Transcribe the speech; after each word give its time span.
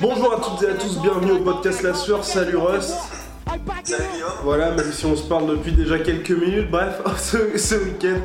Bonjour 0.00 0.32
à 0.32 0.40
toutes 0.40 0.66
et 0.66 0.70
à 0.70 0.74
tous, 0.74 0.98
bienvenue 1.00 1.32
au 1.32 1.38
podcast 1.38 1.82
La 1.82 1.92
Sueur, 1.92 2.24
salut 2.24 2.56
Rust. 2.56 2.94
Salut 3.84 4.04
Guillaume. 4.12 4.30
Voilà, 4.42 4.70
même 4.70 4.90
si 4.90 5.04
on 5.04 5.16
se 5.16 5.24
parle 5.28 5.50
depuis 5.50 5.72
déjà 5.72 5.98
quelques 5.98 6.30
minutes, 6.30 6.70
bref, 6.70 7.02
ce, 7.18 7.58
ce 7.58 7.74
week-end, 7.74 8.20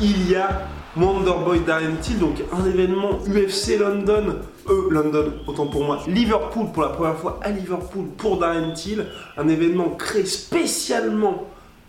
il 0.00 0.30
y 0.30 0.34
a 0.34 0.66
Wonderboy 0.96 1.60
Darren 1.60 1.96
Till, 2.00 2.18
donc 2.18 2.42
un 2.52 2.64
événement 2.66 3.18
UFC 3.28 3.78
London, 3.78 4.36
euh, 4.68 4.88
London, 4.90 5.32
autant 5.46 5.66
pour 5.66 5.84
moi, 5.84 6.00
Liverpool 6.08 6.66
pour 6.72 6.82
la 6.82 6.88
première 6.88 7.16
fois 7.16 7.38
à 7.42 7.50
Liverpool 7.50 8.06
pour 8.16 8.38
Darren 8.38 8.72
Till, 8.72 9.06
un 9.36 9.48
événement 9.48 9.90
créé 9.90 10.24
spécialement 10.24 11.44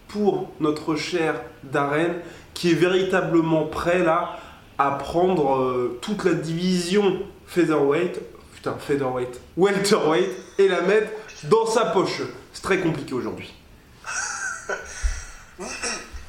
pour 0.10 0.52
notre 0.60 0.96
cher 0.96 1.42
Darren, 1.64 2.14
qui 2.54 2.72
est 2.72 2.76
véritablement 2.76 3.66
prêt 3.66 4.04
là 4.04 4.38
à 4.78 4.92
prendre 4.92 5.56
euh, 5.56 5.98
toute 6.02 6.24
la 6.24 6.34
division 6.34 7.20
featherweight, 7.48 8.20
putain 8.68 8.80
featherweight, 8.86 9.40
welterweight, 9.56 10.30
et 10.58 10.68
la 10.68 10.82
mettre 10.82 11.12
dans 11.44 11.66
sa 11.66 11.86
poche. 11.86 12.22
C'est 12.54 12.62
très 12.64 12.80
compliqué 12.80 13.14
aujourd'hui. 13.14 13.54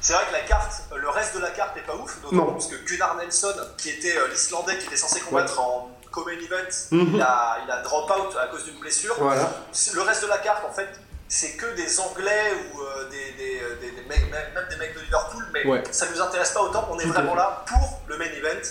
C'est 0.01 0.13
vrai 0.13 0.23
que 0.27 0.31
la 0.33 0.41
carte, 0.41 0.71
le 0.95 1.09
reste 1.09 1.35
de 1.35 1.41
la 1.41 1.51
carte 1.51 1.75
n'est 1.75 1.81
pas 1.83 1.95
ouf, 1.95 2.19
d'autant 2.21 2.53
plus 2.53 2.67
que 2.67 2.75
Gunnar 2.85 3.15
Nelson, 3.17 3.53
qui 3.77 3.89
était 3.89 4.17
euh, 4.17 4.27
l'Islandais 4.29 4.77
qui 4.77 4.85
était 4.87 4.95
censé 4.95 5.19
combattre 5.19 5.59
en 5.59 5.91
co-main 6.11 6.31
event, 6.31 6.69
Mhm. 6.91 7.15
il, 7.15 7.21
a, 7.21 7.57
il 7.65 7.69
a 7.71 7.81
drop 7.81 8.09
out 8.09 8.35
à 8.41 8.47
cause 8.47 8.63
d'une 8.65 8.79
blessure. 8.79 9.15
Voilà. 9.19 9.51
Le 9.93 10.01
reste 10.01 10.23
de 10.23 10.27
la 10.27 10.37
carte, 10.39 10.63
en 10.67 10.71
fait, 10.73 10.87
c'est 11.27 11.51
que 11.57 11.75
des 11.75 11.99
Anglais 11.99 12.53
ou 12.73 12.81
euh, 12.81 13.09
des, 13.09 13.33
des, 13.33 13.59
euh, 13.61 13.75
des- 13.81 13.91
des 13.91 14.07
mecs, 14.07 14.31
même 14.31 14.65
des 14.69 14.77
mecs 14.77 14.95
de 14.95 15.01
Liverpool, 15.01 15.45
mais 15.53 15.67
Ouais. 15.67 15.83
ça 15.91 16.07
nous 16.09 16.19
intéresse 16.19 16.51
pas 16.51 16.61
autant. 16.61 16.87
On 16.89 16.97
est 16.97 17.03
Tout 17.03 17.09
vraiment 17.09 17.35
là 17.35 17.63
pour 17.67 18.01
le 18.07 18.17
main 18.17 18.25
event. 18.25 18.67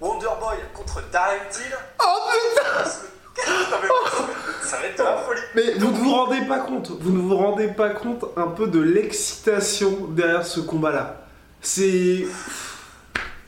Wonderboy 0.00 0.56
contre 0.74 1.02
Darren 1.10 1.48
Till. 1.50 1.76
Oh 2.00 2.30
putain 2.32 2.90
ça 4.62 4.76
va 4.78 4.84
être 4.86 4.98
de 4.98 5.02
la 5.02 5.16
folie. 5.18 5.40
Mais 5.54 5.74
vous 5.74 5.90
ne 5.90 5.96
vous 5.96 6.12
rendez 6.14 6.40
pas 6.42 6.58
compte, 6.60 6.90
vous 6.90 7.10
ne 7.10 7.20
vous 7.22 7.36
rendez 7.36 7.68
pas 7.68 7.90
compte 7.90 8.24
un 8.36 8.48
peu 8.48 8.66
de 8.66 8.80
l'excitation 8.80 9.90
derrière 10.10 10.46
ce 10.46 10.60
combat-là. 10.60 11.16
C'est... 11.60 12.26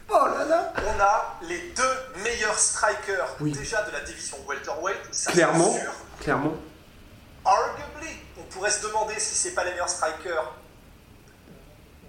Oh 0.09 0.27
là 0.27 0.45
là 0.49 0.73
On 0.87 1.01
a 1.01 1.39
les 1.49 1.73
deux 1.77 2.23
meilleurs 2.25 2.59
strikers 2.59 3.37
Oui. 3.41 3.53
déjà 3.53 3.83
de 3.83 3.93
la 3.93 4.01
division 4.01 4.37
welterweight. 4.49 4.99
ça, 5.13 5.31
Clairement, 5.31 5.77
clairement. 6.21 6.55
Arguably, 7.45 8.11
on 8.39 8.43
pourrait 8.53 8.71
se 8.71 8.87
demander 8.87 9.15
si 9.19 9.35
c'est 9.35 9.55
pas 9.55 9.65
les 9.65 9.71
meilleurs 9.73 9.89
strikers 9.89 10.53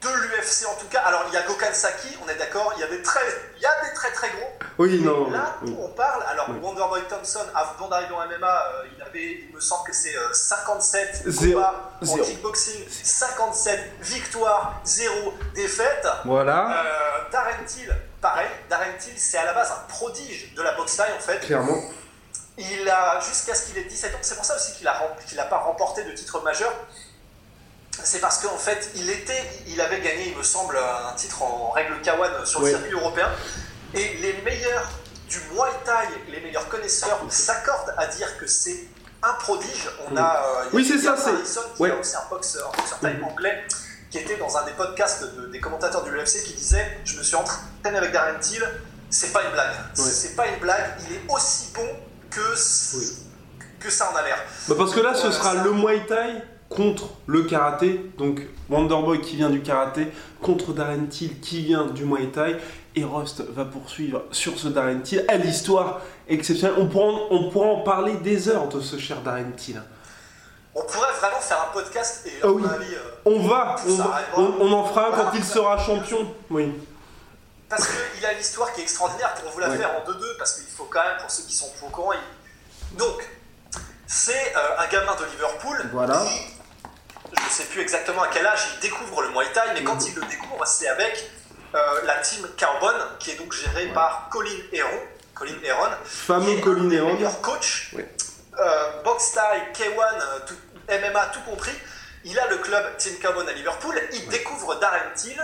de 0.02 0.10
l'UFC 0.10 0.66
en 0.68 0.76
tout 0.80 0.88
cas. 0.88 1.02
Alors 1.02 1.24
il 1.28 1.34
y 1.34 1.38
a 1.38 1.44
Gokhan 1.44 1.74
Saki, 1.74 2.18
on 2.26 2.30
est 2.30 2.36
d'accord, 2.36 2.74
il 2.76 2.82
y 2.82 2.84
a 2.84 2.88
des 2.88 3.02
très, 3.02 3.20
il 3.58 3.62
y 3.62 3.66
a 3.66 3.72
des 3.88 3.94
très 3.94 4.12
très 4.12 4.30
gros. 4.30 4.50
Oui, 4.78 5.00
non. 5.02 5.30
là 5.30 5.58
oui. 5.62 5.76
où 5.78 5.84
on 5.86 5.90
parle, 5.90 6.24
alors 6.28 6.48
Oui. 6.50 6.60
Wonderboy 6.62 7.02
Thompson, 7.08 7.46
avant 7.54 7.88
d'arriver 7.88 8.14
en 8.14 8.26
MMA, 8.28 8.48
euh, 8.48 8.84
il 8.98 9.02
avait, 9.04 9.46
il 9.48 9.54
me 9.54 9.60
semble 9.60 9.88
que 9.88 9.96
c'est 9.96 10.16
euh, 10.16 10.34
57 10.34 11.24
Zéro. 11.28 11.54
combats 11.62 11.92
en 12.02 12.18
kickboxing, 12.18 12.88
57 12.90 13.80
victoires, 14.02 14.82
0 14.84 15.34
défaites. 15.54 16.08
Voilà, 16.26 16.84
Euh, 16.84 17.30
Darren 17.32 17.64
Till, 17.68 17.96
pareil, 18.22 18.48
Darren 18.70 18.98
Till, 19.00 19.14
c'est 19.18 19.38
à 19.38 19.46
la 19.46 19.54
base 19.54 19.72
un 19.72 19.88
prodige 19.88 20.54
de 20.56 20.62
la 20.64 20.74
boxe 20.74 20.96
taille 20.98 21.14
en 21.16 21.22
fait. 21.22 21.40
clairement. 21.42 21.78
Il 22.58 22.90
a, 22.90 23.20
jusqu'à 23.22 23.56
ce 23.56 23.68
qu'il 23.68 23.78
ait 23.78 23.84
17 23.86 24.14
ans, 24.16 24.18
c'est 24.22 24.36
pour 24.36 24.46
ça 24.46 24.56
aussi 24.56 24.74
qu'il 24.74 24.88
a, 24.88 24.96
qu'il 25.28 25.38
n'a 25.38 25.46
pas 25.46 25.58
remporté 25.58 26.04
de 26.04 26.12
titre 26.12 26.42
majeur. 26.42 26.72
C'est 28.04 28.20
parce 28.20 28.40
qu'en 28.40 28.58
fait, 28.58 28.90
il 28.96 29.10
était, 29.10 29.44
il 29.68 29.80
avait 29.82 30.00
gagné, 30.02 30.30
il 30.30 30.38
me 30.38 30.44
semble, 30.44 30.78
un 30.78 31.14
titre 31.16 31.42
en 31.44 31.70
règle 31.72 31.94
K1 32.04 32.46
sur 32.46 32.62
le 32.62 32.70
circuit 32.70 32.94
européen. 32.94 33.30
Et 33.94 34.18
les 34.22 34.34
meilleurs 34.44 34.90
du 35.30 35.38
Muay 35.54 35.70
Thai, 35.86 36.08
les 36.30 36.40
meilleurs 36.42 36.68
connaisseurs 36.68 37.20
s'accordent 37.30 37.94
à 37.98 38.08
dire 38.08 38.38
que 38.38 38.48
c'est 38.48 38.86
un 39.24 39.34
prodige. 39.34 39.90
On 40.10 40.18
a, 40.18 40.22
euh, 40.22 40.64
a 40.64 40.66
Oui, 40.74 40.86
c'est 40.86 40.98
ça, 40.98 41.16
c'est- 41.18 41.60
ouais. 41.82 41.90
est 41.90 42.00
aussi 42.00 42.16
un 42.16 42.24
boxeur, 42.30 42.72
un 42.74 42.78
boxeur 42.82 43.00
thaï 43.00 43.18
anglais, 43.24 43.64
qui 44.10 44.18
était 44.18 44.38
dans 44.38 44.58
un 44.58 44.64
des 44.66 44.72
podcasts 44.72 45.24
de- 45.24 45.48
des 45.48 45.60
commentateurs 45.60 46.04
du 46.04 46.12
UFC 46.12 46.44
qui 46.44 46.54
disait 46.54 47.00
Je 47.06 47.18
me 47.18 47.24
suis 47.24 47.36
entraîné 47.36 47.98
avec 47.98 48.12
Darren 48.12 48.40
Till, 48.40 48.64
c'est 49.10 49.32
pas 49.32 49.44
une 49.44 49.52
blague. 49.52 49.76
C'est 49.94 50.36
pas 50.36 50.48
une 50.48 50.60
blague, 50.60 50.92
il 51.08 51.16
est 51.16 51.22
aussi 51.30 51.72
bon 51.74 51.88
que, 52.30 52.42
que 53.80 53.90
ça 53.90 54.10
en 54.12 54.16
a 54.16 54.22
l'air. 54.24 54.38
Bah 54.68 54.76
parce 54.78 54.94
que 54.94 55.00
là, 55.02 55.14
ce 55.14 55.22
Voilà, 55.28 55.36
sera 55.36 55.54
ça. 55.56 55.64
le 55.64 55.72
Muay 55.72 56.06
Thai 56.08 56.42
contre 56.76 57.10
le 57.28 57.44
karaté. 57.44 58.12
Donc 58.18 58.42
Wonderboy 58.70 59.22
qui 59.22 59.36
vient 59.36 59.50
du 59.50 59.62
karaté 59.62 60.08
contre 60.42 60.74
Darren 60.74 61.06
Till 61.08 61.40
qui 61.40 61.62
vient 61.62 61.86
du 61.86 62.06
Muay 62.06 62.28
Thai. 62.28 62.58
Et 62.96 63.04
Rust 63.06 63.42
va 63.52 63.64
poursuivre 63.64 64.24
sur 64.32 64.58
ce 64.60 64.68
Darren 64.68 65.00
Till 65.02 65.24
à 65.30 65.38
l'histoire 65.38 66.02
exceptionnelle. 66.28 66.76
On 66.80 66.88
pourra, 66.88 67.06
en- 67.06 67.28
on 67.32 67.50
pourra 67.50 67.68
en 67.68 67.82
parler 67.84 68.16
des 68.16 68.50
heures 68.50 68.68
de 68.68 68.82
ce 68.82 68.98
cher 68.98 69.22
Darren 69.22 69.52
Till. 69.56 69.82
On 70.76 70.82
pourrait 70.84 71.12
vraiment 71.20 71.40
faire 71.42 71.68
un 71.70 71.74
podcast 71.74 72.26
et 72.26 72.30
à 72.42 72.46
Ah 72.46 72.48
mon 72.48 72.54
oui. 72.56 72.64
avis, 72.74 72.94
euh, 72.96 73.00
On 73.26 73.40
va, 73.48 73.76
on, 73.86 73.98
ça 73.98 74.04
va- 74.04 74.14
arrivera. 74.16 74.42
on- 74.42 74.56
on 74.62 74.72
en 74.74 74.86
fera 74.86 75.08
un 75.08 75.12
quand 75.12 75.32
il 75.36 75.44
sera 75.44 75.78
champion. 75.78 76.34
Oui. 76.50 76.72
parce 77.70 77.88
qu'il 77.88 78.26
a 78.26 78.34
l'histoire 78.34 78.74
qui 78.74 78.82
est 78.82 78.84
extraordinaire 78.84 79.34
pour 79.36 79.50
vous 79.52 79.60
la 79.62 79.70
Ouais. 79.70 79.78
faire 79.78 79.92
en 79.92 80.06
2-2, 80.06 80.26
parce 80.38 80.56
qu'il 80.60 80.66
faut 80.66 80.88
quand 80.92 81.00
même, 81.02 81.18
pour 81.22 81.32
ceux 81.32 81.44
qui 81.44 81.56
sont 81.56 81.68
au 81.86 81.90
courant, 81.90 82.12
il- 82.12 82.98
donc 82.98 83.30
c'est 84.08 84.54
euh, 84.58 84.60
un 84.80 84.88
gamin 84.92 85.16
de 85.16 85.24
Liverpool 85.32 85.90
Voilà. 85.94 86.18
qui, 86.20 86.54
je 87.38 87.44
ne 87.46 87.50
sais 87.50 87.64
plus 87.66 87.82
exactement 87.82 88.24
à 88.24 88.28
quel 88.28 88.46
âge 88.46 88.60
il 88.76 88.80
découvre 88.82 89.22
le 89.22 89.30
Muay 89.30 89.52
Thai, 89.54 89.62
mais 89.74 89.84
quand 89.84 90.06
il 90.08 90.16
le 90.16 90.22
découvre, 90.26 90.66
c'est 90.66 90.88
avec 90.88 91.30
euh, 91.76 91.80
la 92.04 92.16
team 92.18 92.48
Carbone, 92.58 92.96
qui 93.20 93.32
est 93.32 93.36
donc 93.36 93.54
gérée 93.54 93.88
par 93.88 94.28
Colin 94.32 94.50
Heron. 94.74 95.00
Colin 95.34 95.56
Heron, 95.64 95.90
Fameux 96.06 96.60
Colin 96.62 96.90
Heron. 96.92 97.14
meilleurs 97.14 97.42
coachs, 97.42 97.88
Oui. 97.94 98.06
euh, 98.60 99.02
box 99.04 99.32
Thai, 99.34 99.64
K1, 99.74 99.88
euh, 100.22 100.40
tout- 100.46 100.56
MMA, 100.90 101.26
tout 101.28 101.42
compris. 101.42 101.72
Il 102.26 102.38
a 102.38 102.48
le 102.48 102.58
club 102.58 102.98
Team 102.98 103.18
Carbone 103.18 103.48
à 103.50 103.54
Liverpool. 103.54 104.00
Il 104.14 104.28
découvre 104.28 104.76
Darren 104.76 105.00
Till. 105.16 105.42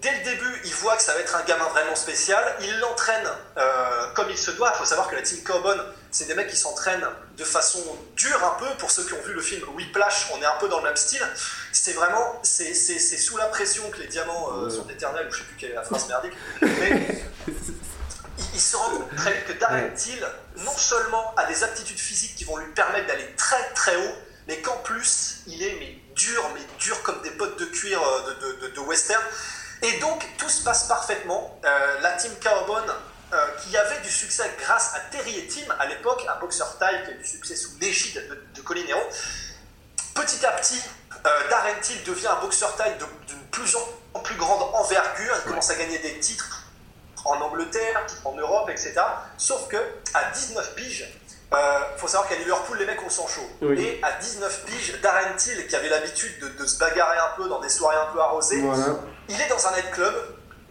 Dès 0.00 0.10
le 0.10 0.24
début, 0.24 0.60
il 0.64 0.72
voit 0.74 0.96
que 0.96 1.02
ça 1.02 1.14
va 1.14 1.20
être 1.20 1.36
un 1.36 1.42
gamin 1.44 1.66
vraiment 1.68 1.94
spécial. 1.94 2.42
Il 2.60 2.78
l'entraîne 2.80 3.28
euh, 3.58 4.06
comme 4.14 4.28
il 4.30 4.36
se 4.38 4.50
doit. 4.52 4.72
Il 4.74 4.78
faut 4.78 4.84
savoir 4.84 5.08
que 5.08 5.14
la 5.14 5.22
Team 5.22 5.44
Carbone, 5.44 5.80
c'est 6.10 6.24
des 6.26 6.34
mecs 6.34 6.48
qui 6.48 6.56
s'entraînent 6.56 7.06
de 7.36 7.44
façon 7.44 7.80
dure 8.16 8.42
un 8.44 8.58
peu. 8.58 8.66
Pour 8.78 8.90
ceux 8.90 9.04
qui 9.04 9.12
ont 9.14 9.22
vu 9.22 9.32
le 9.32 9.40
film 9.40 9.62
Whiplash, 9.74 10.28
on 10.34 10.40
est 10.42 10.46
un 10.46 10.56
peu 10.60 10.68
dans 10.68 10.78
le 10.78 10.84
même 10.84 10.96
style. 10.96 11.26
C'est 11.72 11.92
vraiment, 11.92 12.40
c'est 12.42 12.72
sous 12.74 13.36
la 13.36 13.46
pression 13.46 13.88
que 13.90 13.98
les 13.98 14.06
diamants 14.08 14.52
euh, 14.52 14.70
sont 14.70 14.88
éternels, 14.88 15.26
ou 15.28 15.32
je 15.32 15.38
sais 15.38 15.44
plus 15.44 15.56
quelle 15.56 15.70
est 15.72 15.74
la 15.74 15.82
phrase 15.82 16.06
merdique. 16.08 16.32
Mais 16.62 17.24
il, 17.48 18.44
il 18.54 18.60
se 18.60 18.76
rend 18.76 18.90
compte 18.90 19.16
très 19.16 19.32
vite 19.32 19.46
que 19.46 19.52
Darren. 19.54 19.90
Till, 19.94 20.26
non 20.58 20.76
seulement 20.76 21.34
a 21.36 21.46
des 21.46 21.62
aptitudes 21.64 21.98
physiques 21.98 22.36
qui 22.36 22.44
vont 22.44 22.56
lui 22.56 22.72
permettre 22.72 23.06
d'aller 23.08 23.34
très 23.36 23.62
très 23.74 23.96
haut, 23.96 24.14
mais 24.48 24.58
qu'en 24.60 24.76
plus, 24.78 25.38
il 25.46 25.62
est 25.62 25.76
mais 25.80 25.98
dur, 26.14 26.48
mais 26.54 26.60
dur 26.78 27.02
comme 27.02 27.20
des 27.22 27.30
bottes 27.30 27.58
de 27.58 27.64
cuir 27.66 28.00
euh, 28.02 28.34
de, 28.34 28.34
de- 28.46 28.66
de- 28.68 28.74
de 28.74 28.80
western. 28.80 29.22
Et 29.82 29.98
donc, 29.98 30.24
tout 30.38 30.48
se 30.48 30.62
passe 30.62 30.84
parfaitement. 30.84 31.60
Euh, 31.64 32.00
la 32.00 32.12
team 32.12 32.32
Carbone, 32.40 32.84
euh, 33.32 33.46
qui 33.62 33.76
avait 33.76 34.00
du 34.00 34.10
succès 34.10 34.44
grâce 34.60 34.94
à 34.94 35.00
Terry 35.10 35.38
et 35.38 35.48
Tim 35.48 35.72
à 35.78 35.86
l'époque, 35.86 36.24
un 36.28 36.38
boxeur 36.40 36.78
thaï 36.78 37.02
qui 37.04 37.10
a 37.10 37.14
eu 37.14 37.18
du 37.18 37.26
succès 37.26 37.56
sous 37.56 37.70
l'égide 37.80 38.16
de, 38.28 38.44
de 38.54 38.60
Colin 38.62 38.82
petit 40.14 40.44
à 40.46 40.52
petit, 40.52 40.80
euh, 41.26 41.48
Darren 41.50 41.74
Till 41.80 42.02
devient 42.04 42.28
un 42.28 42.40
boxeur 42.40 42.76
taille 42.76 42.96
d'une 43.26 43.38
plus 43.50 43.76
en 44.14 44.20
plus 44.20 44.36
grande 44.36 44.62
envergure. 44.74 45.34
Il 45.44 45.48
commence 45.48 45.70
à 45.70 45.74
gagner 45.74 45.98
des 45.98 46.18
titres 46.20 46.62
en 47.24 47.40
Angleterre, 47.40 48.06
en 48.24 48.32
Europe, 48.36 48.68
etc. 48.70 48.94
Sauf 49.38 49.66
que 49.68 49.76
à 50.12 50.30
19 50.30 50.74
piges, 50.74 51.08
il 51.52 51.98
faut 51.98 52.08
savoir 52.08 52.28
qu'à 52.28 52.34
Liverpool, 52.36 52.78
les 52.78 52.84
mecs 52.86 53.00
ont 53.00 53.06
le 53.06 53.10
sang 53.10 53.28
chaud. 53.28 53.48
Oui. 53.62 53.80
Et 53.80 54.00
à 54.04 54.12
19 54.12 54.64
piges, 54.66 55.00
Darren 55.00 55.34
Till, 55.36 55.66
qui 55.66 55.76
avait 55.76 55.88
l'habitude 55.88 56.38
de, 56.40 56.48
de 56.48 56.66
se 56.66 56.78
bagarrer 56.78 57.18
un 57.18 57.36
peu 57.36 57.48
dans 57.48 57.60
des 57.60 57.68
soirées 57.68 57.96
un 57.96 58.12
peu 58.12 58.20
arrosées, 58.20 58.60
Voilà. 58.60 58.96
il 59.28 59.40
est 59.40 59.48
dans 59.48 59.66
un 59.66 59.72
nightclub, 59.76 60.14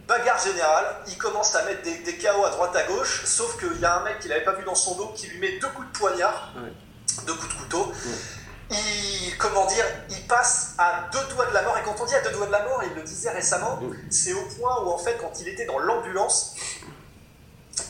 bagarre 0.08 0.42
générale, 0.44 0.98
il 1.08 1.18
commence 1.18 1.56
à 1.56 1.64
mettre 1.64 1.82
des, 1.84 2.00
des 2.00 2.18
KO 2.18 2.46
à 2.46 2.50
droite 2.50 2.76
à 2.76 2.84
gauche, 2.84 3.24
sauf 3.26 3.58
qu'il 3.60 3.80
y 3.80 3.86
a 3.86 3.98
un 3.98 4.04
mec 4.04 4.20
qu'il 4.20 4.30
n'avait 4.30 4.44
pas 4.44 4.54
vu 4.54 4.64
dans 4.64 4.76
son 4.76 4.96
dos 4.96 5.08
qui 5.16 5.28
lui 5.28 5.40
met 5.40 5.60
deux 5.60 5.70
coups 5.70 5.88
de 5.88 5.98
poignard, 5.98 6.54
Ouais. 6.56 6.72
deux 7.26 7.34
coups 7.34 7.54
de 7.54 7.60
couteau. 7.60 7.92
Il, 8.70 9.38
comment 9.38 9.66
dire, 9.68 9.86
il 10.10 10.26
passe 10.28 10.74
à 10.78 11.08
deux 11.12 11.24
doigts 11.34 11.46
de 11.46 11.54
la 11.54 11.62
mort, 11.62 11.78
et 11.78 11.84
quand 11.84 11.96
on 12.00 12.06
dit 12.06 12.16
à 12.16 12.22
deux 12.22 12.32
doigts 12.32 12.48
de 12.48 12.52
la 12.52 12.64
mort, 12.64 12.82
il 12.84 12.96
le 12.96 13.04
disait 13.04 13.30
récemment, 13.30 13.80
c'est 14.10 14.34
au 14.34 14.42
point 14.58 14.82
où 14.84 14.90
en 14.90 14.98
fait, 14.98 15.18
quand 15.20 15.32
il 15.40 15.48
était 15.48 15.66
dans 15.66 15.80
l'ambulance, 15.80 16.56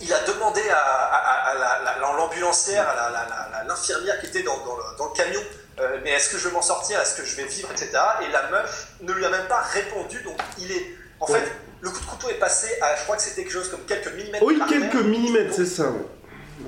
il 0.02 0.12
a 0.14 0.20
demandé 0.22 0.62
à, 0.70 2.00
l'ambulancière, 2.00 2.88
à 2.88 3.64
l'infirmière 3.66 4.20
qui 4.20 4.28
était 4.28 4.44
dans, 4.44 4.56
le, 4.56 5.16
camion, 5.16 5.42
euh, 5.80 6.00
mais 6.04 6.12
est-ce 6.12 6.30
que 6.30 6.38
je 6.38 6.48
vais 6.48 6.54
m'en 6.54 6.62
sortir, 6.62 7.00
est-ce 7.00 7.16
que 7.16 7.26
je 7.26 7.36
vais 7.36 7.46
vivre, 7.46 7.72
etc. 7.72 7.92
Et 8.22 8.28
la 8.32 8.50
meuf 8.50 8.88
ne 9.02 9.12
lui 9.14 9.26
a 9.26 9.30
même 9.30 9.48
pas 9.48 9.62
répondu, 9.62 10.22
donc 10.24 10.38
il 10.60 10.72
est... 10.72 10.96
En 11.20 11.28
fait, 11.28 11.44
le 11.84 11.90
coup 11.90 12.00
de 12.00 12.06
couteau 12.06 12.30
est 12.30 12.40
passé 12.40 12.70
à, 12.82 12.96
je 12.96 13.04
crois 13.04 13.18
que 13.18 13.22
c'était 13.22 13.44
quelque 13.44 13.52
chose 13.52 13.70
comme 13.70 13.82
quelques 13.82 14.14
millimètres. 14.14 14.46
Oui, 14.46 14.58
quelques 14.70 15.04
millimètres, 15.04 15.54
c'est 15.54 15.66
ça. 15.66 15.92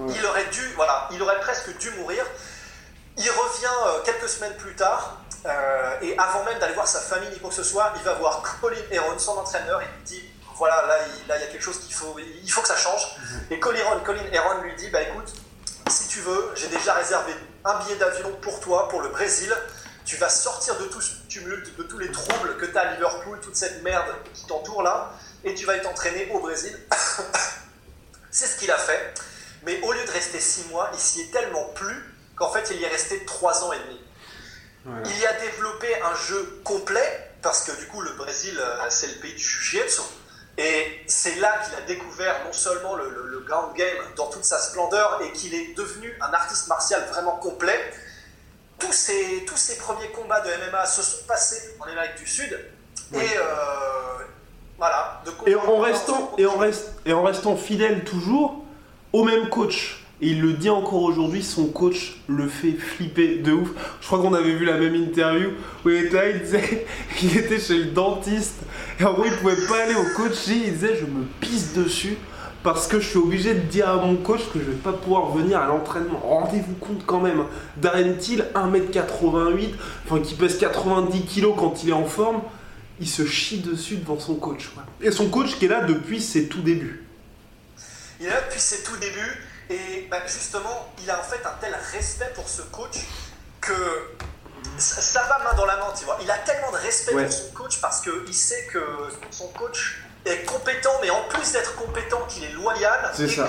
Il 0.10 0.26
aurait 0.26 0.46
dû, 0.52 0.62
voilà, 0.76 1.08
il 1.12 1.22
aurait 1.24 1.40
presque 1.40 1.78
dû 1.78 1.90
mourir. 1.92 2.26
Il 3.18 3.30
revient 3.30 3.78
euh, 3.88 4.04
quelques 4.04 4.28
semaines 4.28 4.56
plus 4.58 4.76
tard, 4.76 5.22
euh, 5.46 6.00
et 6.02 6.18
avant 6.18 6.44
même 6.44 6.60
d'aller 6.60 6.74
voir 6.74 6.86
sa 6.86 7.00
famille 7.00 7.30
ni 7.30 7.40
quoi 7.40 7.50
que 7.50 7.56
ce 7.56 7.64
soit, 7.64 7.94
il 7.96 8.04
va 8.04 8.16
voir 8.16 8.44
Colin 8.60 8.76
Heron, 8.92 9.18
son 9.18 9.38
entraîneur, 9.38 9.82
et 9.82 9.86
lui 9.86 10.04
dit 10.04 10.22
voilà, 10.58 10.86
là 10.86 10.98
il, 11.08 11.28
là, 11.30 11.38
il 11.38 11.42
y 11.42 11.44
a 11.46 11.48
quelque 11.48 11.64
chose 11.64 11.80
qu'il 11.80 11.94
faut, 11.94 12.14
il 12.20 12.52
faut 12.52 12.62
que 12.62 12.68
ça 12.68 12.76
change. 12.76 13.16
Mhm. 13.18 13.42
Et 13.52 13.60
Colin, 13.62 13.80
Colin 14.04 14.26
Heron 14.34 14.62
lui 14.64 14.76
dit 14.76 14.90
bah 14.90 15.02
écoute, 15.02 15.34
si 15.90 16.10
tu 16.10 16.20
veux, 16.20 16.52
j'ai 16.56 16.68
déjà 16.68 16.94
réservé 16.94 17.32
un 17.64 17.80
billet 17.80 17.96
d'avion 17.96 18.34
pour 18.42 18.60
toi, 18.60 18.90
pour 18.90 19.02
le 19.02 19.08
Brésil. 19.08 19.56
Tu 20.06 20.18
vas 20.18 20.30
sortir 20.30 20.78
de 20.78 20.86
tout 20.86 21.02
ce 21.02 21.16
tumulte, 21.28 21.76
de 21.78 21.84
tous 21.84 21.98
les 21.98 22.12
troubles 22.12 22.58
que 22.58 22.66
tu 22.66 22.78
as 22.78 22.82
à 22.82 22.94
Liverpool, 22.94 23.40
toute 23.42 23.56
cette 23.56 23.82
merde 23.82 24.14
qui 24.34 24.46
t'entoure 24.46 24.84
là, 24.84 25.12
et 25.44 25.56
tu 25.56 25.66
vas 25.66 25.76
être 25.76 25.90
entraîné 25.90 26.30
au 26.32 26.40
Brésil. 26.40 26.78
C'est 28.32 28.46
ce 28.46 28.58
qu'il 28.58 28.70
a 28.70 28.78
fait. 28.78 29.14
Mais 29.66 29.82
au 29.82 29.92
lieu 29.92 30.06
de 30.06 30.12
rester 30.12 30.40
six 30.40 30.68
mois, 30.70 30.92
il 30.94 31.00
s'y 31.00 31.22
est 31.22 31.32
tellement 31.32 31.66
plu 31.70 31.96
qu'en 32.36 32.52
fait, 32.52 32.70
il 32.72 32.78
y 32.78 32.84
est 32.84 32.90
resté 32.90 33.26
trois 33.26 33.64
ans 33.64 33.74
et 33.74 33.80
demi. 33.80 34.02
Il 35.06 35.20
y 35.20 35.26
a 35.26 35.34
développé 35.34 35.88
un 36.04 36.16
jeu 36.16 36.62
complet, 36.64 37.32
parce 37.42 37.64
que 37.64 37.72
du 37.80 37.88
coup, 37.88 38.02
le 38.02 38.14
Brésil, 38.14 38.56
euh, 38.60 38.86
c'est 38.90 39.08
le 39.08 39.16
pays 39.16 39.34
du 39.34 39.44
jiu-jitsu. 39.44 40.02
Et 40.58 41.02
c'est 41.08 41.36
là 41.36 41.60
qu'il 41.64 41.76
a 41.76 41.82
découvert 41.82 42.44
non 42.46 42.54
seulement 42.54 42.96
le, 42.96 43.10
le, 43.10 43.40
ground 43.40 43.76
game 43.76 43.98
dans 44.16 44.28
toute 44.28 44.44
sa 44.44 44.60
splendeur 44.60 45.22
et 45.22 45.32
qu'il 45.34 45.54
est 45.54 45.76
devenu 45.76 46.18
un 46.22 46.34
artiste 46.34 46.68
martial 46.68 47.06
vraiment 47.10 47.36
complet. 47.36 47.94
Tous 48.80 48.92
ces, 48.92 49.46
tous 49.48 49.58
ces 49.58 49.78
premiers 49.78 50.10
combats 50.10 50.42
de 50.42 50.50
MMA 50.50 50.86
se 50.86 51.02
sont 51.02 51.26
passés 51.28 51.76
en 51.80 51.86
Amérique 51.86 52.18
du 52.18 52.28
Sud. 52.28 52.60
Et 53.14 53.18
euh, 53.18 54.24
voilà. 54.78 55.22
et, 55.46 55.56
en 55.56 55.78
restant, 55.80 56.34
et, 56.38 56.46
en 56.46 56.58
rest, 56.58 56.94
et 57.06 57.14
en 57.14 57.24
restant 57.24 57.56
fidèle 57.56 58.04
toujours 58.04 58.64
au 59.14 59.24
même 59.24 59.50
coach. 59.50 60.06
Et 60.22 60.30
il 60.30 60.42
le 60.42 60.54
dit 60.54 60.70
encore 60.70 61.02
aujourd'hui, 61.02 61.44
son 61.44 61.68
coach 61.68 62.22
le 62.28 62.48
fait 62.48 62.72
flipper 62.72 63.38
de 63.38 63.52
ouf. 63.52 63.70
Je 64.02 64.08
crois 64.08 64.20
qu'on 64.20 64.34
avait 64.34 64.54
vu 64.54 64.66
la 64.66 64.78
même 64.78 64.96
interview 64.96 65.52
où 65.86 65.90
il 65.90 66.06
était 66.06 66.32
il 66.32 66.42
disait 66.42 66.88
qu'il 67.18 67.38
était 67.38 67.60
chez 67.60 67.78
le 67.78 67.86
dentiste. 67.86 68.56
Et 69.00 69.04
en 69.04 69.14
gros, 69.14 69.26
il 69.26 69.36
pouvait 69.38 69.68
pas 69.68 69.84
aller 69.84 69.96
au 69.96 70.16
coach. 70.16 70.48
Il 70.48 70.74
disait 70.74 70.96
Je 70.96 71.06
me 71.06 71.26
pisse 71.42 71.74
dessus 71.74 72.18
parce 72.66 72.88
que 72.88 73.00
je 73.00 73.08
suis 73.08 73.20
obligé 73.20 73.54
de 73.54 73.60
dire 73.60 73.88
à 73.88 73.98
mon 73.98 74.16
coach 74.16 74.42
que 74.52 74.58
je 74.58 74.66
vais 74.66 74.78
pas 74.78 74.92
pouvoir 74.92 75.30
venir 75.30 75.62
à 75.62 75.68
l'entraînement. 75.68 76.18
Rendez-vous 76.18 76.74
compte 76.74 77.06
quand 77.06 77.20
même. 77.20 77.46
Darren 77.78 78.16
Till, 78.16 78.44
1m88, 78.56 79.70
enfin 80.04 80.20
qui 80.20 80.34
pèse 80.34 80.58
90 80.58 81.26
kg 81.28 81.56
quand 81.56 81.84
il 81.84 81.90
est 81.90 81.94
en 81.94 82.06
forme, 82.06 82.42
il 83.00 83.08
se 83.08 83.24
chie 83.24 83.60
dessus 83.60 83.98
devant 83.98 84.20
son 84.20 84.34
coach. 84.34 84.72
Et 85.00 85.12
son 85.12 85.30
coach 85.30 85.60
qui 85.60 85.66
est 85.66 85.68
là 85.68 85.82
depuis 85.82 86.20
ses 86.20 86.48
tout 86.48 86.64
débuts. 86.64 87.06
Il 88.20 88.26
est 88.26 88.30
là 88.30 88.42
depuis 88.48 88.60
ses 88.60 88.82
tout 88.82 88.98
débuts. 88.98 89.44
Et 89.70 90.08
bah, 90.10 90.18
justement, 90.26 90.92
il 91.04 91.10
a 91.12 91.20
en 91.20 91.24
fait 91.24 91.46
un 91.46 91.54
tel 91.62 91.76
respect 91.92 92.32
pour 92.34 92.50
ce 92.50 92.64
coach 92.64 92.98
que 93.62 93.74
ça, 94.80 95.22
va 95.22 95.44
main 95.44 95.56
dans 95.56 95.66
la 95.68 95.78
main, 95.78 95.94
tu 95.96 96.06
vois. 96.06 96.18
Il 96.24 96.32
a 96.32 96.38
tellement 96.40 96.72
de 96.72 96.78
respect 96.78 97.12
pour 97.12 97.32
son 97.32 97.52
coach 97.54 97.80
parce 97.80 98.02
qu'il 98.02 98.34
sait 98.34 98.68
que 98.74 98.80
son 99.30 99.50
coach 99.50 100.02
est 100.26 100.44
compétent, 100.46 100.94
mais 101.02 101.10
en 101.10 101.24
plus 101.30 101.52
d'être 101.52 101.76
compétent, 101.76 102.22
qu'il 102.28 102.44
est 102.44 102.52
loyal. 102.52 103.12
et 103.20 103.28
que, 103.28 103.42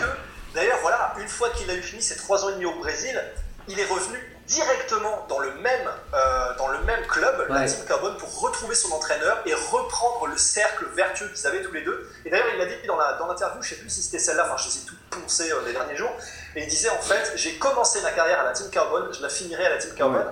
d'ailleurs, 0.54 0.78
voilà, 0.82 1.14
une 1.18 1.28
fois 1.28 1.50
qu'il 1.50 1.70
a 1.70 1.74
eu 1.74 1.82
fini 1.82 2.02
ses 2.02 2.16
trois 2.16 2.44
ans 2.44 2.50
et 2.50 2.54
demi 2.54 2.66
au 2.66 2.74
Brésil, 2.74 3.20
il 3.68 3.78
est 3.80 3.86
revenu 3.86 4.18
directement 4.46 5.26
dans 5.28 5.40
le 5.40 5.52
même, 5.54 5.90
euh, 6.14 6.56
dans 6.56 6.68
le 6.68 6.78
même 6.84 7.04
club, 7.06 7.46
la 7.48 7.66
Team 7.66 7.84
Carbone, 7.86 8.16
pour 8.16 8.40
retrouver 8.40 8.74
son 8.74 8.92
entraîneur 8.92 9.42
et 9.44 9.54
reprendre 9.54 10.26
le 10.26 10.36
cercle 10.36 10.86
vertueux 10.94 11.28
qu'ils 11.34 11.46
avaient 11.46 11.62
tous 11.62 11.72
les 11.72 11.82
deux. 11.82 12.08
Et 12.24 12.30
d'ailleurs, 12.30 12.46
il 12.52 12.58
l'a 12.58 12.66
dit 12.66 12.74
dans 12.86 12.96
l'interview, 12.96 13.56
dans 13.56 13.62
je 13.62 13.68
sais 13.70 13.76
plus 13.76 13.90
si 13.90 14.02
c'était 14.02 14.20
celle-là, 14.20 14.44
enfin, 14.46 14.56
je 14.56 14.68
les 14.68 14.76
ai 14.76 14.86
toutes 14.86 15.00
poncées 15.10 15.50
euh, 15.50 15.62
les 15.66 15.72
derniers 15.72 15.96
jours, 15.96 16.12
et 16.54 16.62
il 16.62 16.68
disait 16.68 16.90
en 16.90 17.00
fait, 17.00 17.32
j'ai 17.34 17.56
commencé 17.58 18.00
ma 18.02 18.12
carrière 18.12 18.40
à 18.40 18.44
la 18.44 18.52
Team 18.52 18.70
Carbone, 18.70 19.12
je 19.12 19.22
la 19.22 19.28
finirai 19.28 19.66
à 19.66 19.70
la 19.70 19.78
Team 19.78 19.94
Carbone. 19.94 20.26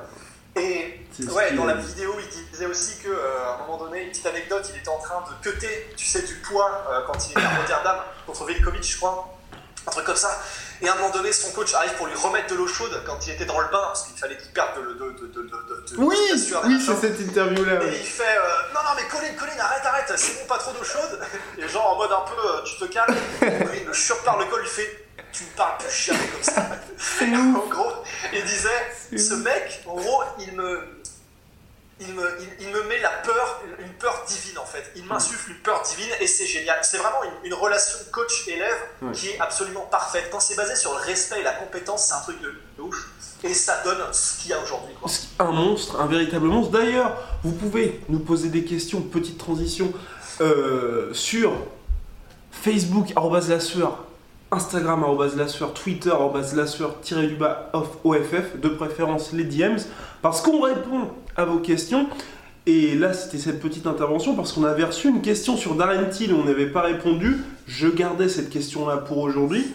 Et 0.57 1.01
ouais, 1.31 1.53
dans 1.53 1.65
la 1.65 1.75
vidéo, 1.75 2.15
il 2.19 2.51
disait 2.51 2.67
aussi 2.67 3.03
qu'à 3.03 3.09
euh, 3.09 3.55
un 3.55 3.59
moment 3.59 3.79
donné, 3.79 4.03
une 4.03 4.11
petite 4.11 4.27
anecdote, 4.27 4.69
il 4.73 4.79
était 4.79 4.89
en 4.89 4.99
train 4.99 5.23
de 5.23 5.51
cuter, 5.51 5.93
tu 5.97 6.07
sais, 6.07 6.23
du 6.23 6.35
poids 6.37 6.85
quand 7.07 7.27
il 7.27 7.33
était 7.33 7.41
à 7.41 7.61
Rotterdam 7.61 7.97
contre 8.27 8.45
Velkovic, 8.45 8.85
je 8.85 8.97
crois, 8.97 9.35
un 9.87 9.91
truc 9.91 10.05
comme 10.05 10.17
ça. 10.17 10.41
Et 10.83 10.89
à 10.89 10.93
un 10.93 10.97
moment 10.97 11.11
donné, 11.11 11.33
son 11.33 11.53
coach 11.53 11.73
arrive 11.75 11.95
pour 11.95 12.07
lui 12.07 12.15
remettre 12.15 12.49
de 12.49 12.55
l'eau 12.57 12.67
chaude 12.67 13.03
quand 13.07 13.27
il 13.27 13.33
était 13.33 13.45
dans 13.45 13.61
le 13.61 13.67
bain, 13.67 13.83
parce 13.87 14.05
qu'il 14.05 14.17
fallait 14.17 14.37
qu'il 14.37 14.51
perde 14.51 14.77
de, 14.77 14.93
de, 14.93 15.27
de, 15.27 15.43
de 15.43 15.97
Oui, 15.99 16.17
oui 16.33 16.81
c'est 16.81 17.01
cette 17.01 17.21
interview-là. 17.21 17.85
Et 17.85 17.99
il 17.99 18.07
fait 18.07 18.23
euh, 18.23 18.73
Non, 18.75 18.81
non, 18.81 18.91
mais 18.97 19.07
Colin, 19.09 19.35
Colin, 19.39 19.59
arrête, 19.59 19.85
arrête, 19.85 20.13
c'est 20.17 20.41
bon, 20.41 20.47
pas 20.47 20.59
trop 20.59 20.73
d'eau 20.73 20.85
chaude. 20.85 21.21
Et 21.59 21.69
genre 21.69 21.91
en 21.91 21.97
mode 21.97 22.13
un 22.13 22.25
peu 22.29 22.49
euh, 22.49 22.63
Tu 22.65 22.77
te 22.77 22.85
calmes. 22.87 23.15
Colin 23.41 23.85
le 23.87 23.95
surparle 23.95 24.41
le 24.41 24.51
col, 24.51 24.61
lui 24.63 24.69
fait 24.69 25.04
Tu 25.35 25.43
me 25.43 25.57
parles 25.57 25.79
plus 25.79 25.91
jamais 25.91 26.27
comme 26.29 26.43
ça. 26.43 26.63
en 27.23 27.69
gros, 27.69 27.93
il 28.33 28.45
disait 28.45 29.19
Ce 29.19 29.35
mec, 29.35 29.83
en 29.87 29.97
gros, 29.97 30.23
il 30.39 30.53
me 30.55 31.03
il 32.01 32.13
me, 32.13 32.29
il, 32.61 32.69
me, 32.69 32.83
met 32.89 32.99
la 32.99 33.11
peur, 33.25 33.63
une 33.79 33.93
peur 33.93 34.25
divine 34.27 34.59
en 34.59 34.65
fait. 34.65 34.93
Il 34.97 35.05
m'insuffle 35.05 35.53
une 35.53 35.59
peur 35.59 35.83
divine 35.83 36.11
et 36.21 36.27
c'est 36.27 36.47
génial. 36.47 36.79
C'est 36.83 36.99
vraiment 36.99 37.21
une, 37.45 37.55
relation 37.55 37.99
coach-élève 38.11 39.13
qui 39.13 39.29
est 39.29 39.41
absolument 39.41 39.87
parfaite. 39.91 40.29
Quand 40.31 40.41
c'est 40.41 40.57
basé 40.57 40.75
sur 40.75 40.93
le 40.93 40.99
respect 40.99 41.41
et 41.41 41.45
la 41.45 41.53
compétence, 41.53 42.07
c'est 42.07 42.15
un 42.15 42.21
truc 42.21 42.41
de 42.41 42.83
ouf. 42.83 43.09
Et 43.45 43.55
ça 43.55 43.83
donne 43.85 43.99
ce 44.13 44.41
qu'il 44.41 44.51
y 44.51 44.55
a 44.55 44.61
aujourd'hui. 44.61 44.95
Un 45.39 45.53
monstre, 45.53 46.01
un 46.01 46.07
véritable 46.07 46.47
monstre. 46.47 46.73
D'ailleurs, 46.73 47.17
vous 47.43 47.53
pouvez 47.53 48.01
nous 48.09 48.21
poser 48.21 48.49
des 48.49 48.65
questions, 48.65 49.01
petite 49.03 49.39
transition, 49.39 49.93
euh, 50.41 51.13
sur 51.13 51.53
Facebook, 52.51 53.13
la 53.15 53.61
sueur, 53.61 54.04
Instagram, 54.55 55.05
la 55.37 55.49
sueur, 55.49 55.75
Twitter, 55.75 56.13
la 56.55 56.67
sueur, 56.67 57.01
tiré 57.01 57.27
du 57.27 57.35
bas, 57.35 57.71
off, 57.73 57.99
OFF, 58.05 58.61
de 58.61 58.69
préférence 58.69 59.33
les 59.33 59.45
DMs, 59.45 59.81
parce 60.23 60.41
qu'on 60.41 60.61
répond 60.61 61.11
à 61.37 61.45
vos 61.45 61.59
questions. 61.59 62.07
Et 62.67 62.95
là, 62.95 63.13
c'était 63.13 63.39
cette 63.39 63.61
petite 63.61 63.87
intervention 63.87 64.35
parce 64.35 64.53
qu'on 64.53 64.65
avait 64.65 64.85
reçu 64.85 65.09
une 65.09 65.21
question 65.21 65.57
sur 65.57 65.75
Darren 65.75 66.09
Till 66.09 66.31
et 66.31 66.35
on 66.35 66.45
n'avait 66.45 66.69
pas 66.69 66.81
répondu. 66.81 67.43
Je 67.67 67.89
gardais 67.89 68.29
cette 68.29 68.49
question-là 68.49 68.99
pour 68.99 69.19
aujourd'hui. 69.19 69.67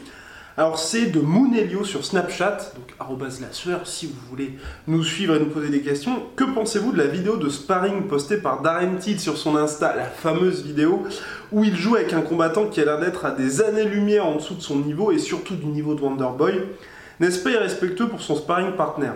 Alors, 0.59 0.77
c'est 0.77 1.05
de 1.05 1.21
Moonelio 1.21 1.85
sur 1.85 2.03
Snapchat, 2.03 2.73
donc 2.75 2.93
la 2.99 3.53
sueur, 3.53 3.87
si 3.87 4.07
vous 4.07 4.29
voulez 4.29 4.57
nous 4.87 5.05
suivre 5.05 5.37
et 5.37 5.39
nous 5.39 5.45
poser 5.45 5.69
des 5.69 5.79
questions. 5.79 6.21
Que 6.35 6.43
pensez-vous 6.43 6.91
de 6.91 6.97
la 6.97 7.07
vidéo 7.07 7.37
de 7.37 7.47
sparring 7.47 8.07
postée 8.07 8.35
par 8.35 8.61
Darren 8.61 8.97
Till 8.97 9.21
sur 9.21 9.37
son 9.37 9.55
Insta, 9.55 9.95
la 9.95 10.03
fameuse 10.03 10.65
vidéo 10.65 11.03
où 11.53 11.63
il 11.63 11.77
joue 11.77 11.95
avec 11.95 12.11
un 12.11 12.19
combattant 12.19 12.65
qui 12.67 12.81
a 12.81 12.83
l'air 12.83 12.99
d'être 12.99 13.23
à 13.23 13.31
des 13.31 13.61
années-lumière 13.61 14.25
en 14.25 14.35
dessous 14.35 14.55
de 14.55 14.61
son 14.61 14.79
niveau 14.79 15.13
et 15.13 15.17
surtout 15.17 15.55
du 15.55 15.67
niveau 15.67 15.95
de 15.95 16.01
Wonderboy 16.01 16.61
N'est-ce 17.21 17.41
pas 17.41 17.51
irrespectueux 17.51 18.09
pour 18.09 18.19
son 18.19 18.35
sparring 18.35 18.73
partner? 18.73 19.11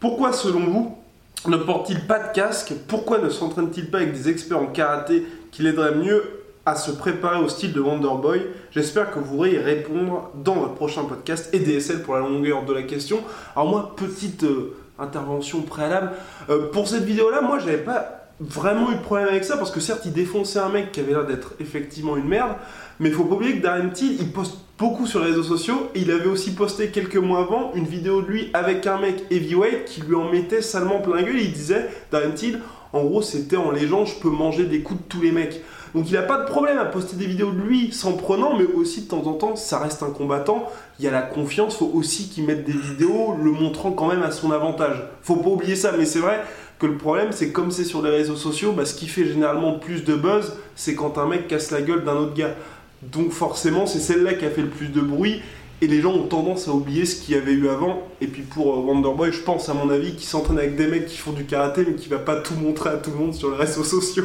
Pourquoi, 0.00 0.32
selon 0.32 0.64
vous, 0.66 0.98
ne 1.46 1.58
porte-t-il 1.58 2.08
pas 2.08 2.18
de 2.18 2.32
casque? 2.34 2.72
Pourquoi 2.88 3.20
ne 3.20 3.28
s'entraîne-t-il 3.28 3.88
pas 3.88 3.98
avec 3.98 4.14
des 4.14 4.28
experts 4.28 4.58
en 4.58 4.66
karaté 4.66 5.28
qui 5.52 5.62
l'aideraient 5.62 5.94
mieux 5.94 6.41
à 6.64 6.74
se 6.76 6.90
préparer 6.90 7.42
au 7.42 7.48
style 7.48 7.72
de 7.72 7.80
Wonderboy 7.80 8.40
J'espère 8.70 9.10
que 9.10 9.18
vous 9.18 9.36
pourrez 9.36 9.54
y 9.54 9.58
répondre 9.58 10.30
dans 10.34 10.54
votre 10.54 10.74
prochain 10.74 11.04
podcast 11.04 11.52
et 11.52 11.58
DSL 11.58 12.02
pour 12.02 12.14
la 12.14 12.20
longueur 12.20 12.64
de 12.64 12.72
la 12.72 12.82
question. 12.82 13.20
Alors 13.54 13.68
moi, 13.68 13.94
petite 13.96 14.44
euh, 14.44 14.74
intervention 14.98 15.62
préalable. 15.62 16.12
Euh, 16.48 16.70
pour 16.70 16.88
cette 16.88 17.04
vidéo-là, 17.04 17.42
moi, 17.42 17.58
j'avais 17.58 17.78
pas 17.78 18.28
vraiment 18.40 18.90
eu 18.90 18.94
de 18.94 19.00
problème 19.00 19.28
avec 19.28 19.44
ça 19.44 19.56
parce 19.56 19.70
que 19.70 19.80
certes, 19.80 20.02
il 20.04 20.12
défonçait 20.12 20.58
un 20.58 20.68
mec 20.68 20.92
qui 20.92 21.00
avait 21.00 21.12
l'air 21.12 21.26
d'être 21.26 21.52
effectivement 21.60 22.16
une 22.16 22.26
merde, 22.26 22.52
mais 22.98 23.10
faut 23.10 23.24
pas 23.24 23.34
oublier 23.34 23.58
que 23.58 23.62
Darren 23.62 23.90
Till, 23.90 24.16
il 24.20 24.32
poste 24.32 24.58
beaucoup 24.78 25.06
sur 25.06 25.20
les 25.20 25.26
réseaux 25.26 25.42
sociaux. 25.42 25.90
Il 25.94 26.10
avait 26.10 26.26
aussi 26.26 26.54
posté 26.54 26.90
quelques 26.90 27.16
mois 27.16 27.40
avant 27.40 27.72
une 27.74 27.86
vidéo 27.86 28.22
de 28.22 28.26
lui 28.26 28.50
avec 28.54 28.86
un 28.86 28.98
mec 28.98 29.24
heavyweight 29.30 29.84
qui 29.84 30.00
lui 30.00 30.14
en 30.14 30.30
mettait 30.30 30.62
salement 30.62 31.00
plein 31.00 31.22
gueule. 31.22 31.38
il 31.38 31.52
disait, 31.52 31.88
Darren 32.10 32.32
Till, 32.32 32.60
en 32.92 33.04
gros, 33.04 33.22
c'était 33.22 33.56
en 33.56 33.70
légende, 33.70 34.06
je 34.06 34.14
peux 34.20 34.30
manger 34.30 34.64
des 34.64 34.80
coups 34.80 35.00
de 35.00 35.08
tous 35.08 35.20
les 35.20 35.32
mecs. 35.32 35.62
Donc 35.94 36.08
il 36.08 36.14
n'a 36.14 36.22
pas 36.22 36.38
de 36.38 36.46
problème 36.46 36.78
à 36.78 36.86
poster 36.86 37.16
des 37.16 37.26
vidéos 37.26 37.50
de 37.50 37.60
lui 37.60 37.92
sans 37.92 38.14
prenant, 38.14 38.56
mais 38.56 38.64
aussi 38.64 39.02
de 39.02 39.08
temps 39.08 39.26
en 39.26 39.34
temps, 39.34 39.56
ça 39.56 39.78
reste 39.78 40.02
un 40.02 40.10
combattant. 40.10 40.70
Il 40.98 41.04
y 41.04 41.08
a 41.08 41.10
la 41.10 41.22
confiance, 41.22 41.76
faut 41.76 41.90
aussi 41.94 42.28
qu'il 42.28 42.44
mette 42.44 42.64
des 42.64 42.72
vidéos 42.72 43.34
le 43.42 43.50
montrant 43.50 43.92
quand 43.92 44.08
même 44.08 44.22
à 44.22 44.30
son 44.30 44.52
avantage. 44.52 45.02
Faut 45.22 45.36
pas 45.36 45.50
oublier 45.50 45.76
ça, 45.76 45.92
mais 45.96 46.06
c'est 46.06 46.20
vrai 46.20 46.40
que 46.78 46.86
le 46.86 46.96
problème, 46.96 47.28
c'est 47.30 47.52
comme 47.52 47.70
c'est 47.70 47.84
sur 47.84 48.02
les 48.02 48.10
réseaux 48.10 48.36
sociaux, 48.36 48.72
bah, 48.72 48.86
ce 48.86 48.94
qui 48.94 49.06
fait 49.06 49.26
généralement 49.26 49.78
plus 49.78 50.04
de 50.04 50.14
buzz, 50.14 50.54
c'est 50.74 50.94
quand 50.94 51.18
un 51.18 51.26
mec 51.26 51.46
casse 51.46 51.70
la 51.70 51.82
gueule 51.82 52.04
d'un 52.04 52.16
autre 52.16 52.34
gars. 52.34 52.54
Donc 53.02 53.32
forcément, 53.32 53.86
c'est 53.86 54.00
celle-là 54.00 54.34
qui 54.34 54.44
a 54.46 54.50
fait 54.50 54.62
le 54.62 54.68
plus 54.68 54.88
de 54.88 55.00
bruit. 55.00 55.42
Et 55.82 55.88
les 55.88 56.00
gens 56.00 56.12
ont 56.12 56.28
tendance 56.28 56.68
à 56.68 56.70
oublier 56.70 57.04
ce 57.04 57.20
qu'il 57.20 57.34
y 57.34 57.38
avait 57.38 57.52
eu 57.52 57.68
avant. 57.68 58.06
Et 58.20 58.28
puis 58.28 58.42
pour 58.42 58.72
euh, 58.72 58.78
Wonderboy, 58.82 59.32
je 59.32 59.40
pense 59.40 59.68
à 59.68 59.74
mon 59.74 59.90
avis 59.90 60.14
qu'il 60.14 60.28
s'entraîne 60.28 60.58
avec 60.58 60.76
des 60.76 60.86
mecs 60.86 61.06
qui 61.06 61.18
font 61.18 61.32
du 61.32 61.44
karaté, 61.44 61.84
mais 61.84 61.94
qui 61.94 62.08
va 62.08 62.18
pas 62.18 62.36
tout 62.36 62.54
montrer 62.54 62.90
à 62.90 62.96
tout 62.98 63.10
le 63.10 63.16
monde 63.16 63.34
sur 63.34 63.50
les 63.50 63.56
réseaux 63.56 63.82
sociaux. 63.82 64.24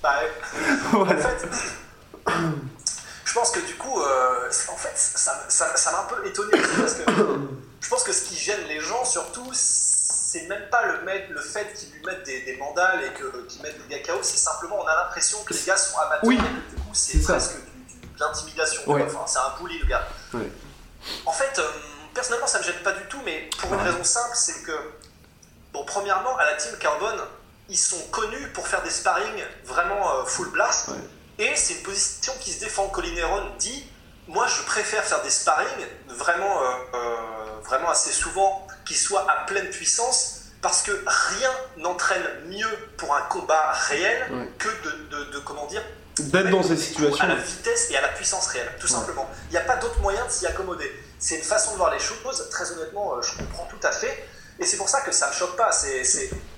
Bah, 0.00 0.10
en 0.94 1.06
fait, 1.06 1.48
je 3.24 3.34
pense 3.34 3.50
que 3.50 3.60
du 3.60 3.74
coup, 3.74 4.00
euh, 4.00 4.48
en 4.68 4.76
fait, 4.76 4.92
ça 4.96 5.92
m'a 5.92 6.00
un 6.00 6.04
peu 6.04 6.26
étonné 6.26 6.52
parce 6.78 6.94
que 6.94 7.02
je 7.80 7.88
pense 7.88 8.02
que 8.02 8.12
ce 8.12 8.24
qui 8.24 8.36
gêne 8.36 8.66
les 8.68 8.80
gens 8.80 9.04
surtout, 9.04 9.50
c'est 9.54 10.46
même 10.48 10.68
pas 10.70 10.84
le, 10.84 11.00
le 11.30 11.40
fait 11.40 11.72
qu'ils 11.74 11.90
lui 11.92 12.04
mettent 12.04 12.24
des, 12.24 12.56
mandales 12.58 13.02
et 13.02 13.12
qu'ils 13.14 13.62
mettent 13.62 13.88
des 13.88 14.00
gars 14.00 14.12
KO, 14.12 14.18
c'est 14.22 14.36
simplement 14.36 14.78
on 14.80 14.86
a 14.86 14.94
l'impression 14.94 15.38
que 15.44 15.54
les 15.54 15.62
gars 15.62 15.76
sont 15.76 15.96
amateurs 15.98 16.20
oui, 16.24 16.36
et 16.36 16.76
du 16.76 16.82
coup 16.82 16.90
c'est 16.92 17.22
presque 17.22 17.56
de 17.56 18.20
l'intimidation. 18.20 18.82
Enfin, 18.86 19.24
c'est 19.26 19.38
un 19.38 19.54
bully 19.60 19.78
le 19.78 19.86
gars. 19.86 20.06
En 21.24 21.32
fait, 21.32 21.58
euh, 21.58 21.68
personnellement 22.12 22.46
ça 22.46 22.58
me 22.58 22.64
gêne 22.64 22.82
pas 22.82 22.92
du 22.92 23.04
tout, 23.08 23.20
mais 23.24 23.48
pour 23.58 23.72
une 23.72 23.80
raison 23.80 24.04
simple, 24.04 24.34
c'est 24.34 24.62
que, 24.64 24.76
bon, 25.72 25.84
premièrement, 25.84 26.36
à 26.36 26.44
la 26.44 26.54
team 26.54 26.76
Carbone, 26.78 27.20
ils 27.68 27.78
sont 27.78 28.00
connus 28.10 28.48
pour 28.54 28.66
faire 28.66 28.82
des 28.82 28.90
sparring 28.90 29.44
vraiment 29.64 30.20
euh, 30.20 30.24
full 30.24 30.50
blast. 30.50 30.90
Et 31.38 31.54
c'est 31.54 31.74
une 31.74 31.82
position 31.82 32.32
qui 32.40 32.52
se 32.52 32.60
défend. 32.60 32.88
Colin 32.88 33.14
Heron 33.16 33.42
dit 33.58 33.86
Moi, 34.26 34.46
je 34.46 34.62
préfère 34.62 35.04
faire 35.04 35.22
des 35.22 35.30
sparring 35.30 35.86
vraiment, 36.08 36.62
euh, 36.62 37.60
vraiment 37.64 37.90
assez 37.90 38.12
souvent 38.12 38.66
qui 38.84 38.94
soient 38.94 39.30
à 39.30 39.44
pleine 39.46 39.68
puissance 39.70 40.38
parce 40.60 40.82
que 40.82 40.90
rien 41.06 41.50
n'entraîne 41.76 42.24
mieux 42.46 42.78
pour 42.96 43.14
un 43.14 43.22
combat 43.22 43.70
réel 43.72 44.48
que 44.58 44.68
de, 44.68 45.24
de, 45.32 45.38
comment 45.38 45.66
dire 45.66 45.82
d'être 46.18 46.50
dans 46.50 46.64
ces 46.64 46.76
situations 46.76 47.24
à 47.24 47.28
la 47.28 47.36
vitesse 47.36 47.92
et 47.92 47.96
à 47.96 48.00
la 48.00 48.08
puissance 48.08 48.48
réelle 48.48 48.72
tout 48.80 48.88
simplement. 48.88 49.30
Il 49.50 49.52
n'y 49.52 49.58
a 49.58 49.60
pas 49.62 49.76
d'autre 49.76 50.00
moyen 50.00 50.24
de 50.26 50.30
s'y 50.32 50.46
accommoder. 50.46 50.92
C'est 51.20 51.36
une 51.36 51.44
façon 51.44 51.72
de 51.72 51.76
voir 51.76 51.92
les 51.92 52.00
choses. 52.00 52.48
Très 52.50 52.72
honnêtement 52.72 53.14
euh, 53.14 53.22
je 53.22 53.38
comprends 53.38 53.66
tout 53.66 53.86
à 53.86 53.92
fait 53.92 54.28
et 54.58 54.64
c'est 54.64 54.76
pour 54.76 54.88
ça 54.88 55.00
que 55.02 55.12
ça 55.12 55.28
me 55.28 55.32
choque 55.32 55.56
pas 55.56 55.72
c'est, 55.72 56.02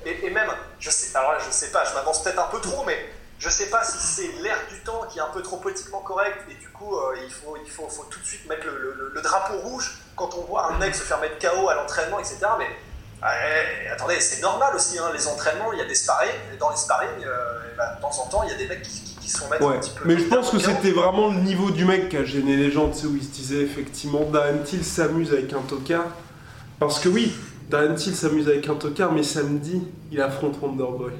et, 0.07 0.26
et, 0.26 0.30
même 0.30 0.49
je 0.78 0.90
sais 0.90 1.16
alors 1.16 1.33
là, 1.33 1.38
je 1.45 1.50
sais 1.50 1.71
pas 1.71 1.85
je 1.85 1.95
m'avance 1.95 2.23
peut-être 2.23 2.40
un 2.40 2.49
peu 2.49 2.61
trop 2.61 2.85
mais 2.85 2.99
je 3.38 3.49
sais 3.49 3.66
pas 3.66 3.83
si 3.85 3.99
c'est 3.99 4.42
l'air 4.42 4.59
du 4.71 4.80
temps 4.80 5.02
qui 5.11 5.19
est 5.19 5.23
un 5.23 5.30
peu 5.33 5.42
trop 5.42 5.57
politiquement 5.57 6.00
correct 6.00 6.38
et 6.50 6.54
du 6.54 6.69
coup 6.71 6.97
euh, 6.97 7.16
il, 7.25 7.33
faut, 7.33 7.57
il 7.62 7.71
faut, 7.71 7.88
faut, 7.88 8.04
tout 8.04 8.21
de 8.21 8.26
suite 8.26 8.49
mettre 8.49 8.66
le, 8.66 9.12
le 9.14 9.23
drapeau 9.23 9.59
rouge 9.59 9.99
quand 10.16 10.35
on 10.35 10.42
voit 10.42 10.66
un 10.66 10.78
mec 10.78 10.95
se 10.95 11.02
faire 11.02 11.19
mettre 11.21 11.38
KO 11.38 11.69
à 11.69 11.75
l'entraînement, 11.75 12.19
etc. 12.19 12.37
Mais 12.59 12.66
attendez, 13.92 14.21
c'est 14.21 14.42
normal 14.42 14.75
aussi, 14.75 14.99
hein, 14.99 15.11
les 15.14 15.26
entraînements, 15.26 15.73
il 15.73 15.78
y 15.78 15.83
a 15.83 15.87
des 15.87 15.95
sparring, 15.95 16.30
et 16.54 16.57
dans 16.57 16.71
les 16.71 16.76
sparring, 16.76 17.25
euh, 17.25 17.59
ben, 17.76 17.97
de 17.97 18.00
temps 18.00 18.23
en 18.23 18.26
temps, 18.28 18.42
il 18.45 18.50
y 18.50 18.54
a 18.54 18.57
des 18.57 18.66
mecs 18.66 18.83
qui, 18.83 19.16
qui, 19.21 19.28
sont 19.28 19.49
mettre 19.49 19.66
un 19.66 19.78
petit 19.78 19.90
peu. 19.90 20.04
Mais 20.07 20.19
je 20.19 20.25
pense 20.25 20.50
que 20.50 20.59
c'était 20.59 20.92
vraiment 20.92 21.28
le 21.28 21.40
niveau 21.40 21.71
du 21.71 21.85
mec 21.85 22.09
qui 22.09 22.16
a 22.16 22.25
gêné 22.25 22.57
les 22.57 22.71
gens, 22.71 22.88
tu 22.88 23.00
sais, 23.00 23.07
où 23.07 23.16
il 23.16 23.23
se 23.23 23.28
disait 23.28 23.62
effectivement, 23.62 24.25
Darren 24.25 24.62
Till 24.64 24.85
s'amuse 24.85 25.33
avec 25.33 25.52
un 25.52 25.61
tocard. 25.61 26.07
Parce 26.78 26.99
que 26.99 27.09
oui, 27.09 27.35
Darren 27.71 27.95
Till 27.95 28.15
s'amuse 28.15 28.49
avec 28.49 28.69
un 28.69 28.75
tocard, 28.75 29.12
mais 29.12 29.23
samedi, 29.23 29.81
il 30.11 30.21
affronte 30.21 30.61
Wonderboy. 30.61 31.12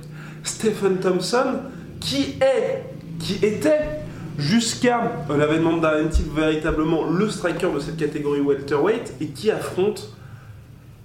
Stephen 0.43 0.99
Thompson, 0.99 1.61
qui 2.01 2.35
est, 2.41 2.85
qui 3.21 3.35
était 3.45 4.01
jusqu'à 4.37 5.13
euh, 5.31 5.37
l'avènement 5.37 5.77
de 5.77 5.83
Darren 5.83 6.09
Till, 6.09 6.25
véritablement 6.35 7.09
le 7.09 7.31
striker 7.31 7.69
de 7.73 7.79
cette 7.79 7.97
catégorie 7.97 8.41
welterweight 8.41 9.15
et 9.21 9.29
qui 9.29 9.53
affronte 9.53 10.17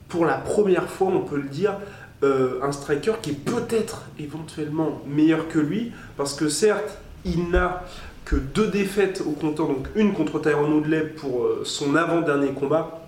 pour 0.09 0.25
la 0.25 0.37
première 0.37 0.89
fois, 0.89 1.09
on 1.13 1.21
peut 1.21 1.37
le 1.37 1.49
dire, 1.49 1.75
euh, 2.23 2.59
un 2.63 2.71
striker 2.71 3.13
qui 3.21 3.31
est 3.31 3.33
peut-être 3.33 4.03
éventuellement 4.17 5.01
meilleur 5.07 5.47
que 5.47 5.59
lui, 5.59 5.91
parce 6.17 6.33
que 6.33 6.49
certes, 6.49 6.97
il 7.23 7.49
n'a 7.49 7.83
que 8.23 8.35
deux 8.35 8.67
défaites 8.67 9.21
au 9.23 9.31
compteur, 9.31 9.67
donc 9.67 9.87
une 9.95 10.13
contre 10.13 10.39
Tyron 10.41 10.71
Woodley 10.71 11.01
pour 11.01 11.43
euh, 11.43 11.61
son 11.65 11.95
avant-dernier 11.95 12.49
combat, 12.49 13.04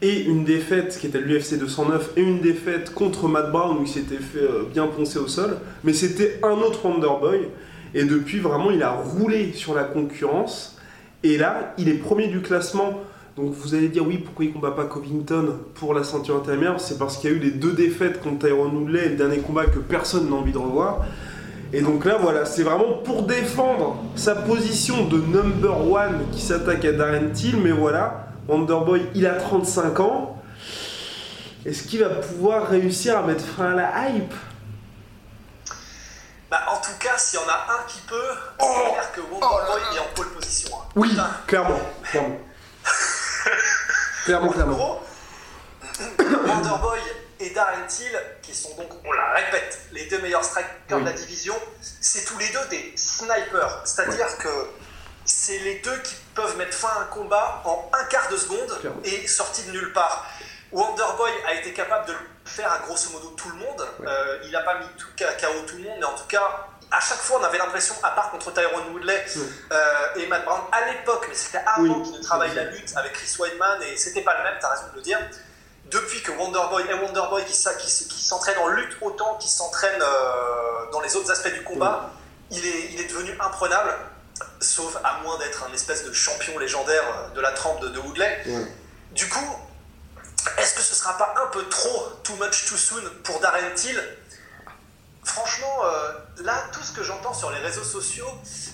et 0.00 0.22
une 0.22 0.44
défaite 0.44 0.96
qui 0.98 1.08
était 1.08 1.20
l'UFC 1.20 1.58
209, 1.58 2.12
et 2.16 2.22
une 2.22 2.40
défaite 2.40 2.94
contre 2.94 3.28
Matt 3.28 3.50
Brown 3.50 3.78
où 3.78 3.82
il 3.82 3.88
s'était 3.88 4.16
fait 4.16 4.46
bien 4.72 4.86
poncer 4.86 5.18
au 5.18 5.26
sol, 5.26 5.58
mais 5.84 5.92
c'était 5.92 6.38
un 6.42 6.58
autre 6.58 6.84
Wonderboy, 6.84 7.48
et 7.94 8.04
depuis, 8.04 8.38
vraiment, 8.38 8.70
il 8.70 8.82
a 8.82 8.90
roulé 8.90 9.52
sur 9.54 9.74
la 9.74 9.84
concurrence. 9.84 10.76
Et 11.22 11.38
là, 11.38 11.74
il 11.78 11.88
est 11.88 11.94
premier 11.94 12.28
du 12.28 12.40
classement. 12.40 13.00
Donc 13.36 13.52
vous 13.52 13.74
allez 13.74 13.88
dire, 13.88 14.06
oui, 14.06 14.18
pourquoi 14.18 14.44
il 14.44 14.52
combat 14.52 14.72
pas 14.72 14.84
Covington 14.84 15.54
pour 15.74 15.94
la 15.94 16.02
ceinture 16.02 16.36
intermédiaire 16.36 16.80
C'est 16.80 16.98
parce 16.98 17.16
qu'il 17.16 17.30
y 17.30 17.32
a 17.32 17.36
eu 17.36 17.40
les 17.40 17.50
deux 17.50 17.72
défaites 17.72 18.20
contre 18.20 18.46
Tyron 18.46 18.70
Woodley 18.70 19.10
le 19.10 19.16
dernier 19.16 19.38
combat 19.38 19.66
que 19.66 19.78
personne 19.78 20.28
n'a 20.28 20.36
envie 20.36 20.52
de 20.52 20.58
revoir. 20.58 21.06
Et 21.72 21.82
donc 21.82 22.04
là, 22.04 22.18
voilà, 22.20 22.44
c'est 22.44 22.62
vraiment 22.62 22.94
pour 23.04 23.22
défendre 23.22 24.02
sa 24.16 24.34
position 24.34 25.06
de 25.06 25.18
number 25.18 25.90
one 25.90 26.24
qui 26.32 26.40
s'attaque 26.40 26.84
à 26.84 26.92
Darren 26.92 27.30
Till. 27.32 27.56
Mais 27.62 27.70
voilà, 27.70 28.27
Wonderboy, 28.48 29.10
il 29.14 29.26
a 29.26 29.34
35 29.34 30.00
ans. 30.00 30.42
Est-ce 31.66 31.82
qu'il 31.82 32.00
va 32.00 32.08
pouvoir 32.08 32.68
réussir 32.68 33.18
à 33.18 33.22
mettre 33.22 33.44
fin 33.44 33.72
à 33.72 33.74
la 33.74 34.08
hype? 34.08 34.32
Bah, 36.50 36.62
en 36.70 36.80
tout 36.80 36.96
cas, 36.98 37.18
s'il 37.18 37.38
y 37.38 37.42
en 37.42 37.48
a 37.48 37.66
un 37.74 37.86
qui 37.86 38.00
peut, 38.00 38.30
c'est 38.58 38.66
oh 38.66 38.92
clair 38.92 39.12
que 39.12 39.20
Wonderboy 39.20 39.82
oh 39.90 39.94
est 39.94 39.98
en 39.98 40.14
pole 40.14 40.30
position. 40.30 40.70
Hein. 40.80 40.88
Oui, 40.96 41.14
clairement. 41.46 41.78
Clairement. 42.04 42.38
clairement, 44.24 44.48
clairement. 44.48 44.72
En 44.72 44.76
gros, 44.76 45.00
Wonderboy 46.46 47.00
et 47.40 47.50
Darren 47.50 47.86
Till, 47.86 48.18
qui 48.40 48.54
sont 48.54 48.74
donc, 48.76 48.88
on 49.04 49.12
la 49.12 49.34
répète, 49.34 49.78
les 49.92 50.06
deux 50.06 50.22
meilleurs 50.22 50.44
strikers 50.44 51.00
de 51.00 51.04
la 51.04 51.12
division, 51.12 51.54
c'est 52.00 52.24
tous 52.24 52.38
les 52.38 52.48
deux 52.48 52.66
des 52.70 52.94
snipers. 52.96 53.82
C'est-à-dire 53.84 54.38
que 54.38 54.48
c'est 55.28 55.58
les 55.58 55.76
deux 55.80 55.96
qui 55.98 56.16
peuvent 56.34 56.56
mettre 56.56 56.74
fin 56.74 56.88
à 56.88 57.02
un 57.02 57.04
combat 57.04 57.62
en 57.64 57.90
un 57.92 58.04
quart 58.04 58.28
de 58.30 58.36
seconde 58.36 58.78
et 59.04 59.26
sorti 59.26 59.62
de 59.64 59.72
nulle 59.72 59.92
part. 59.92 60.26
Wonderboy 60.72 61.30
a 61.46 61.54
été 61.54 61.72
capable 61.72 62.06
de 62.08 62.14
faire 62.44 62.72
à 62.72 62.78
grosso 62.78 63.10
modo 63.12 63.28
tout 63.36 63.48
le 63.50 63.56
monde. 63.56 63.86
Euh, 64.06 64.38
il 64.44 64.50
n'a 64.50 64.62
pas 64.62 64.78
mis 64.78 64.86
tout 64.96 65.06
KO 65.16 65.66
tout 65.66 65.76
le 65.76 65.82
monde, 65.84 65.96
mais 65.98 66.04
en 66.04 66.14
tout 66.14 66.26
cas, 66.28 66.66
à 66.90 67.00
chaque 67.00 67.18
fois, 67.18 67.38
on 67.40 67.44
avait 67.44 67.58
l'impression, 67.58 67.94
à 68.02 68.10
part 68.10 68.30
contre 68.30 68.52
Tyrone 68.52 68.92
Woodley 68.92 69.24
euh, 69.70 70.14
et 70.16 70.26
Matt 70.26 70.44
Brown, 70.44 70.60
à 70.72 70.90
l'époque, 70.90 71.26
mais 71.28 71.34
c'était 71.34 71.62
avant 71.66 72.02
qu'il 72.02 72.14
ne 72.14 72.22
travaille 72.22 72.54
la 72.54 72.64
lutte 72.64 72.96
avec 72.96 73.12
Chris 73.12 73.34
Weidman, 73.38 73.82
et 73.82 73.96
c'était 73.96 74.22
pas 74.22 74.36
le 74.38 74.44
même, 74.44 74.58
t'as 74.60 74.70
raison 74.70 74.84
de 74.92 74.96
le 74.96 75.02
dire. 75.02 75.18
Depuis 75.86 76.22
que 76.22 76.32
Wonderboy 76.32 76.84
et 76.88 76.94
Wonderboy 76.94 77.44
qui, 77.44 77.52
qui, 77.52 78.08
qui 78.08 78.22
s'entraînent 78.22 78.58
en 78.58 78.68
lutte 78.68 78.96
autant 79.00 79.36
qu'ils 79.36 79.50
s'entraînent 79.50 80.02
euh, 80.02 80.90
dans 80.92 81.00
les 81.00 81.16
autres 81.16 81.30
aspects 81.30 81.52
du 81.52 81.62
combat, 81.62 82.10
il, 82.50 82.64
est, 82.64 82.92
il 82.92 83.00
est 83.00 83.08
devenu 83.08 83.36
imprenable, 83.40 83.94
sauf 84.60 84.96
à 85.04 85.20
moins 85.22 85.38
d'être 85.38 85.64
un 85.64 85.72
espèce 85.72 86.04
de 86.04 86.12
champion 86.12 86.58
légendaire 86.58 87.32
de 87.34 87.40
la 87.40 87.52
trempe 87.52 87.80
de, 87.80 87.88
de 87.88 87.98
Woodley. 87.98 88.44
Du 89.12 89.28
coup, 89.28 89.56
est-ce 90.58 90.74
que 90.74 90.80
ce 90.80 90.94
sera 90.94 91.16
pas 91.16 91.34
un 91.42 91.46
peu 91.48 91.64
trop, 91.68 92.08
too 92.22 92.34
much 92.36 92.66
too 92.66 92.76
soon 92.76 93.02
pour 93.24 93.40
Darren 93.40 93.74
Till? 93.74 94.02
Franchement, 95.24 95.84
euh, 95.84 96.12
là, 96.42 96.64
tout 96.72 96.82
ce 96.82 96.92
que 96.92 97.02
j'entends 97.02 97.34
sur 97.34 97.50
les 97.50 97.58
réseaux 97.58 97.84
sociaux, 97.84 98.28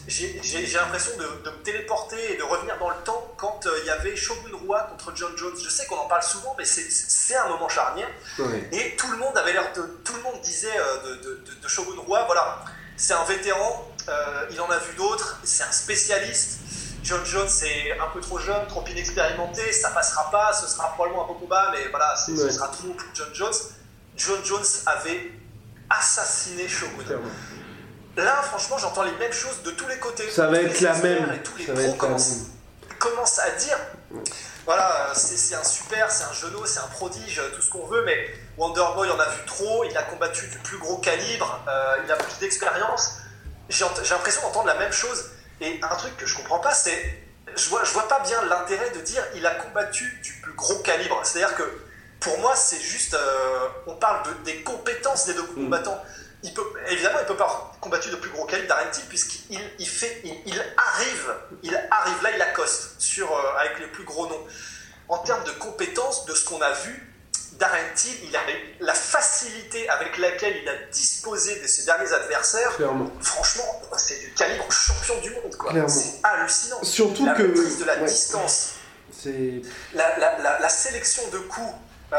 j'ai 0.07 0.41
l'impression 0.73 1.11
de, 1.17 1.51
me 1.51 1.63
téléporter 1.65 2.33
et 2.33 2.37
de 2.37 2.45
revenir 2.45 2.79
dans 2.79 2.91
le 2.91 2.97
temps 3.05 3.35
quand 3.37 3.67
euh, 3.67 3.77
il 3.81 3.87
y 3.87 3.91
avait 3.91 4.15
Shogun 4.15 4.57
Rua 4.65 4.85
contre 4.91 5.13
John 5.17 5.37
Jones. 5.37 5.57
Je 5.61 5.69
sais 5.69 5.87
qu'on 5.87 5.97
en 5.97 6.07
parle 6.07 6.23
souvent, 6.23 6.55
mais 6.57 6.65
c'est 6.65 7.35
un 7.35 7.49
moment 7.49 7.69
charnière. 7.69 8.09
Et 8.71 8.95
tout 8.97 9.11
le 9.11 9.19
monde 9.19 9.37
avait 9.37 9.53
l'air 9.53 9.73
de, 9.73 9.83
tout 10.05 10.15
le 10.15 10.23
monde 10.23 10.41
disait 10.43 10.79
euh, 10.79 11.17
de, 11.17 11.69
Shogun 11.69 12.01
Rua, 12.07 12.25
voilà, 12.27 12.65
c'est 12.97 13.15
un 13.15 13.25
vétéran, 13.25 13.91
il 14.51 14.61
en 14.61 14.71
a 14.71 14.79
vu 14.79 14.95
d'autres, 14.97 15.39
c'est 15.45 15.65
un 15.65 15.73
spécialiste. 15.73 16.61
John 17.03 17.25
Jones 17.25 17.49
est 17.65 17.99
un 18.01 18.07
peu 18.15 18.21
trop 18.21 18.39
jeune, 18.39 18.67
trop 18.67 18.83
inexpérimenté, 18.87 19.73
ça 19.73 19.91
passera 19.91 20.31
pas, 20.31 20.55
ce 20.55 20.67
sera 20.67 20.89
probablement 20.95 21.25
un 21.25 21.35
peu 21.35 21.39
combat, 21.41 21.71
mais 21.73 21.89
voilà, 21.91 22.17
ce 22.17 22.51
sera 22.51 22.69
trop 22.69 22.89
pour 22.89 23.07
John 23.15 23.29
Jones. 23.35 23.53
John 24.17 24.43
Jones 24.43 24.65
avait 24.87 25.33
assassiné 25.91 26.67
Shogun. 26.67 27.21
Là, 28.17 28.43
franchement, 28.43 28.79
j'entends 28.79 29.03
les 29.03 29.17
mêmes 29.17 29.33
choses 29.33 29.63
de 29.65 29.73
tous 29.73 29.89
les 29.89 29.99
côtés. 29.99 30.31
Ça 30.31 30.47
va 30.47 30.61
être 30.61 30.81
la 30.81 30.95
même. 30.95 31.33
Et 31.35 31.43
tous 31.43 31.57
les 31.57 31.65
pros 31.67 31.95
commencent, 32.99 33.39
à 33.39 33.51
dire 33.51 33.77
voilà, 34.65 35.13
c'est 35.15 35.55
un 35.55 35.65
super, 35.65 36.11
c'est 36.11 36.25
un 36.25 36.33
genou, 36.33 36.65
c'est 36.65 36.79
un 36.79 36.87
prodige, 36.87 37.43
tout 37.55 37.61
ce 37.61 37.71
qu'on 37.71 37.87
veut, 37.87 38.03
mais 38.05 38.31
Wonderboy 38.57 39.11
en 39.11 39.19
a 39.19 39.29
vu 39.29 39.45
trop, 39.47 39.85
il 39.85 39.95
a 39.97 40.05
combattu 40.05 40.47
du 40.47 40.59
plus 40.59 40.79
gros 40.79 40.97
calibre, 40.99 41.61
euh, 41.69 41.97
il 42.05 42.11
a 42.11 42.17
plus 42.17 42.39
d'expérience. 42.39 43.19
J'ai 43.69 43.85
l'impression 43.85 44.43
d'entendre 44.43 44.67
la 44.67 44.79
même 44.79 44.93
chose. 44.93 45.31
Et 45.61 45.81
un 45.83 45.97
truc 45.97 46.17
que 46.17 46.27
je 46.27 46.37
comprends 46.37 46.61
pas, 46.61 46.75
c'est. 46.75 47.23
Je 47.57 47.69
vois, 47.69 47.85
je 47.85 47.93
vois 47.93 48.09
pas 48.09 48.21
bien 48.21 48.43
l'intérêt 48.47 48.91
de 48.91 49.01
dire 49.01 49.23
il 49.35 49.47
a 49.47 49.55
combattu 49.55 50.21
du 50.23 50.33
plus 50.43 50.55
gros 50.55 50.79
calibre. 50.81 51.21
C'est-à-dire 51.23 51.55
que 51.57 51.63
pour 52.21 52.39
moi, 52.41 52.57
c'est 52.57 52.81
juste. 52.81 53.15
Euh, 53.15 53.69
on 53.87 53.95
parle 53.95 54.27
de, 54.27 54.45
des 54.45 54.63
compétences 54.63 55.27
des 55.27 55.35
deux 55.35 55.43
mm. 55.43 55.55
combattants. 55.55 56.03
Il 56.43 56.53
peut, 56.53 56.65
évidemment, 56.91 57.19
il 57.21 57.27
peut 57.27 57.37
pas 57.37 57.73
combattre 57.81 58.11
de 58.11 58.17
plus 58.17 58.31
gros 58.31 58.45
calibre 58.45 58.69
d'Arenti 58.69 59.01
puisqu'il 59.09 59.59
il 59.79 59.89
fait, 59.89 60.21
il, 60.25 60.63
arrive, 60.77 61.35
il 61.63 61.75
arrive 61.91 62.23
là, 62.23 62.31
il 62.35 62.43
accoste 62.43 63.01
sur, 63.01 63.33
euh, 63.33 63.59
avec 63.59 63.79
les 63.79 63.87
plus 63.87 64.05
gros 64.05 64.27
noms. 64.27 64.47
En 65.09 65.19
termes 65.19 65.45
de 65.45 65.53
compétences, 65.53 66.27
de 66.27 66.35
ce 66.35 66.45
qu'on 66.45 66.61
a 66.61 66.73
vu, 66.73 67.14
Darren 67.59 67.79
il 68.23 68.37
avait 68.37 68.61
la 68.81 68.95
facilité 68.95 69.89
avec 69.89 70.19
laquelle 70.19 70.57
il 70.63 70.69
a 70.69 70.75
disposé 70.93 71.61
de 71.61 71.67
ses 71.67 71.85
derniers 71.85 72.13
adversaires. 72.13 72.73
Franchement, 73.21 73.83
c'est 73.97 74.19
du 74.19 74.33
calibre 74.33 74.71
champion 74.71 75.21
du 75.21 75.31
monde. 75.31 75.89
C'est 75.89 76.21
hallucinant. 76.23 76.83
Surtout 76.83 77.27
la 77.27 77.35
que. 77.35 77.43
maîtrise 77.43 77.79
de 77.79 77.85
la 77.85 77.97
distance. 77.97 78.75
C'est. 79.13 79.63
La, 79.95 80.19
la, 80.19 80.59
la, 80.61 80.69
sélection 80.69 81.23
de 81.31 81.39
coups. 81.39 81.75
Euh, 82.13 82.17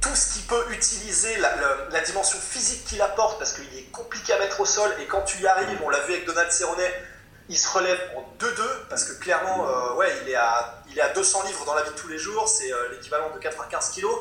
tout 0.00 0.14
ce 0.16 0.34
qui 0.34 0.40
peut 0.40 0.64
utiliser 0.72 1.36
la, 1.38 2.00
dimension 2.00 2.38
physique 2.38 2.84
qu'il 2.84 3.00
apporte, 3.00 3.38
parce 3.38 3.52
qu'il 3.52 3.78
est 3.78 3.90
compliqué 3.92 4.32
à 4.32 4.38
mettre 4.40 4.60
au 4.60 4.66
sol, 4.66 4.90
et 5.00 5.06
quand 5.06 5.22
tu 5.22 5.40
y 5.40 5.46
arrives, 5.46 5.78
on 5.84 5.88
l'a 5.88 6.00
vu 6.00 6.14
avec 6.14 6.26
Donald 6.26 6.50
Cerrone, 6.50 6.82
il 7.48 7.58
se 7.58 7.68
relève 7.68 8.00
en 8.16 8.44
2-2 8.44 8.48
parce 8.88 9.04
que 9.04 9.20
clairement, 9.20 9.66
euh, 9.68 9.94
ouais, 9.96 10.12
il 10.22 10.30
est, 10.30 10.36
à, 10.36 10.82
il 10.90 10.98
est 10.98 11.02
à 11.02 11.12
200 11.12 11.42
livres 11.46 11.64
dans 11.64 11.74
la 11.74 11.82
vie 11.82 11.90
de 11.90 11.96
tous 11.96 12.08
les 12.08 12.18
jours, 12.18 12.48
c'est 12.48 12.72
euh, 12.72 12.90
l'équivalent 12.92 13.30
de 13.34 13.38
95 13.38 13.90
kilos. 13.90 14.14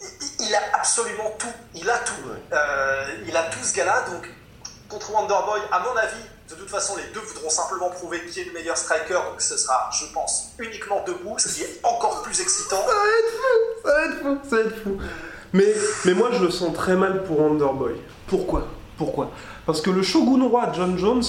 Il, 0.00 0.46
il 0.46 0.54
a 0.54 0.60
absolument 0.74 1.34
tout, 1.38 1.52
il 1.74 1.88
a 1.88 1.98
tout. 1.98 2.14
Euh, 2.52 3.04
il 3.26 3.36
a 3.36 3.44
tout 3.44 3.62
ce 3.62 3.74
gars-là, 3.74 4.04
donc 4.10 4.28
contre 4.88 5.12
Wonderboy, 5.12 5.60
à 5.70 5.80
mon 5.80 5.96
avis, 5.96 6.22
de 6.50 6.54
toute 6.54 6.68
façon, 6.68 6.96
les 6.96 7.14
deux 7.14 7.20
voudront 7.20 7.48
simplement 7.48 7.88
prouver 7.88 8.26
qui 8.26 8.40
est 8.40 8.44
le 8.44 8.52
meilleur 8.52 8.76
striker, 8.76 9.14
donc 9.14 9.40
ce 9.40 9.56
sera, 9.56 9.88
je 9.90 10.12
pense, 10.12 10.50
uniquement 10.58 11.02
debout, 11.06 11.38
ce 11.38 11.48
qui 11.48 11.62
est 11.62 11.80
encore 11.82 12.22
plus 12.22 12.38
excitant. 12.40 12.84
Ça 12.86 12.92
va 12.92 13.08
être 13.18 13.32
fou, 13.32 13.82
ça 13.84 13.94
va 13.94 14.04
être 14.04 14.20
fou, 14.20 14.38
ça 14.50 14.56
va 14.56 14.62
être 14.62 14.82
fou. 14.82 14.98
Mais, 15.54 15.74
mais 16.04 16.14
moi, 16.14 16.30
je 16.32 16.42
le 16.44 16.50
sens 16.50 16.74
très 16.74 16.94
mal 16.94 17.24
pour 17.24 17.40
Wonderboy. 17.40 17.94
Pourquoi? 18.26 18.66
Pourquoi? 18.98 19.30
Parce 19.64 19.80
que 19.80 19.90
le 19.90 20.02
Shogun 20.02 20.46
Roi 20.46 20.70
John 20.74 20.98
Jones, 20.98 21.22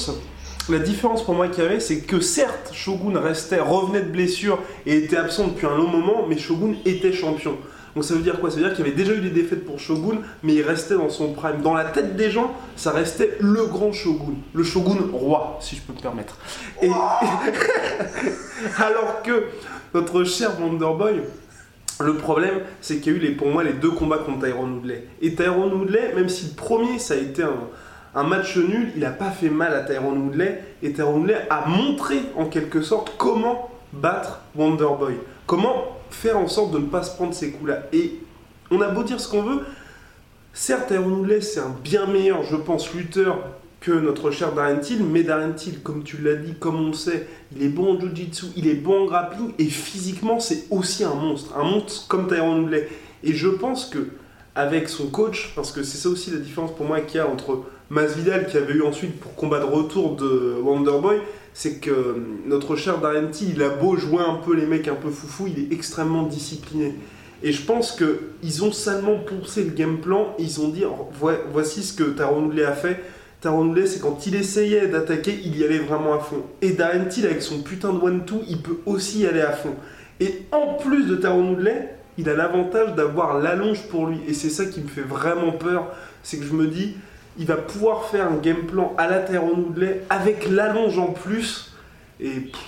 la 0.70 0.80
différence 0.80 1.24
pour 1.24 1.34
moi 1.36 1.48
qu'il 1.50 1.64
y 1.64 1.68
avait, 1.68 1.80
c'est 1.80 2.02
que 2.02 2.20
certes, 2.20 2.72
Shogun 2.74 3.20
restait, 3.20 3.60
revenait 3.60 4.02
de 4.02 4.10
blessure 4.10 4.60
et 4.86 4.98
était 4.98 5.18
absent 5.18 5.48
depuis 5.48 5.68
un 5.68 5.76
long 5.76 5.88
moment, 5.88 6.26
mais 6.28 6.38
Shogun 6.38 6.76
était 6.86 7.12
champion. 7.12 7.58
Donc 7.96 8.04
ça 8.06 8.14
veut 8.16 8.22
dire 8.22 8.40
quoi? 8.40 8.50
Ça 8.50 8.58
veut 8.58 8.64
dire 8.64 8.74
qu'il 8.74 8.86
y 8.86 8.88
avait 8.88 8.98
déjà 8.98 9.14
eu 9.14 9.22
des 9.22 9.30
défaites 9.30 9.66
pour 9.66 9.80
Shogun, 9.80 10.20
mais 10.42 10.56
il 10.56 10.62
restait 10.62 10.96
dans 10.96 11.10
son 11.10 11.34
prime. 11.34 11.62
Dans 11.62 11.74
la 11.74 11.86
tête 11.86 12.16
des 12.16 12.32
gens, 12.32 12.54
ça 12.76 12.92
restait 12.92 13.38
le 13.40 13.66
grand 13.66 13.92
Shogun, 13.92 14.36
le 14.54 14.64
Shogun 14.64 14.98
roi, 15.12 15.58
si 15.62 15.76
je 15.76 15.82
peux 15.82 15.94
me 15.94 16.00
permettre. 16.00 16.38
Et 16.82 16.90
alors 18.78 19.22
que 19.24 19.44
notre 19.94 20.24
cher 20.24 20.60
Wonderboy, 20.60 21.22
le 22.00 22.16
problème, 22.16 22.62
c'est 22.82 22.98
qu'il 22.98 23.14
y 23.14 23.16
a 23.16 23.20
eu 23.20 23.22
les, 23.22 23.32
pour 23.32 23.48
moi 23.48 23.64
les 23.64 23.74
deux 23.74 23.92
combats 23.92 24.18
contre 24.18 24.46
Tyrone 24.46 24.78
Woodley. 24.78 25.08
Et 25.22 25.36
Tyrone 25.36 25.74
Woodley, 25.74 26.14
même 26.16 26.30
si 26.30 26.48
le 26.48 26.54
premier 26.56 26.98
ça 26.98 27.14
a 27.14 27.18
été 27.18 27.44
un, 27.44 27.68
un 28.16 28.24
match 28.24 28.58
nul, 28.58 28.92
il 28.96 29.02
n'a 29.02 29.12
pas 29.12 29.32
fait 29.32 29.50
mal 29.50 29.74
à 29.74 29.82
Tyrone 29.82 30.28
Woodley. 30.28 30.64
Et 30.82 30.94
Tyrone 30.94 31.22
Woodley 31.22 31.48
a 31.50 31.68
montré 31.68 32.18
en 32.36 32.46
quelque 32.46 32.82
sorte 32.82 33.14
comment 33.18 33.70
battre 33.92 34.42
Wonderboy. 34.56 35.16
Comment 35.46 35.94
faire 36.10 36.38
en 36.38 36.48
sorte 36.48 36.72
de 36.72 36.80
ne 36.80 36.86
pas 36.86 37.04
se 37.04 37.16
prendre 37.16 37.34
ces 37.34 37.52
coups-là. 37.52 37.84
Et 37.92 38.20
on 38.72 38.82
a 38.82 38.88
beau 38.88 39.04
dire 39.04 39.20
ce 39.20 39.28
qu'on 39.28 39.44
veut, 39.44 39.62
certes 40.54 40.88
Tyrone 40.88 41.14
Woodley 41.14 41.42
c'est 41.42 41.60
un 41.60 41.76
bien 41.84 42.06
meilleur, 42.06 42.44
je 42.44 42.56
pense, 42.56 42.94
lutteur 42.94 43.40
que 43.82 43.92
notre 43.92 44.32
cher 44.32 44.54
Darren 44.54 44.80
Till, 44.80 45.04
mais 45.04 45.24
Darren 45.24 45.54
Till, 45.54 45.82
comme 45.82 46.04
tu 46.04 46.18
l'as 46.22 46.36
dit, 46.36 46.54
comme 46.58 46.80
on 46.80 46.94
sait, 46.94 47.28
il 47.54 47.64
est 47.64 47.70
bon 47.70 47.96
en 47.96 48.00
jiu-jitsu, 48.00 48.46
il 48.56 48.68
est 48.68 48.76
bon 48.76 49.04
en 49.04 49.06
grappling, 49.06 49.52
et 49.60 49.66
physiquement, 49.66 50.40
c'est 50.40 50.68
aussi 50.72 51.04
un 51.04 51.16
monstre, 51.16 51.54
un 51.58 51.64
monstre 51.64 52.08
comme 52.08 52.28
Tyrone 52.28 52.62
Woodley. 52.62 52.88
Et 53.24 53.34
je 53.34 53.50
pense 53.50 53.86
que 53.86 54.08
avec 54.56 54.88
son 54.88 55.08
coach, 55.08 55.52
parce 55.56 55.72
que 55.72 55.84
c'est 55.84 55.98
ça 55.98 56.10
aussi 56.10 56.32
la 56.32 56.38
différence 56.38 56.74
pour 56.76 56.86
moi 56.86 57.02
qu'il 57.02 57.18
y 57.18 57.20
a 57.20 57.28
entre 57.28 57.64
Masvidal, 57.94 58.48
qui 58.48 58.58
avait 58.58 58.74
eu 58.74 58.82
ensuite 58.82 59.20
pour 59.20 59.36
combat 59.36 59.60
de 59.60 59.66
retour 59.66 60.16
de 60.16 60.56
Wonderboy, 60.62 61.18
c'est 61.54 61.80
que 61.80 62.16
notre 62.48 62.76
cher 62.76 62.98
Darren 62.98 63.30
Till, 63.30 63.52
il 63.56 63.62
a 63.62 63.70
beau 63.70 63.96
jouer 63.96 64.24
un 64.28 64.36
peu 64.36 64.56
les 64.56 64.66
mecs 64.66 64.88
un 64.88 64.96
peu 64.96 65.10
foufou, 65.10 65.48
il 65.48 65.64
est 65.64 65.74
extrêmement 65.74 66.24
discipliné. 66.24 66.96
Et 67.44 67.52
je 67.52 67.62
pense 67.64 67.96
qu'ils 67.96 68.64
ont 68.64 68.72
salement 68.72 69.20
poussé 69.20 69.64
le 69.64 69.72
game 69.72 70.00
plan, 70.00 70.34
ils 70.40 70.62
ont 70.62 70.70
dit, 70.70 70.84
voici 71.52 71.84
ce 71.84 71.94
que 71.94 72.04
Tyrone 72.04 72.46
Woodley 72.46 72.64
a 72.64 72.72
fait, 72.72 73.04
Taron 73.42 73.68
Woodley, 73.68 73.86
c'est 73.86 74.00
quand 74.00 74.26
il 74.26 74.36
essayait 74.36 74.88
d'attaquer, 74.88 75.38
il 75.44 75.58
y 75.58 75.66
allait 75.66 75.80
vraiment 75.80 76.14
à 76.14 76.20
fond. 76.20 76.44
Et 76.62 76.72
Darren 76.72 77.06
Till, 77.10 77.26
avec 77.26 77.42
son 77.42 77.62
putain 77.62 77.92
de 77.92 78.00
one-two, 78.00 78.42
il 78.48 78.62
peut 78.62 78.78
aussi 78.86 79.20
y 79.20 79.28
aller 79.28 79.42
à 79.42 79.52
fond. 79.52 79.76
Et 80.20 80.46
en 80.54 80.76
plus 80.76 81.06
de 81.06 81.16
Taron 81.16 81.50
Woodley, 81.50 81.90
il 82.18 82.30
a 82.30 82.36
l'avantage 82.36 82.96
d'avoir 82.96 83.40
l'allonge 83.40 83.84
pour 83.90 84.08
lui. 84.08 84.20
Et 84.30 84.34
c'est 84.34 84.50
ça 84.50 84.66
qui 84.66 84.80
me 84.80 84.88
fait 84.88 85.02
vraiment 85.02 85.52
peur. 85.52 85.92
C'est 86.24 86.38
que 86.38 86.46
je 86.46 86.54
me 86.54 86.68
dis, 86.68 86.96
il 87.38 87.46
va 87.48 87.56
pouvoir 87.58 88.06
faire 88.10 88.28
un 88.28 88.38
game 88.38 88.66
plan 88.68 88.94
à 88.98 89.08
la 89.08 89.20
Taron 89.20 89.56
Woodley 89.56 90.04
avec 90.10 90.48
l'allonge 90.50 90.98
en 91.00 91.08
plus. 91.14 91.72
Et 92.20 92.30
pff, 92.42 92.60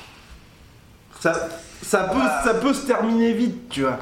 ça, 1.20 1.50
ça, 1.84 2.04
peut, 2.06 2.20
ça 2.44 2.54
peut 2.56 2.74
se 2.74 2.86
terminer 2.88 3.34
vite, 3.34 3.70
tu 3.70 3.82
vois. 3.82 4.00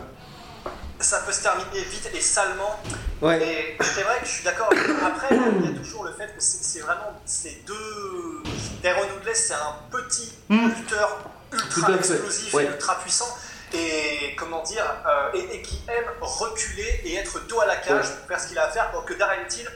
Ça 1.00 1.20
peut 1.26 1.34
se 1.34 1.44
terminer 1.44 1.82
vite 1.90 2.10
et 2.16 2.22
salement. 2.22 2.80
Ouais. 3.22 3.42
Et 3.42 3.78
c'est 3.84 4.02
vrai 4.04 4.20
que 4.22 4.26
je 4.26 4.32
suis 4.32 4.44
d'accord. 4.46 4.70
Après, 5.06 5.28
il 5.36 5.66
y 5.70 5.76
a 5.76 5.78
toujours 5.78 6.06
le 6.06 6.14
fait 6.14 6.28
que 6.28 6.40
c'est 6.40 6.80
vraiment 6.80 7.12
ces 7.26 7.62
deux. 7.68 8.44
Tyrone 8.82 9.08
Woodley, 9.18 9.34
c'est 9.36 9.54
un 9.54 9.76
petit 9.92 10.32
Mm. 10.50 10.68
lutteur 10.70 11.20
Tout 11.52 11.58
ultra 11.80 11.96
explosif 11.96 12.54
Ouais. 12.54 12.64
et 12.66 12.68
ultra 12.68 12.96
puissant. 13.00 13.38
Et 13.74 14.36
comment 14.38 14.62
dire, 14.64 14.86
euh, 15.08 15.32
et, 15.38 15.56
et 15.58 15.62
qui 15.62 15.82
aime 15.88 16.06
reculer 16.22 17.02
et 17.06 17.16
être 17.16 17.46
dos 17.48 17.60
à 17.60 17.66
la 17.66 17.76
cage 17.78 18.06
Ouais. 18.06 18.16
pour 18.20 18.28
faire 18.28 18.40
ce 18.40 18.48
qu'il 18.48 18.58
a 18.60 18.66
à 18.66 18.70
faire. 18.70 18.88
Alors 18.90 19.04
que 19.06 19.14
Darren 19.14 19.46
Till, 19.50 19.68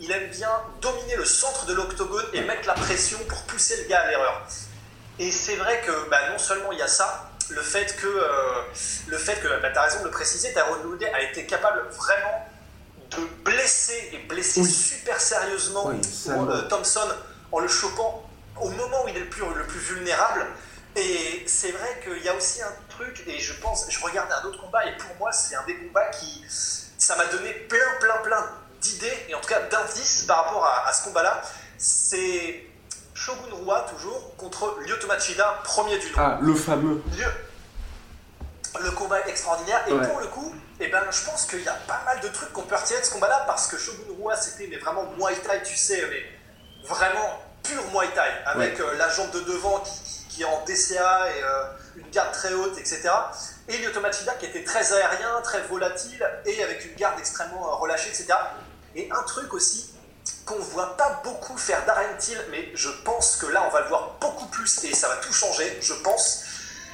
il 0.00 0.10
aime 0.10 0.28
bien 0.30 0.50
dominer 0.80 1.16
le 1.16 1.24
centre 1.24 1.66
de 1.66 1.74
l'octogone 1.74 2.26
et 2.32 2.40
mettre 2.42 2.66
la 2.66 2.74
pression 2.74 3.18
pour 3.28 3.42
pousser 3.42 3.82
le 3.82 3.88
gars 3.88 4.00
à 4.00 4.08
l'erreur. 4.08 4.42
Et 5.18 5.30
c'est 5.30 5.56
vrai 5.56 5.80
que 5.86 6.10
bah, 6.10 6.30
non 6.30 6.38
seulement 6.38 6.72
il 6.72 6.78
y 6.78 6.82
a 6.82 6.88
ça, 6.88 7.30
le 7.50 7.62
fait 7.62 7.94
que, 7.96 8.06
euh, 8.06 8.62
le 9.06 9.18
fait 9.18 9.40
que 9.40 9.60
bah, 9.60 9.70
tu 9.70 9.78
as 9.78 9.82
raison 9.82 10.00
de 10.00 10.04
le 10.04 10.10
préciser, 10.10 10.52
Tyrone 10.52 10.84
Woodley 10.86 11.12
a 11.12 11.22
été 11.22 11.46
capable 11.46 11.82
vraiment 11.90 12.48
de 13.10 13.18
blesser 13.44 14.10
et 14.12 14.18
blesser 14.26 14.62
Oui. 14.62 14.70
super 14.70 15.20
sérieusement 15.20 15.86
Oui, 15.86 16.00
euh, 16.28 16.62
Thompson 16.68 17.08
en 17.52 17.60
le 17.60 17.68
chopant 17.68 18.28
au 18.60 18.70
moment 18.70 19.04
où 19.04 19.08
il 19.08 19.16
est 19.16 19.20
le 19.20 19.28
plus, 19.28 19.42
le 19.54 19.66
plus 19.66 19.78
vulnérable. 19.78 20.46
Et 20.96 21.44
c'est 21.46 21.72
vrai 21.72 22.00
qu'il 22.04 22.22
y 22.22 22.28
a 22.28 22.34
aussi 22.34 22.62
un 22.62 22.72
truc, 22.88 23.24
et 23.26 23.38
je 23.40 23.52
pense, 23.54 23.86
je 23.88 24.00
regardais 24.00 24.32
un 24.34 24.44
autre 24.44 24.60
combat, 24.60 24.86
et 24.86 24.96
pour 24.96 25.14
moi, 25.18 25.32
c'est 25.32 25.56
un 25.56 25.64
des 25.64 25.76
combats 25.76 26.06
qui, 26.10 26.44
ça 26.48 27.16
m'a 27.16 27.26
donné 27.26 27.52
plein, 27.52 27.98
plein, 28.00 28.16
plein 28.18 28.48
d'idées, 28.84 29.26
et 29.28 29.34
en 29.34 29.40
tout 29.40 29.48
cas 29.48 29.60
d'indices 29.60 30.24
par 30.26 30.44
rapport 30.44 30.64
à, 30.64 30.88
à 30.88 30.92
ce 30.92 31.04
combat-là. 31.04 31.40
C'est 31.78 32.64
Shogun 33.14 33.48
Rua, 33.52 33.86
toujours, 33.94 34.36
contre 34.36 34.76
Lyoto 34.86 35.06
Machida, 35.06 35.60
premier 35.64 35.98
du 35.98 36.06
nom. 36.10 36.12
Ah, 36.18 36.38
le 36.40 36.54
fameux. 36.54 37.02
Lieu- 37.16 37.32
Le 38.80 38.90
combat 38.90 39.20
est 39.20 39.30
extraordinaire, 39.30 39.84
et 39.86 39.92
Ouais. 39.92 40.06
pour 40.08 40.18
le 40.18 40.26
coup, 40.26 40.52
eh 40.80 40.88
ben, 40.88 41.02
je 41.10 41.24
pense 41.24 41.46
qu'il 41.46 41.62
y 41.62 41.68
a 41.68 41.74
pas 41.86 42.02
mal 42.04 42.18
de 42.20 42.28
trucs 42.28 42.52
qu'on 42.52 42.62
peut 42.62 42.74
retirer 42.74 43.00
de 43.00 43.04
ce 43.06 43.12
combat-là, 43.12 43.44
parce 43.46 43.68
que 43.68 43.78
Shogun 43.78 44.02
Rua, 44.20 44.36
c'était 44.36 44.66
mais 44.66 44.78
vraiment 44.78 45.04
Muay 45.16 45.36
Thai, 45.36 45.62
tu 45.62 45.76
sais, 45.76 46.02
mais 46.10 46.22
vraiment 46.88 47.40
pur 47.62 47.80
Muay 47.92 48.08
Thai, 48.14 48.28
avec 48.46 48.80
euh, 48.80 48.96
la 48.96 49.08
jambe 49.10 49.30
de 49.30 49.40
devant 49.40 49.78
qui, 49.80 49.92
qui- 50.02 50.24
qui 50.28 50.42
est 50.42 50.46
en 50.46 50.64
DCA 50.64 51.28
et 51.30 51.42
euh, 51.44 51.64
une 51.96 52.10
garde 52.10 52.32
très 52.32 52.52
haute, 52.52 52.76
etc. 52.76 53.08
Et 53.68 53.78
Lyoto 53.78 54.00
Machida 54.00 54.34
qui 54.34 54.46
était 54.46 54.64
très 54.64 54.92
aérien, 54.92 55.40
très 55.44 55.60
volatile, 55.62 56.28
et 56.44 56.60
avec 56.64 56.84
une 56.84 56.96
garde 56.96 57.16
extrêmement 57.20 57.68
euh, 57.70 57.74
relâchée, 57.76 58.08
etc. 58.08 58.26
Et 58.96 59.08
un 59.10 59.22
truc 59.22 59.52
aussi 59.54 59.90
qu'on 60.46 60.58
voit 60.58 60.96
pas 60.96 61.20
beaucoup 61.24 61.56
faire 61.56 61.84
Darren 61.86 62.16
Till, 62.18 62.38
mais 62.50 62.70
je 62.74 62.88
pense 63.04 63.36
que 63.36 63.46
là 63.46 63.64
on 63.68 63.72
va 63.72 63.80
le 63.82 63.88
voir 63.88 64.16
beaucoup 64.20 64.46
plus 64.46 64.84
et 64.84 64.94
ça 64.94 65.08
va 65.08 65.16
tout 65.16 65.32
changer, 65.32 65.78
je 65.80 65.94
pense, 65.94 66.44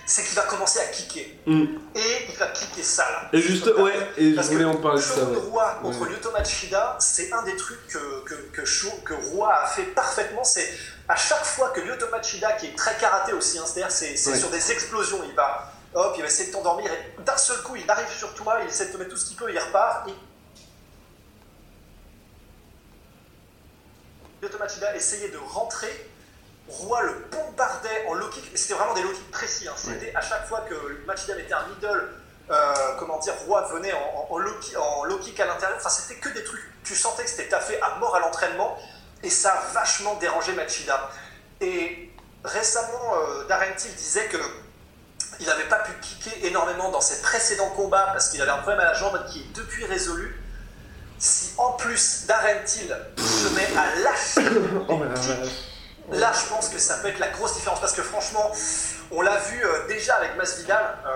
c'est 0.07 0.25
qu'il 0.25 0.35
va 0.35 0.43
commencer 0.43 0.81
à 0.81 0.85
kicker. 0.87 1.39
Mm. 1.47 1.65
Et 1.95 2.27
il 2.29 2.37
va 2.37 2.47
kicker 2.49 2.83
sale. 2.83 3.29
Et 3.33 3.41
juste, 3.41 3.67
ouais, 3.67 3.93
et 4.17 4.31
je 4.31 4.37
Parce 4.37 4.49
voulais 4.49 4.65
que 4.65 4.69
en 4.69 4.77
parler 4.77 5.01
de 5.01 5.05
ça. 5.05 5.23
Ouais. 5.25 5.37
Rua 5.39 5.79
contre 5.83 6.01
Ouais. 6.01 6.09
Lyoto 6.11 6.31
Machida, 6.33 6.97
c'est 7.01 7.33
un 7.33 7.43
des 7.43 7.57
trucs 7.57 7.87
que, 7.89 8.25
que, 8.25 8.35
que, 8.63 9.15
Rua 9.15 9.63
a 9.63 9.67
fait 9.67 9.83
parfaitement. 9.95 10.43
C'est 10.43 10.69
à 11.09 11.17
chaque 11.17 11.45
fois 11.45 11.71
que 11.71 11.81
Lyoto 11.81 12.09
Machida, 12.11 12.53
qui 12.53 12.67
est 12.67 12.77
très 12.77 12.97
karaté 12.99 13.33
aussi, 13.33 13.59
hein, 13.59 13.65
c'est-à-dire 13.67 13.93
c'est 13.93 14.31
Ouais. 14.31 14.39
sur 14.39 14.51
des 14.51 14.73
explosions, 14.73 15.21
il 15.29 15.35
va, 15.35 15.73
hop, 15.95 16.15
il 16.17 16.23
va 16.23 16.29
essayer 16.29 16.49
de 16.49 16.53
t'endormir 16.55 16.91
et 16.93 17.23
d'un 17.23 17.37
seul 17.37 17.59
coup 17.63 17.77
il 17.77 17.89
arrive 17.91 18.11
sur 18.17 18.33
toi, 18.35 18.59
il 18.63 18.69
essaie 18.69 18.87
de 18.87 18.93
te 18.93 18.97
mettre 18.97 19.11
tout 19.11 19.17
ce 19.17 19.27
qu'il 19.27 19.37
peut, 19.37 19.51
il 19.53 19.59
repart. 19.59 20.09
Il... 20.09 20.15
Lyoto 24.43 24.59
Machida 24.59 24.95
essayait 24.97 25.29
de 25.29 25.39
rentrer. 25.39 26.11
Roi 26.69 27.03
le 27.03 27.15
bombardait 27.33 28.07
en 28.09 28.15
low 28.15 28.29
kick, 28.29 28.49
mais 28.53 28.57
c'était 28.57 28.75
vraiment 28.75 28.95
des 28.95 29.03
low 29.03 29.11
kicks 29.11 29.31
précis. 29.33 29.67
hein. 29.69 29.75
C'était 29.77 30.15
à 30.15 30.21
chaque 30.21 30.47
fois 30.47 30.61
que 30.69 31.05
Machida 31.05 31.35
mettait 31.35 31.53
un 31.53 31.67
middle, 31.67 32.09
euh, 32.51 32.75
comment 32.99 33.19
dire, 33.19 33.35
Roi 33.47 33.63
venait 33.73 33.93
en, 33.93 33.99
en- 33.99 34.35
en 34.35 34.39
low, 34.39 34.55
kick, 34.61 34.77
en 34.79 35.05
low 35.05 35.19
kick 35.19 35.39
à 35.41 35.47
l'intérieur. 35.47 35.77
Enfin, 35.79 35.89
c'était 35.91 36.21
que 36.21 36.29
des 36.29 36.45
trucs. 36.45 36.63
Tu 36.85 36.95
sentais 36.95 37.25
que 37.25 37.31
c'était 37.31 37.49
taffé 37.49 37.81
à 37.83 37.97
mort 37.97 38.15
à 38.15 38.21
l'entraînement, 38.21 38.79
et 39.25 39.31
ça 39.31 39.53
a 39.53 39.61
vachement 39.73 40.15
dérangé 40.17 40.53
Machida. 40.53 41.11
Et 41.61 42.11
récemment, 42.45 43.17
euh, 43.17 43.45
Darren 43.49 43.75
Till 43.77 43.93
disait 43.97 44.27
que 44.27 44.39
il 45.41 45.47
n'avait 45.47 45.69
pas 45.69 45.81
pu 45.81 45.93
kicker 46.01 46.47
énormément 46.47 46.91
dans 46.91 47.01
ses 47.01 47.21
précédents 47.23 47.71
combats 47.71 48.09
parce 48.13 48.29
qu'il 48.29 48.41
avait 48.43 48.51
un 48.51 48.59
problème 48.59 48.81
à 48.81 48.85
la 48.85 48.95
jambe 48.95 49.19
qui 49.29 49.41
est 49.41 49.53
depuis 49.57 49.85
résolu. 49.87 50.40
Si 51.21 51.51
en 51.59 51.73
plus 51.73 52.25
Darren 52.27 52.65
Till 52.65 52.97
se 53.19 53.55
met 53.55 53.69
à 53.77 53.95
lâcher 54.01 54.59
Oh 54.89 54.99
kicks. 55.21 56.19
Là, 56.19 56.33
je 56.33 56.49
pense 56.53 56.69
que 56.69 56.79
ça 56.79 56.95
peut 56.97 57.09
être 57.09 57.19
la 57.21 57.29
grosse 57.29 57.55
différence 57.55 57.79
parce 57.79 57.93
que 57.93 58.03
franchement, 58.03 58.51
on 59.13 59.21
l'a 59.21 59.37
vu 59.37 59.63
euh, 59.65 59.87
déjà 59.87 60.15
avec 60.17 60.35
Masvidal, 60.37 60.97
euh, 61.07 61.11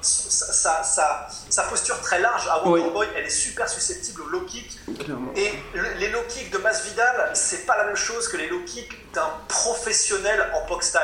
sa, 0.00 0.52
sa- 0.52 0.82
sa- 0.84 1.26
sa 1.48 1.62
posture 1.64 2.00
très 2.02 2.20
large 2.20 2.46
à 2.46 2.62
Wonderboy, 2.64 3.08
elle 3.16 3.24
est 3.24 3.30
super 3.30 3.68
susceptible 3.68 4.20
au 4.22 4.26
low 4.26 4.42
kick. 4.42 4.78
Clairement. 5.02 5.32
Et 5.34 5.52
le- 5.74 5.94
les 5.94 6.10
low 6.10 6.22
kicks 6.28 6.50
de 6.52 6.58
Masvidal, 6.58 7.30
c'est 7.34 7.66
pas 7.66 7.76
la 7.78 7.84
même 7.84 7.96
chose 7.96 8.28
que 8.28 8.36
les 8.36 8.48
low 8.48 8.60
kicks 8.64 9.12
d'un 9.12 9.28
professionnel 9.48 10.52
en 10.54 10.68
box 10.68 10.88
style. 10.88 11.00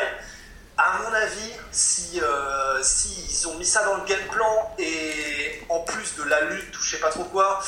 À 0.76 0.98
mon 1.02 1.12
avis, 1.14 1.52
si, 1.72 2.20
euh, 2.20 2.80
si 2.82 3.08
ils 3.30 3.48
ont 3.48 3.54
mis 3.54 3.66
ça 3.66 3.84
dans 3.84 3.96
le 3.96 4.04
game 4.04 4.26
plan 4.30 4.74
et 4.78 5.60
en 5.70 5.80
plus 5.80 6.14
de 6.16 6.24
la 6.24 6.40
lutte 6.42 6.76
ou 6.76 6.82
je 6.82 6.90
sais 6.92 7.00
pas 7.00 7.10
trop 7.10 7.24
quoi, 7.24 7.60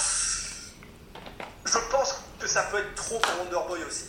je 1.66 1.78
pense 1.90 2.22
que 2.40 2.46
ça 2.46 2.62
peut 2.64 2.78
être 2.78 2.94
trop 2.94 3.18
pour 3.18 3.38
Wonderboy 3.40 3.82
aussi. 3.84 4.04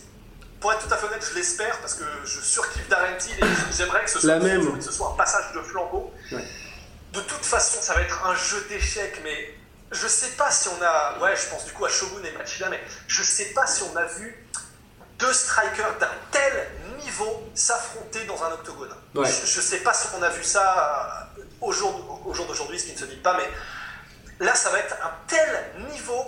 pour 0.60 0.72
être 0.72 0.86
tout 0.86 0.92
à 0.94 0.96
fait 0.96 1.06
honnête, 1.06 1.24
je 1.30 1.34
l'espère 1.34 1.78
parce 1.80 1.94
que 1.94 2.04
je 2.24 2.40
surkiffe 2.40 2.88
Darren 2.88 3.16
Till 3.18 3.34
et 3.38 3.46
j'aimerais 3.76 4.04
que 4.04 4.10
ce 4.10 4.20
soit, 4.20 4.28
La 4.34 4.38
même. 4.40 4.76
que 4.78 4.84
ce 4.84 4.92
soit 4.92 5.10
un 5.12 5.16
passage 5.16 5.52
de 5.54 5.60
flambeau. 5.62 6.12
Ouais. 6.32 6.44
De 7.12 7.20
toute 7.20 7.44
façon, 7.44 7.78
ça 7.80 7.94
va 7.94 8.02
être 8.02 8.26
un 8.26 8.34
jeu 8.34 8.64
d'échecs, 8.68 9.20
mais 9.24 9.54
je 9.90 10.06
sais 10.06 10.30
pas 10.36 10.50
si 10.50 10.68
on 10.68 10.82
a. 10.82 11.18
Ouais, 11.20 11.34
je 11.36 11.46
pense 11.48 11.64
du 11.64 11.72
coup 11.72 11.84
à 11.84 11.88
Shogun 11.88 12.22
et 12.24 12.32
Machida, 12.32 12.68
mais 12.68 12.80
je 13.06 13.22
sais 13.22 13.46
pas 13.54 13.66
si 13.66 13.82
on 13.84 13.96
a 13.96 14.04
vu 14.04 14.44
deux 15.18 15.32
strikers 15.32 15.96
d'un 15.98 16.10
tel 16.30 16.68
niveau 17.02 17.48
s'affronter 17.54 18.24
dans 18.24 18.42
un 18.44 18.52
octogone. 18.52 18.94
Ouais. 19.14 19.26
Je, 19.26 19.46
je 19.46 19.60
sais 19.60 19.78
pas 19.78 19.94
si 19.94 20.06
on 20.18 20.22
a 20.22 20.28
vu 20.28 20.44
ça 20.44 21.26
euh, 21.38 21.42
au 21.60 21.72
jour, 21.72 22.22
au 22.26 22.34
jour 22.34 22.46
d'aujourd'hui, 22.46 22.78
ce 22.78 22.84
qui 22.86 22.92
ne 22.92 22.98
se 22.98 23.04
dit 23.06 23.16
pas, 23.16 23.36
mais 23.36 23.48
là, 24.44 24.54
ça 24.54 24.70
va 24.70 24.78
être 24.80 24.94
un 25.02 25.10
tel 25.26 25.70
niveau. 25.90 26.24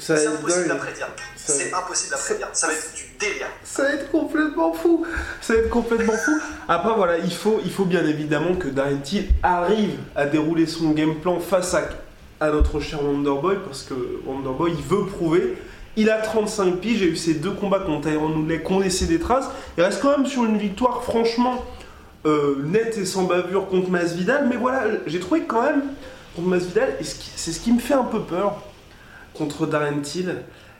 Ça 0.00 0.16
C'est 0.16 0.26
impossible 0.26 0.68
dingue. 0.68 0.76
à 0.76 0.80
prédire. 0.80 1.08
Ça 1.36 1.52
C'est 1.52 1.72
impossible 1.72 2.14
à 2.14 2.18
prédire. 2.18 2.48
Ça 2.52 2.66
va 2.66 2.72
être 2.72 2.94
du 2.94 3.04
délire. 3.18 3.46
Ça 3.62 3.82
va 3.82 3.90
être 3.90 4.10
complètement 4.10 4.72
fou. 4.72 5.06
Ça 5.40 5.52
va 5.54 5.60
être 5.60 5.68
complètement 5.70 6.14
fou. 6.16 6.32
Après 6.68 6.94
voilà, 6.96 7.18
il 7.18 7.32
faut, 7.32 7.60
il 7.64 7.70
faut 7.70 7.84
bien 7.84 8.04
évidemment 8.06 8.54
que 8.54 8.68
Darren 8.68 9.00
Till 9.02 9.28
arrive 9.42 9.98
à 10.16 10.26
dérouler 10.26 10.66
son 10.66 10.90
game 10.90 11.16
plan 11.16 11.38
face 11.38 11.74
à, 11.74 11.82
à 12.40 12.50
notre 12.50 12.80
cher 12.80 13.04
Wonderboy 13.04 13.56
parce 13.64 13.82
que 13.82 13.94
Wonderboy 14.26 14.72
il 14.76 14.84
veut 14.84 15.06
prouver. 15.06 15.56
Il 15.96 16.08
a 16.08 16.18
35 16.18 16.76
piges, 16.76 17.00
j'ai 17.00 17.06
eu 17.08 17.16
ces 17.16 17.34
deux 17.34 17.50
combats 17.50 17.80
contre 17.80 18.08
Tyron 18.08 18.30
Woodley 18.30 18.62
qui 18.62 18.72
ont 18.72 18.80
laissé 18.80 19.06
des 19.06 19.18
traces. 19.18 19.48
Il 19.76 19.82
reste 19.82 20.00
quand 20.00 20.16
même 20.16 20.26
sur 20.26 20.44
une 20.44 20.56
victoire 20.56 21.02
franchement 21.02 21.64
euh, 22.26 22.62
nette 22.64 22.96
et 22.96 23.04
sans 23.04 23.24
bavure 23.24 23.68
contre 23.68 23.90
Masvidal. 23.90 24.46
Mais 24.48 24.56
voilà, 24.56 24.84
j'ai 25.06 25.18
trouvé 25.20 25.42
quand 25.42 25.62
même 25.62 25.82
contre 26.36 26.48
Masvidal, 26.48 26.96
et 27.00 27.04
c'est 27.04 27.50
ce 27.50 27.58
qui 27.58 27.72
me 27.72 27.80
fait 27.80 27.94
un 27.94 28.04
peu 28.04 28.20
peur 28.20 28.62
contre 29.34 29.66
Darren 29.66 30.00
Till, 30.02 30.36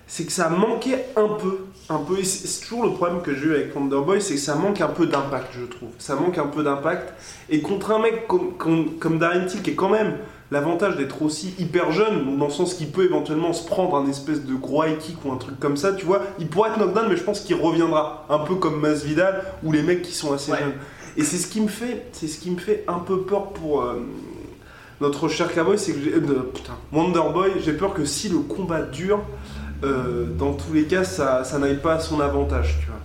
c'est 0.06 0.24
que 0.24 0.32
ça 0.32 0.48
manquait 0.48 1.06
un 1.16 1.28
peu, 1.28 1.58
un 1.88 1.98
peu, 1.98 2.16
c'est 2.24 2.48
c'est 2.48 2.62
toujours 2.66 2.84
le 2.84 2.90
problème 2.92 3.20
que 3.22 3.34
j'ai 3.34 3.46
eu 3.46 3.54
avec 3.54 3.74
Wonderboy, 3.76 4.20
c'est 4.20 4.34
que 4.34 4.40
ça 4.40 4.56
manque 4.56 4.80
un 4.80 4.88
peu 4.88 5.06
d'impact, 5.06 5.52
je 5.58 5.64
trouve. 5.66 5.90
Ça 5.98 6.16
manque 6.16 6.36
un 6.38 6.46
peu 6.48 6.64
d'impact, 6.64 7.12
et 7.48 7.60
contre 7.62 7.92
un 7.92 8.00
mec 8.00 8.26
comme, 8.26 8.54
comme, 8.58 8.94
comme 8.98 9.18
Darren 9.18 9.46
Till, 9.46 9.62
qui 9.62 9.70
est 9.70 9.74
quand 9.74 9.88
même 9.90 10.16
l'avantage 10.50 10.96
d'être 10.96 11.22
aussi 11.22 11.54
hyper 11.60 11.92
jeune, 11.92 12.24
donc 12.24 12.38
dans 12.38 12.46
le 12.46 12.50
sens 12.50 12.74
qu'il 12.74 12.90
peut 12.90 13.04
éventuellement 13.04 13.52
se 13.52 13.64
prendre 13.64 13.94
un 13.94 14.08
espèce 14.08 14.44
de 14.44 14.54
gros 14.54 14.82
high 14.84 14.98
kick 14.98 15.24
ou 15.24 15.30
un 15.30 15.36
truc 15.36 15.60
comme 15.60 15.76
ça, 15.76 15.92
tu 15.92 16.04
vois, 16.04 16.22
il 16.40 16.48
pourrait 16.48 16.70
être 16.70 16.78
knockdown, 16.78 17.06
mais 17.08 17.16
je 17.16 17.22
pense 17.22 17.38
qu'il 17.40 17.54
reviendra, 17.54 18.26
un 18.28 18.40
peu 18.40 18.56
comme 18.56 18.80
Masvidal, 18.80 19.44
ou 19.62 19.70
les 19.70 19.82
mecs 19.82 20.02
qui 20.02 20.12
sont 20.12 20.32
assez 20.32 20.50
Ouais. 20.50 20.58
jeunes. 20.58 20.72
Et 21.16 21.22
c'est 21.22 21.36
ce 21.38 21.46
qui 21.46 21.60
me 21.60 21.68
fait, 21.68 22.06
c'est 22.12 22.26
ce 22.26 22.38
qui 22.40 22.50
me 22.50 22.58
fait 22.58 22.82
un 22.88 22.98
peu 22.98 23.20
peur 23.22 23.50
pour... 23.50 23.82
euh, 23.82 24.00
notre 25.00 25.28
cher 25.28 25.52
cowboy, 25.52 25.78
c'est 25.78 25.92
que 25.92 26.00
j'ai. 26.00 26.12
euh, 26.12 26.50
putain, 26.54 26.74
Wonderboy, 26.92 27.52
j'ai 27.64 27.72
peur 27.72 27.94
que 27.94 28.04
si 28.04 28.28
le 28.28 28.38
combat 28.38 28.82
dure, 28.82 29.20
euh, 29.82 30.26
dans 30.38 30.52
tous 30.52 30.72
les 30.72 30.84
cas, 30.84 31.04
ça, 31.04 31.44
ça 31.44 31.58
n'aille 31.58 31.80
pas 31.80 31.94
à 31.94 32.00
son 32.00 32.20
avantage, 32.20 32.78
tu 32.80 32.86
vois. 32.86 32.96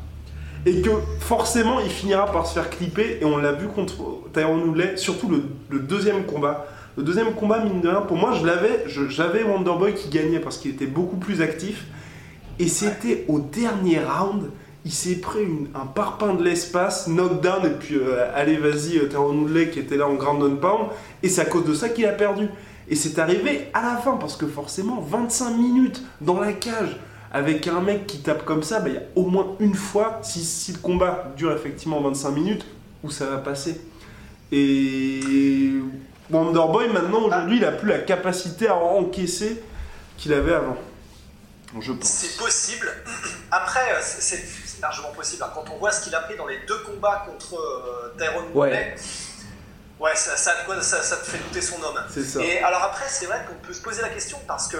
Et 0.65 0.81
que 0.81 0.89
forcément, 1.19 1.79
il 1.79 1.89
finira 1.89 2.25
par 2.31 2.47
se 2.47 2.53
faire 2.53 2.69
clipper, 2.69 3.19
et 3.21 3.25
on 3.25 3.37
l'a 3.37 3.51
vu 3.53 3.67
contre 3.67 3.93
Tyron 4.33 4.59
Woodley, 4.59 4.97
surtout 4.97 5.29
le, 5.29 5.43
le 5.69 5.79
deuxième 5.79 6.25
combat. 6.25 6.65
Le 6.97 7.03
deuxième 7.03 7.33
combat, 7.33 7.59
mine 7.63 7.81
de 7.81 7.89
rien, 7.89 8.01
pour 8.01 8.17
moi, 8.17 8.33
je 8.33 8.45
l'avais, 8.45 8.85
j'avais 8.87 9.43
Wonderboy 9.43 9.93
qui 9.93 10.09
gagnait 10.09 10.39
parce 10.39 10.57
qu'il 10.57 10.71
était 10.71 10.87
beaucoup 10.87 11.17
plus 11.17 11.41
actif. 11.41 11.85
Et 12.57 12.67
c'était 12.69 13.25
au 13.27 13.39
dernier 13.39 13.99
round, 13.99 14.49
il 14.85 14.91
s'est 14.93 15.15
pris 15.15 15.43
une- 15.43 15.67
un 15.75 15.85
parpaing 15.87 16.35
de 16.35 16.43
l'espace, 16.43 17.07
knockdown, 17.07 17.65
et 17.65 17.71
puis 17.71 17.95
euh, 17.95 18.29
allez 18.35 18.57
vas-y, 18.57 18.97
euh, 18.99 19.09
Woodley 19.17 19.69
qui 19.71 19.79
était 19.79 19.97
là 19.97 20.07
en 20.07 20.13
ground 20.13 20.43
and 20.43 20.57
pound, 20.57 20.89
et 21.23 21.27
c'est 21.29 21.41
à 21.41 21.45
cause 21.45 21.65
de 21.65 21.73
ça 21.73 21.89
qu'il 21.89 22.05
a 22.05 22.11
perdu. 22.13 22.47
Et 22.87 22.95
c'est 22.95 23.17
arrivé 23.17 23.67
à 23.73 23.81
la 23.81 23.97
fin, 23.97 24.15
parce 24.17 24.37
que 24.37 24.45
forcément, 24.45 25.01
25 25.01 25.57
minutes 25.57 26.03
dans 26.21 26.39
la 26.39 26.53
cage, 26.53 26.99
avec 27.33 27.67
un 27.67 27.81
mec 27.81 28.05
qui 28.05 28.19
tape 28.19 28.45
comme 28.45 28.61
ça, 28.63 28.79
bah, 28.79 28.89
il 28.89 28.93
y 28.93 28.97
a 28.97 29.01
au 29.15 29.25
moins 29.25 29.55
une 29.59 29.73
fois, 29.73 30.19
si, 30.21 30.43
si 30.45 30.71
le 30.71 30.77
combat 30.77 31.33
dure 31.35 31.51
effectivement 31.51 31.99
25 32.01 32.29
minutes, 32.31 32.65
où 33.03 33.09
ça 33.09 33.25
va 33.25 33.37
passer. 33.37 33.81
Et 34.51 35.71
Wonderboy, 36.29 36.89
maintenant, 36.93 37.23
aujourd'hui, 37.23 37.57
il 37.57 37.65
a 37.65 37.71
plus 37.71 37.89
la 37.89 37.99
capacité 37.99 38.67
à 38.67 38.75
encaisser 38.75 39.61
qu'il 40.17 40.31
avait 40.33 40.53
avant. 40.53 40.77
Je 41.81 41.91
pense. 41.91 42.07
C'est 42.07 42.37
possible. 42.37 42.87
Après, 43.51 43.81
euh, 43.91 43.99
c'est 44.01 44.37
largement 44.85 45.11
possible. 45.11 45.43
hein. 45.43 45.51
Quand 45.53 45.65
on 45.71 45.77
voit 45.77 45.91
ce 45.91 46.03
qu'il 46.03 46.15
a 46.15 46.21
pris 46.21 46.35
dans 46.37 46.47
les 46.47 46.59
deux 46.67 46.77
combats 46.79 47.23
contre 47.27 47.55
euh, 47.59 48.15
Tyrone 48.17 48.45
Ouais. 48.53 48.95
Ouais, 49.99 50.15
ça, 50.15 50.35
ça, 50.35 50.51
quoi, 50.65 50.81
ça- 50.81 51.01
ça 51.03 51.15
te 51.17 51.25
fait 51.25 51.37
douter 51.37 51.61
son 51.61 51.81
homme. 51.81 51.97
Ça. 52.09 52.41
Et 52.41 52.59
alors 52.59 52.83
après, 52.83 53.05
c'est 53.07 53.25
vrai 53.27 53.45
qu'on 53.47 53.55
peut 53.65 53.73
se 53.73 53.81
poser 53.81 54.01
la 54.01 54.09
question 54.09 54.37
parce 54.45 54.67
que 54.67 54.77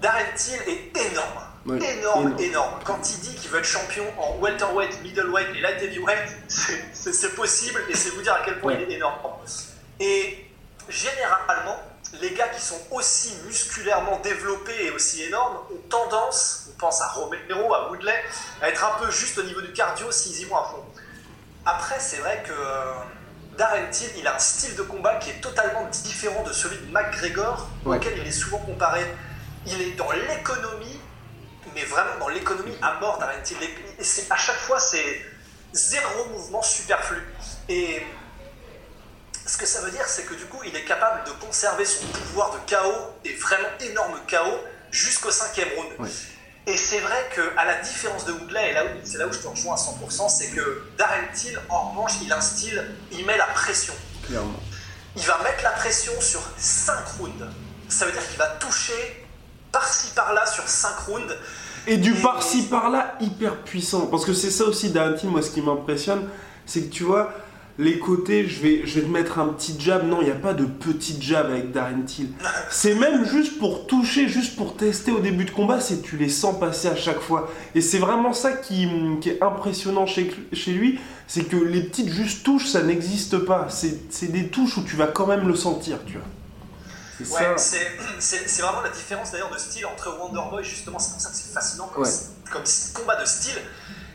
Darren 0.00 0.24
Till 0.36 0.60
est 0.68 0.96
énorme. 1.10 1.40
Énorme, 1.66 1.82
énorme. 1.84 2.36
énorme, 2.40 2.74
Quand 2.84 3.00
il 3.10 3.20
dit 3.20 3.34
qu'il 3.36 3.50
veut 3.50 3.58
être 3.58 3.64
champion 3.64 4.04
en 4.18 4.36
welterweight, 4.38 5.02
middleweight 5.02 5.48
et 5.56 5.60
light 5.60 5.82
heavyweight, 5.82 6.28
c'est- 6.48 7.34
possible 7.34 7.80
et 7.88 7.96
c'est 7.96 8.10
vous 8.10 8.22
dire 8.22 8.34
à 8.34 8.42
quel 8.44 8.60
point 8.60 8.74
Ouais. 8.74 8.82
il 8.86 8.92
est 8.92 8.96
énorme. 8.96 9.16
Et 9.98 10.46
généralement, 10.88 11.80
les 12.20 12.32
gars 12.34 12.48
qui 12.48 12.60
sont 12.60 12.80
aussi 12.90 13.34
musculairement 13.46 14.18
développés 14.20 14.86
et 14.86 14.90
aussi 14.90 15.22
énormes 15.24 15.56
ont 15.72 15.88
tendance, 15.88 16.68
on 16.70 16.78
pense 16.78 17.00
à 17.02 17.08
Romero, 17.08 17.74
à 17.74 17.90
Woodley, 17.90 18.14
à 18.62 18.68
être 18.68 18.84
un 18.84 18.98
peu 18.98 19.10
juste 19.10 19.38
au 19.38 19.42
niveau 19.42 19.60
du 19.60 19.72
cardio 19.72 20.10
s'ils 20.12 20.40
y 20.40 20.44
vont 20.44 20.56
à 20.56 20.64
fond. 20.64 20.84
Après, 21.66 21.98
c'est 21.98 22.18
vrai 22.18 22.42
que 22.46 22.52
euh, 22.52 22.92
Darren 23.56 23.88
Till, 23.90 24.10
il 24.18 24.26
a 24.26 24.34
un 24.36 24.38
style 24.38 24.76
de 24.76 24.82
combat 24.82 25.16
qui 25.16 25.30
est 25.30 25.40
totalement 25.40 25.86
différent 25.90 26.42
de 26.42 26.52
celui 26.52 26.76
de 26.78 26.92
McGregor, 26.92 27.68
Ouais. 27.84 27.96
auquel 27.96 28.18
il 28.18 28.26
est 28.26 28.32
souvent 28.32 28.58
comparé. 28.58 29.04
Il 29.66 29.80
est 29.80 29.92
dans 29.92 30.10
l'économie, 30.10 31.00
mais 31.74 31.84
vraiment 31.84 32.18
dans 32.20 32.28
l'économie 32.28 32.76
à 32.82 32.94
mort, 33.00 33.18
Darren 33.18 33.40
Till. 33.42 33.56
Et 33.62 33.70
à 34.30 34.36
chaque 34.36 34.56
fois, 34.58 34.78
c'est 34.78 35.24
zéro 35.72 36.26
mouvement 36.26 36.62
superflu. 36.62 37.22
Et 37.68 38.02
ce 39.46 39.56
que 39.56 39.66
ça 39.66 39.80
veut 39.82 39.90
dire, 39.90 40.06
c'est 40.06 40.24
que 40.24 40.34
du 40.34 40.44
coup, 40.46 40.60
il 40.66 40.74
est 40.74 40.84
capable 40.84 41.24
de 41.26 41.32
conserver 41.44 41.84
son 41.84 42.06
pouvoir 42.06 42.52
de 42.52 42.58
chaos, 42.66 43.12
et 43.24 43.34
vraiment 43.34 43.68
énorme 43.80 44.18
chaos, 44.26 44.60
jusqu'au 44.90 45.30
cinquième 45.30 45.68
round. 45.76 46.08
Et 46.66 46.78
c'est 46.78 47.00
vrai 47.00 47.28
qu'à 47.34 47.64
la 47.64 47.74
différence 47.80 48.24
de 48.24 48.32
Woodley, 48.32 48.70
et 48.70 48.72
là 48.72 48.84
c'est 49.04 49.18
là 49.18 49.26
où 49.26 49.32
je 49.32 49.38
te 49.38 49.46
rejoins 49.46 49.74
à 49.74 49.76
100%, 49.76 50.30
c'est 50.30 50.48
que 50.48 50.84
Darren 50.96 51.26
Till, 51.34 51.60
en 51.68 51.90
revanche, 51.90 52.12
il 52.22 52.32
a 52.32 52.38
un 52.38 52.40
style, 52.40 52.82
il 53.12 53.26
met 53.26 53.36
la 53.36 53.46
pression. 53.48 53.92
Clairement. 54.26 54.60
Il 55.16 55.22
va 55.24 55.38
mettre 55.42 55.62
la 55.62 55.72
pression 55.72 56.12
sur 56.20 56.40
5 56.56 56.94
rounds. 57.18 57.44
Ça 57.88 58.06
veut 58.06 58.12
dire 58.12 58.26
qu'il 58.26 58.38
va 58.38 58.46
toucher 58.46 59.26
par-ci 59.72 60.08
par-là 60.14 60.46
sur 60.46 60.66
5 60.66 60.88
rounds. 61.06 61.36
Et 61.86 61.98
du 61.98 62.14
par-ci 62.14 62.62
par-là 62.62 63.14
hyper 63.20 63.56
puissant. 63.62 64.06
Parce 64.06 64.24
que 64.24 64.32
c'est 64.32 64.50
ça 64.50 64.64
aussi 64.64 64.90
Darren 64.90 65.16
Till, 65.16 65.28
moi 65.28 65.42
ce 65.42 65.50
qui 65.50 65.60
m'impressionne, 65.60 66.30
c'est 66.64 66.84
que 66.84 66.90
tu 66.90 67.02
vois, 67.02 67.34
les 67.78 67.98
côtés, 67.98 68.46
je 68.46 68.60
vais, 68.62 68.82
je 68.86 69.00
vais 69.00 69.06
te 69.06 69.10
mettre 69.10 69.38
un 69.40 69.48
petit 69.48 69.74
jab. 69.78 70.06
Non, 70.06 70.20
il 70.20 70.26
n'y 70.26 70.30
a 70.30 70.36
pas 70.36 70.54
de 70.54 70.64
petit 70.64 71.16
jab 71.20 71.46
avec 71.46 71.72
Darren 71.72 72.02
Till. 72.06 72.28
C'est 72.70 72.94
même 72.94 73.24
juste 73.24 73.58
pour 73.58 73.86
toucher, 73.86 74.28
juste 74.28 74.54
pour 74.56 74.76
tester 74.76 75.10
au 75.10 75.18
début 75.18 75.44
de 75.44 75.50
combat, 75.50 75.80
c'est 75.80 76.00
tu 76.02 76.16
les 76.16 76.28
sens 76.28 76.58
passer 76.60 76.88
à 76.88 76.94
chaque 76.96 77.20
fois. 77.20 77.50
Et 77.74 77.80
c'est 77.80 77.98
vraiment 77.98 78.32
ça 78.32 78.52
qui, 78.52 78.88
qui 79.20 79.30
est 79.30 79.42
impressionnant 79.42 80.06
chez, 80.06 80.32
chez 80.52 80.72
lui, 80.72 81.00
c'est 81.26 81.44
que 81.44 81.56
les 81.56 81.82
petites 81.82 82.10
juste 82.12 82.44
touches, 82.44 82.66
ça 82.68 82.82
n'existe 82.82 83.38
pas. 83.38 83.66
C'est 83.70 84.30
des 84.30 84.48
touches 84.48 84.76
où 84.76 84.82
tu 84.84 84.94
vas 84.96 85.08
quand 85.08 85.26
même 85.26 85.48
le 85.48 85.56
sentir, 85.56 85.98
tu 86.06 86.12
vois. 86.14 86.22
C'est 87.18 87.32
Ouais, 87.32 87.56
ça. 87.56 87.58
c'est, 87.58 87.86
c'est, 88.18 88.48
c'est 88.48 88.62
vraiment 88.62 88.80
la 88.82 88.90
différence 88.90 89.30
d'ailleurs 89.30 89.50
de 89.52 89.56
style 89.58 89.86
entre 89.86 90.16
Wonderboy, 90.20 90.64
justement, 90.64 90.98
c'est 90.98 91.12
pour 91.12 91.20
ça 91.20 91.30
que 91.30 91.36
c'est 91.36 91.52
fascinant 91.54 91.86
comme, 91.94 92.02
Ouais. 92.02 92.10
comme 92.52 92.62
combat 92.94 93.20
de 93.20 93.24
style. 93.26 93.52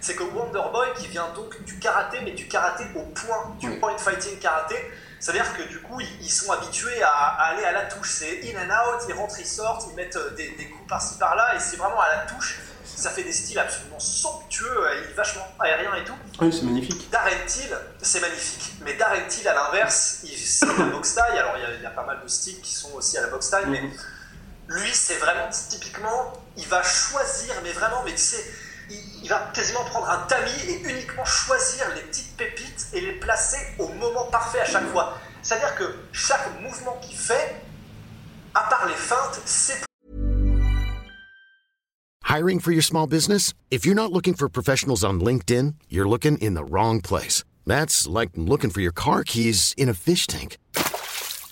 C'est 0.01 0.15
que 0.15 0.23
Wonderboy, 0.23 0.87
qui 0.95 1.07
vient 1.07 1.29
donc 1.35 1.61
du 1.63 1.77
karaté, 1.79 2.19
mais 2.23 2.31
du 2.31 2.47
karaté 2.47 2.85
au 2.95 3.03
point, 3.03 3.55
du 3.59 3.79
point 3.79 3.97
fighting 3.97 4.39
karaté, 4.39 4.75
c'est-à-dire 5.19 5.53
que 5.53 5.63
du 5.63 5.79
coup, 5.81 5.99
ils, 5.99 6.31
sont 6.31 6.51
habitués 6.51 7.03
à, 7.03 7.09
aller 7.09 7.65
à 7.65 7.73
la 7.73 7.83
touche. 7.83 8.09
C'est 8.09 8.39
in 8.43 8.57
and 8.57 8.71
out, 8.71 9.01
ils 9.07 9.13
rentrent, 9.13 9.39
ils 9.39 9.45
sortent, 9.45 9.87
ils 9.89 9.95
mettent 9.95 10.15
euh, 10.15 10.29
des, 10.31 10.51
des 10.51 10.69
coups 10.69 10.87
par-ci 10.87 11.17
par-là, 11.17 11.55
et 11.55 11.59
c'est 11.59 11.75
vraiment 11.75 11.99
à 11.99 12.07
la 12.09 12.19
touche. 12.19 12.59
Ça 12.85 13.09
fait 13.09 13.23
des 13.23 13.33
styles 13.33 13.59
absolument 13.59 13.99
somptueux, 13.99 14.65
euh, 14.65 15.01
vachement 15.15 15.45
aérien 15.59 15.93
et 15.95 16.05
tout. 16.05 16.15
Oui, 16.39 16.53
c'est 16.53 16.63
magnifique. 16.63 17.09
Darren 17.11 17.45
Till, 17.45 17.77
c'est 18.01 18.21
magnifique. 18.21 18.75
Mais 18.81 18.93
Darren 18.93 19.27
Till, 19.27 19.47
à 19.47 19.53
l'inverse, 19.53 20.23
c'est 20.23 20.65
la 20.65 20.85
boxe 20.91 21.15
taille. 21.15 21.37
Alors, 21.37 21.57
il 21.57 21.63
y, 21.63 21.65
a, 21.65 21.73
il 21.75 21.81
y 21.81 21.85
a 21.85 21.91
pas 21.91 22.05
mal 22.05 22.19
de 22.23 22.27
styles 22.27 22.61
qui 22.61 22.73
sont 22.73 22.93
aussi 22.93 23.17
à 23.17 23.21
la 23.21 23.27
boxe 23.27 23.49
taille, 23.49 23.65
mais 23.67 23.81
lui, 24.69 24.89
c'est 24.93 25.15
vraiment 25.15 25.49
typiquement, 25.49 26.33
il 26.55 26.67
va 26.67 26.81
choisir, 26.83 27.53
mais 27.63 27.71
vraiment, 27.71 28.03
mais 28.05 28.11
tu 28.11 28.19
sais, 28.19 28.53
il, 28.89 29.23
il 29.23 29.29
va 29.29 29.51
quasiment 29.53 29.83
prendre 29.85 30.09
un 30.09 30.25
tamis 30.27 30.51
et 30.67 30.81
uniquement 30.89 31.25
choisir 31.25 31.85
les 31.95 32.01
petites 32.01 32.35
pépites 32.37 32.87
et 32.93 33.01
les 33.01 33.13
placer 33.13 33.57
au 33.77 33.87
moment 33.89 34.25
parfait 34.25 34.61
à 34.61 34.65
chaque 34.65 34.87
fois. 34.87 35.17
C'est-à-dire 35.41 35.75
que 35.75 35.95
chaque 36.11 36.61
mouvement 36.61 36.97
qu'il 37.01 37.17
fait, 37.17 37.61
à 38.53 38.61
part 38.69 38.87
les 38.87 38.93
feintes, 38.93 39.41
c'est 39.45 39.83
Hiring 42.29 42.59
for 42.59 42.71
your 42.71 42.83
small 42.83 43.07
business? 43.07 43.55
If 43.71 43.87
you're 43.87 43.95
not 43.95 44.11
looking 44.11 44.35
for 44.35 44.47
professionals 44.47 45.03
on 45.03 45.19
LinkedIn, 45.19 45.73
you're 45.89 46.07
looking 46.07 46.37
in 46.37 46.53
the 46.53 46.63
wrong 46.63 47.01
place. 47.01 47.43
That's 47.65 48.05
like 48.07 48.29
looking 48.35 48.69
for 48.69 48.81
your 48.81 48.91
car 48.91 49.23
keys 49.23 49.73
in 49.77 49.89
a 49.89 49.95
fish 49.95 50.27
tank. 50.27 50.57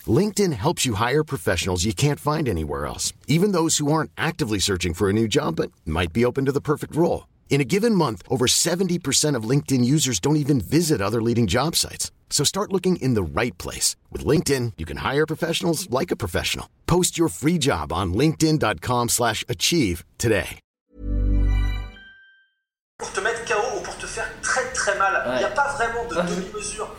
LinkedIn 0.07 0.53
helps 0.53 0.85
you 0.85 0.93
hire 0.93 1.23
professionals 1.23 1.83
you 1.83 1.93
can't 1.93 2.19
find 2.19 2.47
anywhere 2.47 2.85
else, 2.85 3.11
even 3.27 3.53
those 3.53 3.79
who 3.79 3.91
aren't 3.91 4.11
actively 4.15 4.59
searching 4.59 4.93
for 4.93 5.09
a 5.09 5.13
new 5.13 5.27
job 5.27 5.55
but 5.55 5.71
might 5.83 6.13
be 6.13 6.23
open 6.23 6.45
to 6.45 6.51
the 6.51 6.61
perfect 6.61 6.95
role. 6.95 7.27
In 7.49 7.59
a 7.59 7.65
given 7.65 7.95
month, 7.95 8.21
over 8.29 8.45
70% 8.45 9.35
of 9.35 9.49
LinkedIn 9.49 9.83
users 9.83 10.19
don't 10.19 10.35
even 10.35 10.61
visit 10.61 11.01
other 11.01 11.21
leading 11.23 11.47
job 11.47 11.75
sites. 11.75 12.11
So 12.29 12.43
start 12.43 12.71
looking 12.71 12.97
in 12.97 13.15
the 13.15 13.41
right 13.41 13.57
place. 13.57 13.95
With 14.11 14.23
LinkedIn, 14.23 14.73
you 14.77 14.85
can 14.85 14.97
hire 14.97 15.25
professionals 15.25 15.89
like 15.89 16.11
a 16.11 16.15
professional. 16.15 16.69
Post 16.85 17.17
your 17.17 17.29
free 17.29 17.57
job 17.57 17.91
on 17.91 18.13
linkedin.com 18.13 19.09
slash 19.09 19.43
achieve 19.49 20.05
today. 20.19 20.59
Pour 22.99 23.11
te 23.13 23.21
mettre 23.21 23.45
KO 23.45 23.77
ou 23.77 23.83
pour 23.83 23.95
te 23.97 24.07
faire 24.07 24.27
très 24.41 24.73
très 24.73 24.97
mal. 24.97 25.21
Il 25.27 25.37
n'y 25.37 25.43
a 25.43 25.51
pas 25.51 25.75
vraiment 25.77 26.03
de 26.09 26.15
demi-mesure. 26.15 26.89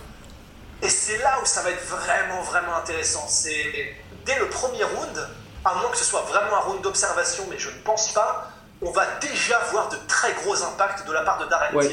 Et 0.82 0.88
c'est 0.88 1.18
là 1.18 1.38
où 1.42 1.46
ça 1.46 1.62
va 1.62 1.70
être 1.70 1.84
vraiment 1.86 2.40
vraiment 2.42 2.76
intéressant. 2.76 3.26
C'est 3.28 3.96
dès 4.24 4.38
le 4.38 4.48
premier 4.48 4.84
round, 4.84 5.28
à 5.64 5.74
moins 5.74 5.90
que 5.90 5.96
ce 5.96 6.04
soit 6.04 6.22
vraiment 6.22 6.56
un 6.56 6.60
round 6.60 6.82
d'observation, 6.82 7.44
mais 7.50 7.58
je 7.58 7.70
ne 7.70 7.78
pense 7.82 8.12
pas, 8.12 8.50
on 8.82 8.90
va 8.90 9.04
déjà 9.20 9.58
voir 9.70 9.88
de 9.88 9.96
très 10.06 10.32
gros 10.34 10.62
impacts 10.62 11.06
de 11.06 11.12
la 11.12 11.22
part 11.22 11.38
de 11.38 11.46
Darren 11.46 11.74
Ouais. 11.74 11.90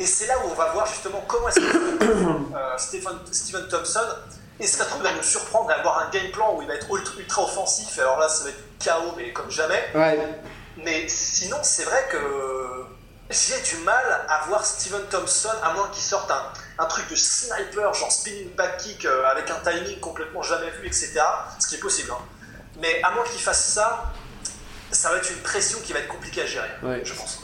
Et 0.00 0.06
c'est 0.06 0.26
là 0.26 0.38
où 0.44 0.50
on 0.50 0.54
va 0.54 0.70
voir 0.72 0.86
justement 0.86 1.24
comment 1.26 1.48
est-ce 1.48 1.58
que 1.60 2.54
euh, 2.54 2.78
Stephen, 2.78 3.68
Thompson, 3.68 4.00
et 4.60 4.66
ça 4.66 4.84
se 4.84 4.90
trouve, 4.90 5.02
va 5.02 5.12
nous 5.12 5.22
surprendre 5.22 5.70
et 5.70 5.74
avoir 5.74 5.98
un 6.00 6.10
game 6.10 6.30
plan 6.30 6.54
où 6.54 6.62
il 6.62 6.68
va 6.68 6.74
être 6.74 6.88
ultra, 6.94 7.14
ultra 7.18 7.42
offensif. 7.42 7.98
Alors 7.98 8.18
là, 8.18 8.28
ça 8.28 8.44
va 8.44 8.50
être 8.50 8.62
KO, 8.84 9.14
mais 9.16 9.32
comme 9.32 9.50
jamais. 9.50 9.82
Ouais. 9.94 10.18
Mais 10.76 11.08
sinon, 11.08 11.58
c'est 11.62 11.84
vrai 11.84 12.06
que 12.10 12.18
j'ai 13.30 13.60
du 13.62 13.76
mal 13.84 14.04
à 14.28 14.44
voir 14.48 14.64
Steven 14.64 15.02
Thompson, 15.10 15.50
à 15.62 15.72
moins 15.74 15.88
qu'il 15.88 16.02
sorte 16.02 16.30
un, 16.30 16.42
un 16.78 16.86
truc 16.86 17.08
de 17.10 17.14
sniper, 17.14 17.92
genre 17.94 18.10
spinning 18.10 18.54
back 18.54 18.78
kick 18.78 19.04
euh, 19.04 19.24
avec 19.26 19.50
un 19.50 19.70
timing 19.70 20.00
complètement 20.00 20.42
jamais 20.42 20.70
vu, 20.80 20.86
etc. 20.86 21.20
Ce 21.58 21.66
qui 21.68 21.74
est 21.74 21.78
possible. 21.78 22.10
hein. 22.12 22.22
Mais 22.80 23.02
à 23.02 23.10
moins 23.10 23.24
qu'il 23.24 23.40
fasse 23.40 23.64
ça, 23.66 24.12
ça 24.90 25.10
va 25.10 25.18
être 25.18 25.30
une 25.30 25.38
pression 25.38 25.78
qui 25.84 25.92
va 25.92 25.98
être 25.98 26.08
compliquée 26.08 26.42
à 26.42 26.46
gérer, 26.46 26.68
Ouais. 26.82 27.02
je 27.04 27.12
pense. 27.12 27.38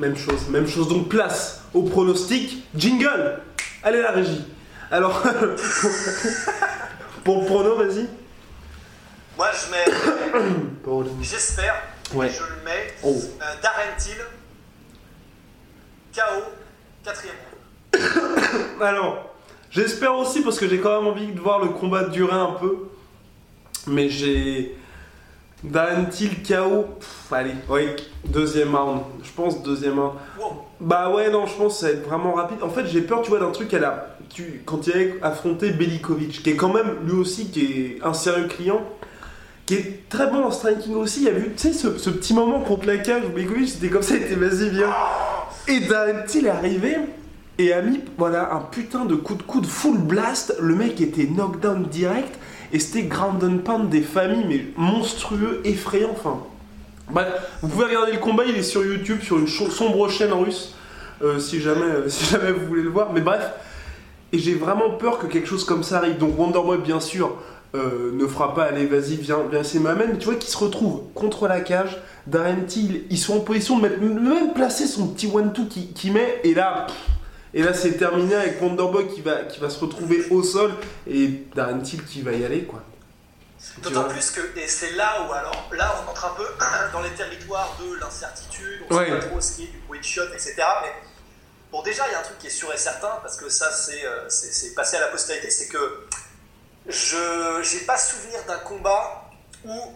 Même 0.00 0.16
chose, 0.16 0.48
même 0.48 0.66
chose. 0.66 0.88
Donc 0.88 1.08
place 1.08 1.60
au 1.74 1.82
pronostic. 1.82 2.66
Jingle 2.74 3.40
Allez 3.82 4.00
la 4.02 4.10
régie. 4.12 4.44
Alors, 4.90 5.22
pour 7.24 7.40
le 7.42 7.46
prono, 7.46 7.76
vas-y. 7.76 8.08
Moi, 9.36 9.48
je 9.52 9.70
mets, 9.70 9.84
j'espère, 11.22 11.74
Ouais. 12.12 12.28
je 12.28 12.42
le 12.42 12.56
mets, 12.64 12.92
Oh. 13.04 13.14
euh, 13.40 13.44
Darren 13.62 13.94
Till, 13.98 14.16
KO, 16.20 16.42
quatrième 17.04 17.36
round. 17.92 18.80
Alors, 18.80 19.34
j'espère 19.70 20.16
aussi 20.16 20.42
parce 20.42 20.58
que 20.58 20.68
j'ai 20.68 20.78
quand 20.78 21.00
même 21.00 21.10
envie 21.10 21.28
de 21.28 21.40
voir 21.40 21.60
le 21.60 21.70
combat 21.70 22.04
durer 22.04 22.34
un 22.34 22.52
peu. 22.60 22.88
Mais 23.86 24.08
j'ai. 24.08 24.76
Darren 25.62 26.06
Till 26.06 26.42
KO. 26.42 26.86
Pff, 26.98 27.32
allez, 27.32 27.54
ouais, 27.68 27.96
deuxième 28.26 28.74
round. 28.74 29.02
Je 29.22 29.30
pense 29.30 29.62
deuxième 29.62 29.98
round. 29.98 30.14
Wow. 30.38 30.64
Bah 30.80 31.10
ouais, 31.10 31.30
non, 31.30 31.46
je 31.46 31.54
pense 31.54 31.74
que 31.74 31.80
ça 31.80 31.86
va 31.86 31.92
être 31.92 32.06
vraiment 32.06 32.32
rapide. 32.32 32.62
En 32.62 32.70
fait, 32.70 32.86
j'ai 32.86 33.02
peur, 33.02 33.22
tu 33.22 33.30
vois, 33.30 33.40
d'un 33.40 33.50
truc 33.50 33.72
à 33.74 33.78
la... 33.78 34.16
tu... 34.30 34.62
quand 34.64 34.86
il 34.86 34.92
avait 34.94 35.14
affronté 35.22 35.70
Belikovic, 35.70 36.42
qui 36.42 36.50
est 36.50 36.56
quand 36.56 36.72
même, 36.72 36.96
lui 37.04 37.12
aussi, 37.12 37.50
qui 37.50 37.64
est 37.64 37.98
un 38.02 38.14
sérieux 38.14 38.46
client, 38.46 38.82
qui 39.66 39.74
est 39.74 40.08
très 40.08 40.28
bon 40.28 40.44
en 40.44 40.50
striking 40.50 40.94
aussi. 40.94 41.20
Il 41.20 41.26
y 41.26 41.28
a 41.28 41.32
vu, 41.32 41.52
tu 41.54 41.58
sais, 41.58 41.72
ce, 41.74 41.98
ce 41.98 42.08
petit 42.08 42.32
moment 42.32 42.60
contre 42.60 42.86
la 42.86 42.96
cage 42.96 43.22
où 43.26 43.28
Belikovic, 43.28 43.68
c'était 43.68 43.90
comme 43.90 44.02
ça, 44.02 44.16
il 44.16 44.22
était 44.22 44.36
vas-y, 44.36 44.70
viens. 44.70 44.94
Et 45.70 45.78
Darren 45.78 46.24
Till 46.26 46.46
est 46.46 46.50
arrivé 46.50 46.96
et 47.56 47.72
a 47.72 47.80
mis, 47.80 48.00
voilà, 48.18 48.52
un 48.54 48.60
putain 48.60 49.04
de 49.04 49.14
coup 49.14 49.34
de 49.34 49.42
coude 49.44 49.66
full 49.66 49.98
blast. 49.98 50.56
Le 50.60 50.74
mec 50.74 51.00
était 51.00 51.26
knockdown 51.26 51.84
direct 51.84 52.36
et 52.72 52.80
c'était 52.80 53.04
ground 53.04 53.44
and 53.44 53.58
pound 53.58 53.88
des 53.88 54.00
familles, 54.00 54.46
mais 54.48 54.64
monstrueux, 54.76 55.60
effrayant, 55.64 56.10
enfin... 56.10 56.40
Bref, 57.08 57.28
vous 57.62 57.68
pouvez 57.68 57.84
regarder 57.84 58.12
le 58.12 58.18
combat, 58.18 58.44
il 58.46 58.56
est 58.56 58.64
sur 58.64 58.84
YouTube, 58.84 59.20
sur 59.22 59.38
une 59.38 59.46
sombre 59.46 60.08
chaîne 60.08 60.32
russe, 60.32 60.74
euh, 61.22 61.38
si, 61.38 61.60
jamais, 61.60 61.86
si 62.08 62.24
jamais 62.24 62.50
vous 62.50 62.66
voulez 62.66 62.82
le 62.82 62.90
voir. 62.90 63.12
Mais 63.12 63.20
bref, 63.20 63.52
et 64.32 64.38
j'ai 64.38 64.54
vraiment 64.54 64.90
peur 64.90 65.18
que 65.18 65.26
quelque 65.26 65.46
chose 65.46 65.64
comme 65.64 65.84
ça 65.84 65.98
arrive. 65.98 66.18
Donc 66.18 66.36
Wonderboy, 66.36 66.78
bien 66.78 66.98
sûr, 66.98 67.36
euh, 67.74 68.10
ne 68.12 68.26
fera 68.26 68.54
pas, 68.54 68.64
allez, 68.64 68.86
vas-y, 68.86 69.16
viens, 69.16 69.38
viens 69.50 69.60
essayer 69.60 69.78
de 69.78 69.84
m'amener. 69.84 70.12
Mais 70.12 70.18
tu 70.18 70.24
vois 70.26 70.34
qu'il 70.36 70.50
se 70.50 70.56
retrouve 70.58 71.02
contre 71.14 71.46
la 71.48 71.60
cage, 71.60 72.00
Darren 72.26 72.64
Till, 72.66 73.04
ils 73.10 73.18
sont 73.18 73.36
en 73.36 73.40
position 73.40 73.78
de 73.78 73.82
mettre, 73.88 74.00
même 74.00 74.52
placer 74.54 74.86
son 74.86 75.08
petit 75.08 75.26
one-two 75.32 75.66
qui, 75.66 75.92
qui 75.92 76.10
met, 76.10 76.40
et 76.44 76.54
là... 76.54 76.86
pff, 76.86 76.96
et 77.52 77.64
là, 77.64 77.74
c'est 77.74 77.94
terminé 77.94 78.36
avec 78.36 78.62
Wonderboy 78.62 79.08
qui 79.08 79.22
va, 79.22 79.42
qui 79.42 79.58
va 79.58 79.68
se 79.70 79.80
retrouver 79.80 80.24
au 80.30 80.40
sol 80.44 80.70
et 81.08 81.42
Darren 81.56 81.80
Till 81.80 82.04
qui 82.04 82.22
va 82.22 82.30
y 82.30 82.44
aller, 82.44 82.62
quoi. 82.62 82.80
D'autant 83.82 84.04
plus 84.04 84.30
que, 84.30 84.40
et 84.56 84.68
c'est 84.68 84.92
là 84.92 85.26
où, 85.28 85.32
alors, 85.32 85.68
là, 85.76 85.92
on 86.06 86.10
entre 86.12 86.26
un 86.26 86.34
peu 86.36 86.44
dans 86.92 87.02
les 87.02 87.10
territoires 87.10 87.76
de 87.80 87.98
l'incertitude, 87.98 88.82
on 88.88 88.96
Ouais. 88.96 89.06
sait 89.06 89.10
pas 89.18 89.24
trop 89.26 89.40
ce 89.40 89.56
qui 89.56 89.62
est 89.64 89.66
du 89.66 89.80
weight 89.90 90.04
shot, 90.04 90.26
etc. 90.32 90.54
Mais 90.82 90.92
bon, 91.72 91.82
déjà, 91.82 92.04
il 92.08 92.12
y 92.12 92.14
a 92.14 92.20
un 92.20 92.22
truc 92.22 92.38
qui 92.38 92.46
est 92.46 92.50
sûr 92.50 92.72
et 92.72 92.78
certain, 92.78 93.10
parce 93.20 93.36
que 93.36 93.48
ça, 93.48 93.72
c'est 93.72 94.06
euh, 94.06 94.28
c'est- 94.28 94.52
c'est 94.52 94.72
passé 94.74 94.96
à 94.96 95.00
la 95.00 95.08
postérité, 95.08 95.50
c'est 95.50 95.66
que 95.66 96.06
je 96.90 97.60
j'ai 97.62 97.80
pas 97.80 97.96
souvenir 97.98 98.42
d'un 98.46 98.58
combat 98.58 99.24
où 99.64 99.92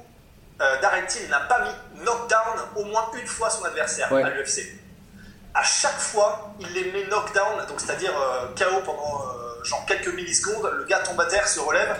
euh, 0.60 0.80
Darren 0.80 1.06
Till 1.06 1.28
n'a 1.28 1.40
pas 1.40 1.60
mis 1.64 2.04
knockdown 2.04 2.58
au 2.76 2.84
moins 2.84 3.10
une 3.18 3.26
fois 3.26 3.50
son 3.50 3.64
adversaire 3.64 4.10
Ouais. 4.12 4.22
à 4.22 4.30
l'UFC. 4.30 4.60
À 5.54 5.62
chaque 5.62 5.98
fois, 5.98 6.52
il 6.60 6.68
les 6.72 6.90
met 6.92 7.04
knockdown, 7.06 7.64
donc 7.66 7.80
c'est-à-dire 7.80 8.12
euh, 8.18 8.48
KO 8.56 8.80
pendant 8.84 9.22
euh, 9.28 9.62
genre 9.64 9.84
quelques 9.86 10.08
millisecondes, 10.12 10.68
le 10.78 10.84
gars 10.84 10.98
tombe 11.00 11.20
à 11.20 11.26
terre, 11.26 11.46
se 11.46 11.60
relève, 11.60 11.96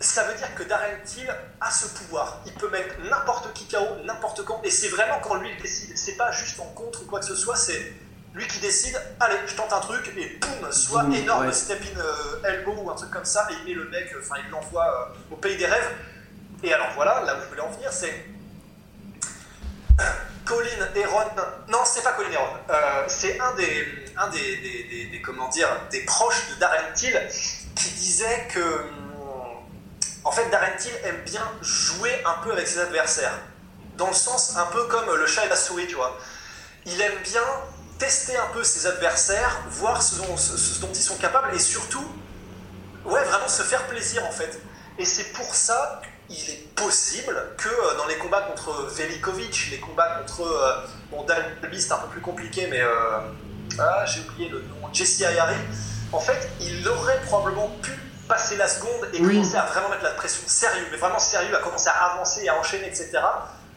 ça 0.00 0.24
veut 0.24 0.34
dire 0.34 0.52
que 0.54 0.62
Darren 0.64 0.96
Till 1.04 1.28
a 1.60 1.70
ce 1.70 1.86
pouvoir. 1.88 2.40
Il 2.46 2.52
peut 2.54 2.68
mettre 2.70 2.94
n'importe 3.10 3.52
qui 3.52 3.66
KO, 3.68 3.78
n'importe 4.04 4.44
quand. 4.44 4.60
Et 4.64 4.70
c'est 4.70 4.88
vraiment 4.88 5.18
quand 5.20 5.34
lui 5.36 5.50
il 5.50 5.60
décide. 5.62 5.96
C'est 5.98 6.16
pas 6.16 6.30
juste 6.30 6.58
en 6.60 6.66
contre 6.66 7.02
ou 7.02 7.06
quoi 7.06 7.18
que 7.20 7.26
ce 7.26 7.34
soit, 7.34 7.56
c'est 7.56 7.92
lui 8.38 8.46
qui 8.46 8.60
décide. 8.60 8.98
Allez, 9.20 9.36
je 9.46 9.54
tente 9.54 9.72
un 9.72 9.80
truc 9.80 10.10
et 10.16 10.38
boum, 10.40 10.72
soit 10.72 11.04
énorme 11.12 11.46
ouais. 11.46 11.52
step 11.52 11.80
in 11.94 11.98
euh, 12.00 12.48
elbow 12.48 12.72
ou 12.78 12.90
un 12.90 12.94
truc 12.94 13.10
comme 13.10 13.24
ça. 13.24 13.46
Et 13.50 13.54
il 13.60 13.64
met 13.64 13.74
le 13.74 13.88
mec, 13.90 14.12
euh, 14.14 14.20
enfin 14.22 14.36
il 14.44 14.50
l'envoie 14.50 15.10
euh, 15.10 15.34
au 15.34 15.36
pays 15.36 15.56
des 15.56 15.66
rêves. 15.66 15.90
Et 16.62 16.72
alors 16.72 16.88
voilà, 16.94 17.22
là 17.24 17.36
où 17.36 17.40
je 17.42 17.48
voulais 17.48 17.60
en 17.60 17.70
venir, 17.70 17.92
c'est. 17.92 18.24
Colin 20.46 20.88
Heron, 20.94 21.24
non 21.68 21.80
c'est 21.84 22.02
pas 22.02 22.12
Colin 22.12 22.30
Heron, 22.30 22.48
Euh, 22.70 23.04
c'est 23.08 23.38
un 23.38 23.52
des, 23.54 23.86
un 24.16 24.28
des, 24.28 24.56
des, 24.56 24.84
des- 24.84 25.04
des- 25.10 25.20
comment 25.22 25.48
dire, 25.48 25.68
des 25.90 26.00
proches 26.06 26.48
de 26.54 26.60
Darren 26.60 26.92
Till 26.94 27.20
qui 27.76 27.90
disait 27.90 28.48
que 28.54 28.60
hum, 28.60 29.20
en 30.24 30.30
fait 30.32 30.48
Darren 30.48 30.74
Till 30.78 30.94
aime 31.04 31.20
bien 31.26 31.42
jouer 31.60 32.22
un 32.24 32.42
peu 32.42 32.52
avec 32.52 32.66
ses 32.66 32.78
adversaires, 32.78 33.38
dans 33.96 34.06
le 34.08 34.14
sens 34.14 34.56
un 34.56 34.66
peu 34.66 34.84
comme 34.86 35.04
le 35.14 35.26
chat 35.26 35.44
et 35.44 35.48
la 35.50 35.56
souris, 35.56 35.86
tu 35.86 35.96
vois. 35.96 36.16
Il 36.86 36.98
aime 37.02 37.18
bien 37.24 37.42
tester 37.98 38.36
un 38.36 38.46
peu 38.52 38.62
ses 38.64 38.86
adversaires, 38.86 39.60
voir 39.70 40.02
ce 40.02 40.16
dont, 40.16 40.36
ce- 40.36 40.56
ce 40.56 40.80
dont 40.80 40.90
ils 40.92 41.02
sont 41.02 41.16
capables 41.16 41.54
et 41.54 41.58
surtout, 41.58 42.04
ouais, 43.04 43.22
vraiment 43.24 43.48
se 43.48 43.62
faire 43.62 43.86
plaisir 43.86 44.24
en 44.26 44.32
fait. 44.32 44.60
Et 44.98 45.04
c'est 45.04 45.32
pour 45.32 45.54
ça 45.54 46.00
qu'il 46.28 46.50
est 46.50 46.74
possible 46.74 47.34
que 47.56 47.68
euh, 47.68 47.96
dans 47.96 48.06
les 48.06 48.16
combats 48.18 48.42
contre 48.42 48.86
Velikovic, 48.90 49.68
les 49.70 49.80
combats 49.80 50.16
contre. 50.18 50.42
euh, 50.42 50.86
bon, 51.10 51.24
Dan 51.24 51.42
Albi, 51.62 51.80
c'est 51.80 51.92
un 51.92 51.98
peu 51.98 52.08
plus 52.08 52.20
compliqué, 52.20 52.66
mais. 52.70 52.80
euh, 52.80 53.20
ah, 53.78 54.04
j'ai 54.06 54.20
oublié 54.20 54.48
le 54.48 54.60
nom. 54.62 54.92
Jesse 54.92 55.22
Ayari. 55.22 55.54
En 56.12 56.20
fait, 56.20 56.48
il 56.60 56.86
aurait 56.88 57.20
probablement 57.22 57.68
pu 57.82 57.92
passer 58.26 58.56
la 58.56 58.66
seconde 58.66 59.08
et 59.12 59.20
Oui. 59.20 59.34
commencer 59.36 59.56
à 59.56 59.64
vraiment 59.66 59.88
mettre 59.90 60.02
la 60.04 60.10
pression 60.12 60.42
sérieux, 60.46 60.86
mais 60.90 60.96
vraiment 60.96 61.18
sérieux, 61.18 61.54
à 61.56 61.60
commencer 61.60 61.88
à 61.88 62.12
avancer 62.12 62.44
et 62.44 62.48
à 62.48 62.56
enchaîner, 62.58 62.86
etc. 62.88 63.10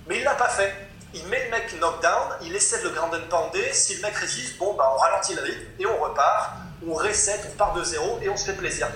Mais 0.07 0.17
il 0.19 0.23
l'a 0.23 0.35
pas 0.35 0.49
fait. 0.49 0.73
Il 1.13 1.25
met 1.27 1.43
le 1.45 1.51
mec 1.51 1.73
knockdown, 1.79 2.37
il 2.43 2.55
essaie 2.55 2.79
de 2.79 2.83
le 2.83 2.89
ground 2.91 3.13
and 3.13 3.27
pounder. 3.29 3.73
Si 3.73 3.95
le 3.95 4.01
mec 4.01 4.15
résiste, 4.15 4.57
bon, 4.57 4.73
bah, 4.75 4.91
on 4.95 4.97
ralentit 4.97 5.35
le 5.35 5.41
rythme 5.41 5.65
et 5.79 5.85
on 5.85 5.97
repart. 6.01 6.51
On 6.87 6.93
reset, 6.93 7.39
on 7.51 7.55
part 7.57 7.73
de 7.73 7.83
zéro 7.83 8.19
et 8.21 8.29
on 8.29 8.37
se 8.37 8.45
fait 8.45 8.53
plaisir. 8.57 8.87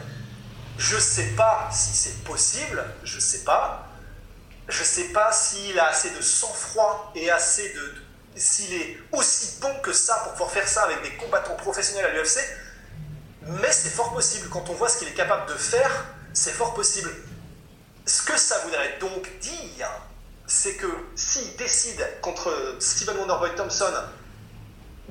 Je 0.78 0.98
sais 0.98 1.28
pas 1.38 1.70
si 1.72 1.96
c'est 1.96 2.24
possible, 2.24 2.84
je 3.04 3.20
sais 3.20 3.44
pas. 3.44 3.88
Je 4.68 4.84
sais 4.84 5.10
pas 5.10 5.32
s'il 5.32 5.78
a 5.80 5.88
assez 5.90 6.10
de 6.12 6.22
sang-froid 6.22 7.12
et 7.16 7.30
assez 7.30 7.70
de. 7.74 7.80
de- 7.80 8.02
s'il 8.38 8.74
est 8.74 8.98
aussi 9.14 9.60
bon 9.62 9.74
que 9.82 9.94
ça 9.94 10.16
pour 10.24 10.32
pouvoir 10.34 10.52
faire 10.52 10.68
ça 10.68 10.84
avec 10.84 11.02
des 11.04 11.16
combattants 11.16 11.56
professionnels 11.56 12.06
à 12.06 12.10
l'UFC. 12.12 12.40
Mais 13.44 13.72
c'est 13.72 13.90
fort 13.92 14.14
possible. 14.14 14.50
Quand 14.50 14.70
on 14.70 14.74
voit 14.74 14.90
ce 14.90 14.98
qu'il 14.98 15.08
est 15.08 15.14
capable 15.14 15.48
de 15.48 15.54
faire, 15.58 16.06
c'est 16.34 16.52
fort 16.52 16.74
possible. 16.74 17.10
Ce 18.06 18.24
que 18.24 18.38
ça 18.38 18.58
voudrait 18.66 18.98
donc 19.00 19.30
dire, 19.40 19.90
c'est 20.48 20.76
que 20.76 20.88
s'il 21.16 21.56
décide 21.58 22.06
contre 22.22 22.52
Steven 22.80 23.18
Wonderboy 23.18 23.50
Thompson 23.56 23.86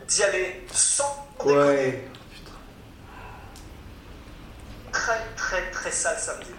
d'y 0.09 0.23
aller 0.23 0.64
sans 0.73 1.27
déconner, 1.38 1.57
Ouais. 1.57 2.09
très 4.92 5.20
très 5.37 5.70
très 5.70 5.90
sale 5.90 6.18
samedi. 6.18 6.51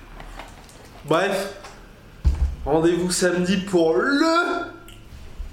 Bref, 1.06 1.54
rendez-vous 2.66 3.12
samedi 3.12 3.58
pour 3.58 3.96
le 3.96 4.66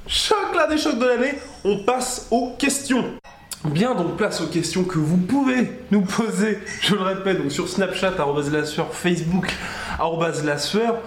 choc 0.06 0.54
là 0.56 0.66
des 0.66 0.78
chocs 0.78 0.98
de 0.98 1.06
l'année. 1.06 1.38
On 1.64 1.84
passe 1.84 2.26
aux 2.30 2.54
questions. 2.58 3.18
Bien, 3.64 3.94
donc 3.94 4.16
place 4.16 4.40
aux 4.40 4.48
questions 4.48 4.82
que 4.82 4.98
vous 4.98 5.18
pouvez 5.18 5.70
nous 5.92 6.02
poser, 6.02 6.58
je 6.80 6.96
le 6.96 7.02
répète, 7.02 7.40
donc 7.40 7.52
sur 7.52 7.68
Snapchat, 7.68 8.14
arrobase 8.18 8.50
la 8.50 8.64
sueur, 8.64 8.92
Facebook, 8.92 9.54
arrobase 10.00 10.42
la 10.44 10.58
sueur, 10.58 10.98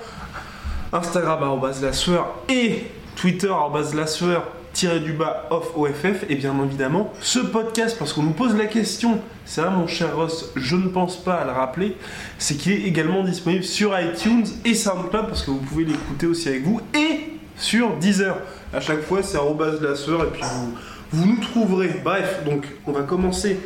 Instagram, 0.95 1.43
arrobase 1.43 1.81
la 1.81 1.93
sueur, 1.93 2.33
et 2.49 2.85
Twitter, 3.15 3.49
arrobase 3.49 3.93
la 3.93 4.07
sueur, 4.07 4.43
du 4.83 5.13
bas 5.13 5.47
off 5.51 5.71
OFF 5.77 6.25
et 6.27 6.35
bien 6.35 6.53
évidemment 6.61 7.13
ce 7.21 7.39
podcast 7.39 7.95
parce 7.97 8.11
qu'on 8.11 8.23
nous 8.23 8.33
pose 8.33 8.57
la 8.57 8.65
question, 8.65 9.21
c'est 9.45 9.61
là 9.61 9.69
mon 9.69 9.87
cher 9.87 10.13
Ross, 10.17 10.51
je 10.57 10.75
ne 10.75 10.89
pense 10.89 11.15
pas 11.15 11.35
à 11.35 11.45
le 11.45 11.51
rappeler, 11.51 11.95
c'est 12.37 12.55
qu'il 12.55 12.73
est 12.73 12.81
également 12.81 13.23
disponible 13.23 13.63
sur 13.63 13.97
iTunes 13.97 14.45
et 14.65 14.73
SoundCloud 14.73 15.27
parce 15.27 15.43
que 15.43 15.51
vous 15.51 15.59
pouvez 15.59 15.85
l'écouter 15.85 16.27
aussi 16.27 16.49
avec 16.49 16.63
vous 16.63 16.81
et 16.93 17.37
sur 17.55 17.95
Deezer. 17.95 18.35
À 18.73 18.81
chaque 18.81 19.01
fois 19.03 19.23
c'est 19.23 19.37
arrobas 19.37 19.77
de 19.77 19.87
la 19.87 19.95
sueur 19.95 20.25
et 20.25 20.31
puis 20.31 20.41
vous, 20.43 20.73
vous 21.11 21.25
nous 21.25 21.39
trouverez. 21.39 22.01
Bref, 22.03 22.43
donc 22.43 22.67
on 22.85 22.91
va 22.91 23.03
commencer 23.03 23.57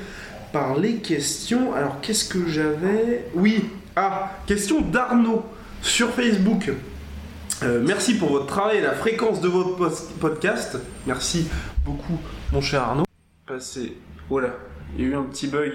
par 0.54 0.78
les 0.78 0.98
questions. 0.98 1.74
Alors 1.74 2.02
qu'est-ce 2.02 2.26
que 2.26 2.48
j'avais? 2.48 3.26
Oui, 3.34 3.66
ah, 3.96 4.38
question 4.46 4.82
d'Arnaud 4.82 5.44
sur 5.82 6.12
Facebook. 6.12 6.70
Euh, 7.62 7.84
merci 7.86 8.18
pour 8.18 8.30
votre 8.30 8.46
travail 8.46 8.78
et 8.78 8.82
la 8.82 8.94
fréquence 8.94 9.42
de 9.42 9.50
votre 9.50 9.76
podcast. 10.20 10.78
Merci 11.06 11.50
beaucoup, 11.84 12.18
mon 12.54 12.62
cher 12.62 12.84
Arnaud. 12.84 13.04
Passez. 13.46 13.98
Oh 14.30 14.40
il 14.96 15.04
y 15.04 15.08
a 15.08 15.12
eu 15.12 15.16
un 15.16 15.24
petit 15.24 15.48
bug. 15.48 15.74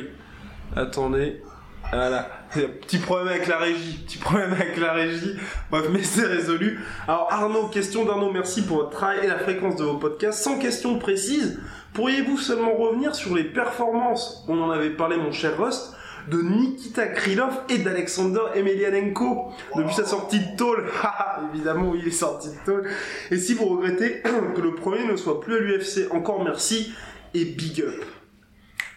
Attendez. 0.75 1.43
Voilà. 1.91 2.31
Petit 2.55 2.99
problème 2.99 3.29
avec 3.29 3.47
la 3.47 3.59
régie. 3.59 3.99
Petit 4.07 4.17
problème 4.17 4.53
avec 4.53 4.79
la 4.79 4.95
régie. 4.95 5.35
Bref, 5.71 5.87
mais 5.93 6.03
c'est 6.03 6.25
résolu. 6.25 6.81
Alors, 7.07 7.29
Arnaud, 7.31 7.69
question 7.69 8.07
d'Arnaud. 8.07 8.33
Merci 8.33 8.63
pour 8.63 8.79
votre 8.79 8.91
travail 8.91 9.19
et 9.25 9.27
la 9.27 9.39
fréquence 9.39 9.77
de 9.77 9.85
vos 9.85 9.99
podcasts. 9.99 10.43
Sans 10.43 10.59
question 10.59 10.99
précise, 10.99 11.61
pourriez-vous 11.93 12.39
seulement 12.39 12.75
revenir 12.75 13.15
sur 13.15 13.35
les 13.35 13.45
performances? 13.45 14.45
On 14.49 14.59
en 14.63 14.71
avait 14.71 14.91
parlé, 14.91 15.19
mon 15.19 15.33
cher 15.33 15.59
Rust 15.59 15.95
de 16.29 16.41
Nikita 16.41 17.07
Krylov 17.09 17.53
et 17.69 17.79
d'Alexander 17.79 18.41
Emelianenko 18.55 19.53
depuis 19.77 19.95
sa 19.95 20.07
sortie 20.07 20.41
de 20.41 20.57
tôle. 20.57 20.91
Évidemment, 21.55 21.91
oui, 21.91 22.01
il 22.03 22.09
est 22.09 22.13
sorti 22.13 22.49
de 22.49 22.65
tôle. 22.65 22.89
Et 23.31 23.37
si 23.39 23.55
vous 23.55 23.67
regrettez 23.67 24.23
que 24.23 24.61
le 24.61 24.75
premier 24.75 25.05
ne 25.05 25.17
soit 25.17 25.41
plus 25.41 25.57
à 25.57 25.59
l'UFC, 25.59 26.11
encore 26.13 26.43
merci 26.43 26.95
et 27.35 27.45
big 27.45 27.83
up. 27.83 28.05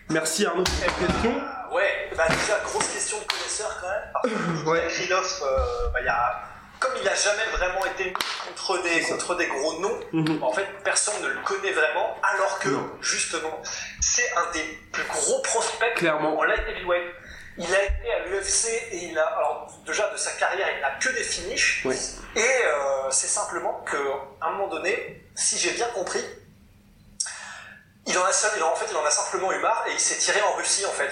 Merci 0.09 0.45
Arnaud 0.45 0.63
pour 0.63 0.73
cette 0.73 1.07
question. 1.07 1.31
Ouais, 1.73 2.09
bah 2.15 2.23
déjà, 2.29 2.59
grosse 2.63 2.87
question 2.93 3.17
de 3.19 3.25
connaisseur 3.25 3.77
quand 3.81 3.89
même. 3.89 4.09
Parce 4.13 4.63
que 4.63 4.69
Ouais. 4.69 4.87
Krylov, 4.87 5.43
euh, 5.43 5.89
bah, 5.93 5.99
il 6.01 6.05
y 6.05 6.09
a... 6.09 6.43
comme 6.79 6.93
il 7.01 7.07
a 7.07 7.15
jamais 7.15 7.45
vraiment 7.51 7.85
été 7.85 8.05
mis 8.05 8.13
contre 8.47 8.81
des, 8.83 9.01
contre 9.01 9.35
des 9.35 9.47
gros 9.47 9.79
noms, 9.79 9.99
Mhm. 10.13 10.43
en 10.43 10.51
fait, 10.53 10.65
personne 10.83 11.21
ne 11.21 11.27
le 11.27 11.39
connaît 11.41 11.71
vraiment, 11.71 12.15
alors 12.23 12.59
que, 12.59 12.69
Non. 12.69 12.89
justement, 13.01 13.61
c'est 14.01 14.31
un 14.35 14.51
des 14.51 14.63
plus 14.91 15.03
gros 15.05 15.41
prospects 15.41 15.95
Clairement. 15.95 16.37
en 16.37 16.43
light 16.43 16.61
heavyweight. 16.67 17.13
Il 17.59 17.73
a 17.73 17.83
été 17.83 18.11
à 18.13 18.19
l'UFC 18.27 18.67
et 18.91 18.97
il 18.97 19.17
a, 19.17 19.25
alors 19.25 19.67
déjà 19.85 20.07
de 20.11 20.17
sa 20.17 20.31
carrière, 20.33 20.67
il 20.75 20.79
n'a 20.81 20.91
que 20.91 21.09
des 21.09 21.23
finishes. 21.23 21.83
Et 22.35 22.39
euh, 22.39 23.09
c'est 23.09 23.25
simplement 23.27 23.83
qu'à 23.89 23.97
un 24.45 24.51
moment 24.51 24.67
donné, 24.67 25.23
si 25.35 25.57
j'ai 25.57 25.71
bien 25.71 25.87
compris, 25.87 26.23
il 28.05 28.17
en 28.17 28.23
a, 28.23 28.31
seul- 28.31 28.51
il 28.57 28.63
en, 28.63 28.71
en 28.71 28.75
fait, 28.75 28.85
il 28.89 28.95
en 28.95 29.03
a 29.05 29.09
simplement 29.11 29.51
eu 29.51 29.59
marre 29.59 29.85
et 29.89 29.93
il 29.93 29.99
s'est 29.99 30.17
tiré 30.17 30.39
en 30.41 30.53
Russie 30.53 30.85
en 30.85 30.91
fait. 30.91 31.09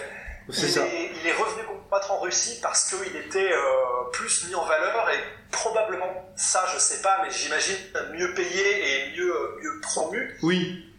C'est 0.52 0.68
il, 0.68 0.72
ça. 0.72 0.82
Est, 0.86 1.12
il 1.20 1.28
est 1.28 1.34
revenu 1.34 1.64
combattre 1.86 2.12
en 2.12 2.20
Russie 2.20 2.60
parce 2.62 2.92
qu'il 2.94 3.16
était 3.16 3.52
euh, 3.52 4.10
plus 4.12 4.48
mis 4.48 4.56
en 4.56 4.66
valeur 4.66 5.10
et 5.10 5.20
probablement, 5.52 6.12
ça 6.36 6.66
je 6.74 6.80
sais 6.80 7.02
pas, 7.02 7.20
mais 7.24 7.32
j'imagine 7.32 7.78
mieux 8.14 8.34
payé 8.34 9.10
et 9.12 9.18
mieux, 9.18 9.32
euh, 9.34 9.60
mieux 9.62 9.80
promu. 9.82 10.38
Oui, 10.42 10.92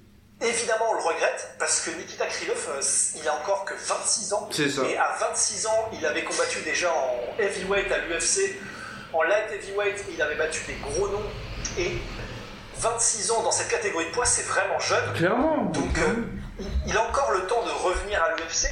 Évidemment, 0.42 0.90
on 0.90 0.94
le 0.94 1.02
regrette 1.02 1.54
parce 1.58 1.80
que 1.80 1.90
Nikita 1.92 2.26
Krylov, 2.26 2.68
euh, 2.68 2.82
il 3.16 3.26
a 3.26 3.34
encore 3.36 3.64
que 3.64 3.72
26 3.72 4.34
ans. 4.34 4.48
ça. 4.52 4.82
Et 4.82 4.96
à 4.98 5.16
26 5.18 5.66
ans, 5.66 5.90
il 5.94 6.04
avait 6.04 6.24
combattu 6.24 6.60
déjà 6.60 6.92
en 6.92 7.38
heavyweight 7.38 7.90
à 7.90 7.98
l'UFC. 7.98 8.54
En 9.14 9.22
light 9.22 9.50
heavyweight, 9.50 10.04
il 10.12 10.20
avait 10.20 10.34
battu 10.34 10.60
des 10.66 10.74
gros 10.74 11.08
noms. 11.08 11.24
Et 11.78 11.92
26 12.76 13.30
ans 13.30 13.42
dans 13.44 13.50
cette 13.50 13.68
catégorie 13.68 14.04
de 14.04 14.10
poids, 14.10 14.26
c'est 14.26 14.42
vraiment 14.46 14.78
jeune. 14.78 15.14
Clairement. 15.14 15.64
Donc, 15.64 15.98
euh, 15.98 16.62
il 16.86 16.94
a 16.94 17.02
encore 17.08 17.30
le 17.32 17.46
temps 17.46 17.64
de 17.64 17.70
revenir 17.70 18.22
à 18.22 18.36
l'UFC. 18.36 18.68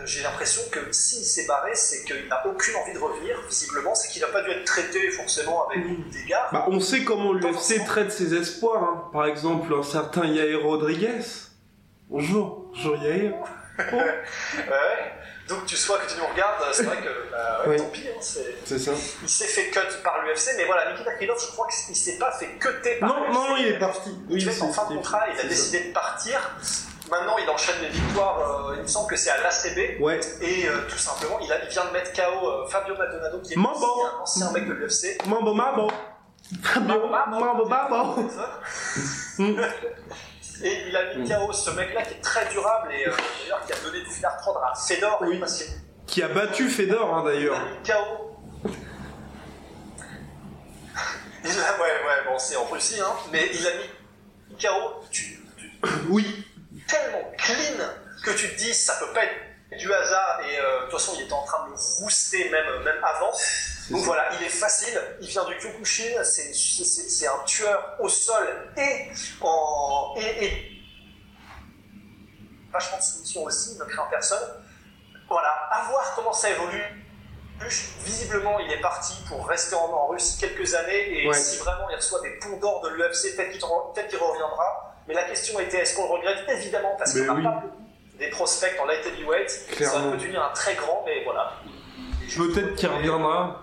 Fait, 0.00 0.06
j'ai 0.06 0.22
l'impression 0.22 0.62
que 0.70 0.92
s'il 0.92 1.24
s'est 1.24 1.46
barré, 1.46 1.74
c'est 1.74 2.04
qu'il 2.04 2.28
n'a 2.28 2.46
aucune 2.46 2.76
envie 2.76 2.92
de 2.92 2.98
revenir, 2.98 3.40
visiblement. 3.48 3.94
C'est 3.94 4.08
qu'il 4.08 4.22
n'a 4.22 4.28
pas 4.28 4.42
dû 4.42 4.50
être 4.50 4.64
traité 4.64 5.10
forcément 5.10 5.68
avec 5.68 5.86
beaucoup 5.86 6.08
d'égards. 6.10 6.48
Bah, 6.52 6.66
on 6.68 6.80
sait 6.80 7.04
comment 7.04 7.32
l'UFC 7.32 7.84
traite 7.84 8.12
ses 8.12 8.34
espoirs. 8.34 8.82
hein. 8.82 9.10
Par 9.12 9.26
exemple, 9.26 9.72
un 9.74 9.82
certain 9.82 10.26
Yair 10.26 10.62
Rodriguez. 10.62 11.20
Bonjour, 12.08 12.66
bonjour 12.74 12.96
Yair. 12.96 13.34
Oh, 13.78 13.82
Ouais. 14.56 15.12
Donc, 15.48 15.64
tu 15.66 15.76
sois 15.76 15.98
que 15.98 16.10
tu 16.12 16.18
nous 16.18 16.26
regardes, 16.26 16.60
c'est 16.72 16.82
vrai 16.82 16.96
que 16.96 17.30
bah, 17.30 17.60
ouais, 17.66 17.70
Oui. 17.70 17.76
tant 17.76 17.84
pis. 17.90 18.02
hein, 18.08 18.18
c'est- 18.20 18.78
ça. 18.78 18.90
il 19.22 19.28
s'est 19.28 19.44
fait 19.46 19.70
cut 19.70 19.78
par 20.02 20.24
l'UFC, 20.24 20.54
mais 20.56 20.64
voilà, 20.64 20.90
Nikita 20.90 21.12
Krylov, 21.14 21.38
je 21.40 21.52
crois 21.52 21.68
qu'il 21.68 21.94
s'est 21.94 22.18
pas 22.18 22.32
fait 22.32 22.48
cutter 22.58 22.96
par 22.96 23.08
Non, 23.10 23.24
l'UFC. 23.26 23.32
non, 23.34 23.56
il 23.58 23.66
est 23.68 23.78
parti. 23.78 24.10
Il 24.28 24.34
Oui, 24.34 24.40
devait 24.44 24.52
être 24.56 24.62
en 24.64 24.72
fin 24.72 24.90
de 24.90 24.96
contrat, 24.96 25.24
il 25.32 25.38
a 25.40 25.44
décidé 25.44 25.84
de 25.84 25.92
partir. 25.92 26.40
Maintenant, 27.10 27.36
il 27.38 27.48
enchaîne 27.48 27.76
les 27.82 27.88
victoires, 27.88 28.66
euh, 28.70 28.74
il 28.76 28.82
me 28.82 28.86
semble 28.86 29.08
que 29.08 29.16
c'est 29.16 29.30
à 29.30 29.36
l'ACB. 29.40 30.00
Ouais. 30.00 30.18
Et 30.40 30.66
euh, 30.68 30.88
tout 30.88 30.98
simplement, 30.98 31.38
il, 31.40 31.52
a- 31.52 31.62
il 31.62 31.68
vient 31.68 31.84
de 31.84 31.90
mettre 31.90 32.12
KO 32.12 32.48
euh, 32.48 32.66
Fabio 32.68 32.96
Maldonado, 32.96 33.38
qui 33.40 33.52
est 33.52 33.56
Mambo. 33.56 33.86
un 34.16 34.22
ancien 34.22 34.50
mec 34.52 34.66
de 34.66 34.72
l'UFC. 34.72 35.24
Mambo 35.26 35.54
mambo. 35.54 35.88
Mambo 36.80 37.64
mambo. 37.66 38.22
Mm. 39.38 39.60
Et 40.62 40.88
il 40.88 40.96
a 40.96 41.14
mis 41.14 41.28
KO 41.28 41.52
ce 41.52 41.70
mec-là 41.70 42.02
qui 42.02 42.14
est 42.14 42.20
très 42.22 42.46
durable 42.48 42.90
et 42.92 43.06
euh, 43.06 43.12
d'ailleurs 43.42 43.60
qui 43.66 43.72
a 43.72 43.76
donné 43.84 44.00
du 44.02 44.10
fil 44.10 44.24
à 44.24 44.30
reprendre 44.30 44.62
à 44.64 44.74
Fedor. 44.74 45.18
Oui. 45.20 45.38
Parce 45.38 45.62
Qui 46.06 46.22
a 46.22 46.28
battu 46.28 46.68
Fedor 46.70 47.14
hein, 47.14 47.20
a 47.20 47.30
d'ailleurs. 47.30 47.60
mis 47.60 47.88
KO. 47.88 48.70
Il 51.44 51.50
a, 51.50 51.52
ouais, 51.52 51.80
ouais, 51.80 52.24
bon, 52.28 52.38
c'est 52.38 52.56
en 52.56 52.64
Russie, 52.64 53.00
hein, 53.00 53.12
mais 53.30 53.48
il 53.54 53.66
a 53.66 53.70
mis 53.76 54.56
KO 54.60 55.02
tu- 55.10 55.40
tu- 55.56 55.70
Oui. 56.08 56.45
Tellement 56.86 57.32
clean 57.38 57.84
que 58.24 58.30
tu 58.30 58.48
te 58.50 58.56
dis 58.56 58.74
ça 58.74 58.94
peut 59.00 59.12
pas 59.12 59.24
être 59.24 59.78
du 59.78 59.92
hasard 59.92 60.40
et 60.48 60.58
euh, 60.58 60.78
de 60.78 60.82
toute 60.90 60.92
façon 61.00 61.12
il 61.16 61.22
était 61.24 61.32
en 61.32 61.42
train 61.44 61.64
de 61.66 61.70
le 61.70 61.76
rouster 61.98 62.48
même, 62.50 62.82
même 62.84 63.02
avant. 63.04 63.32
Donc 63.90 64.00
ça. 64.00 64.06
voilà, 64.06 64.28
il 64.38 64.46
est 64.46 64.50
facile, 64.50 65.00
il 65.20 65.28
vient 65.28 65.44
du 65.44 65.54
Kyokushin, 65.58 66.22
c'est 66.24 67.26
un 67.26 67.44
tueur 67.44 67.96
au 68.00 68.08
sol 68.08 68.72
et 68.76 69.08
en 69.40 70.14
et, 70.18 70.44
et 70.44 70.72
vachement 72.72 72.98
de 72.98 73.02
soumission 73.02 73.44
aussi, 73.44 73.72
il 73.72 73.78
ne 73.78 73.84
craint 73.84 74.06
personne. 74.10 74.62
Voilà, 75.28 75.50
à 75.72 75.84
voir 75.88 76.12
comment 76.14 76.32
ça 76.32 76.50
évolue. 76.50 76.82
Visiblement, 78.04 78.58
il 78.60 78.70
est 78.70 78.80
parti 78.82 79.14
pour 79.28 79.46
rester 79.48 79.74
en, 79.76 79.86
en 79.90 80.06
Russie 80.08 80.36
quelques 80.38 80.74
années 80.74 81.22
et 81.22 81.26
Ouais. 81.28 81.34
si 81.34 81.56
vraiment 81.56 81.88
il 81.90 81.96
reçoit 81.96 82.20
des 82.20 82.38
ponts 82.38 82.58
d'or 82.58 82.82
de 82.82 82.90
l'UFC, 82.90 83.34
peut-être 83.34 83.50
qu'il 83.52 83.60
peut-être 83.60 84.08
qu'il 84.08 84.18
reviendra. 84.18 84.95
Mais 85.08 85.14
la 85.14 85.24
question 85.24 85.58
était 85.60 85.78
est-ce 85.78 85.96
qu'on 85.96 86.04
le 86.08 86.14
regrette 86.18 86.44
Évidemment, 86.48 86.94
parce 86.98 87.12
qu'on 87.18 87.26
n'a 87.26 87.34
oui. 87.34 87.42
pas 87.42 87.62
des 88.18 88.28
prospects 88.30 88.72
en 88.82 88.86
light 88.86 89.06
heavyweight. 89.06 89.50
Ça 89.50 90.00
peut 90.00 90.16
devenir 90.16 90.42
un 90.42 90.52
très 90.54 90.74
grand, 90.74 91.02
mais 91.06 91.22
voilà. 91.24 91.52
Peut-être 92.36 92.74
qu'il 92.74 92.88
reviendra. 92.88 93.62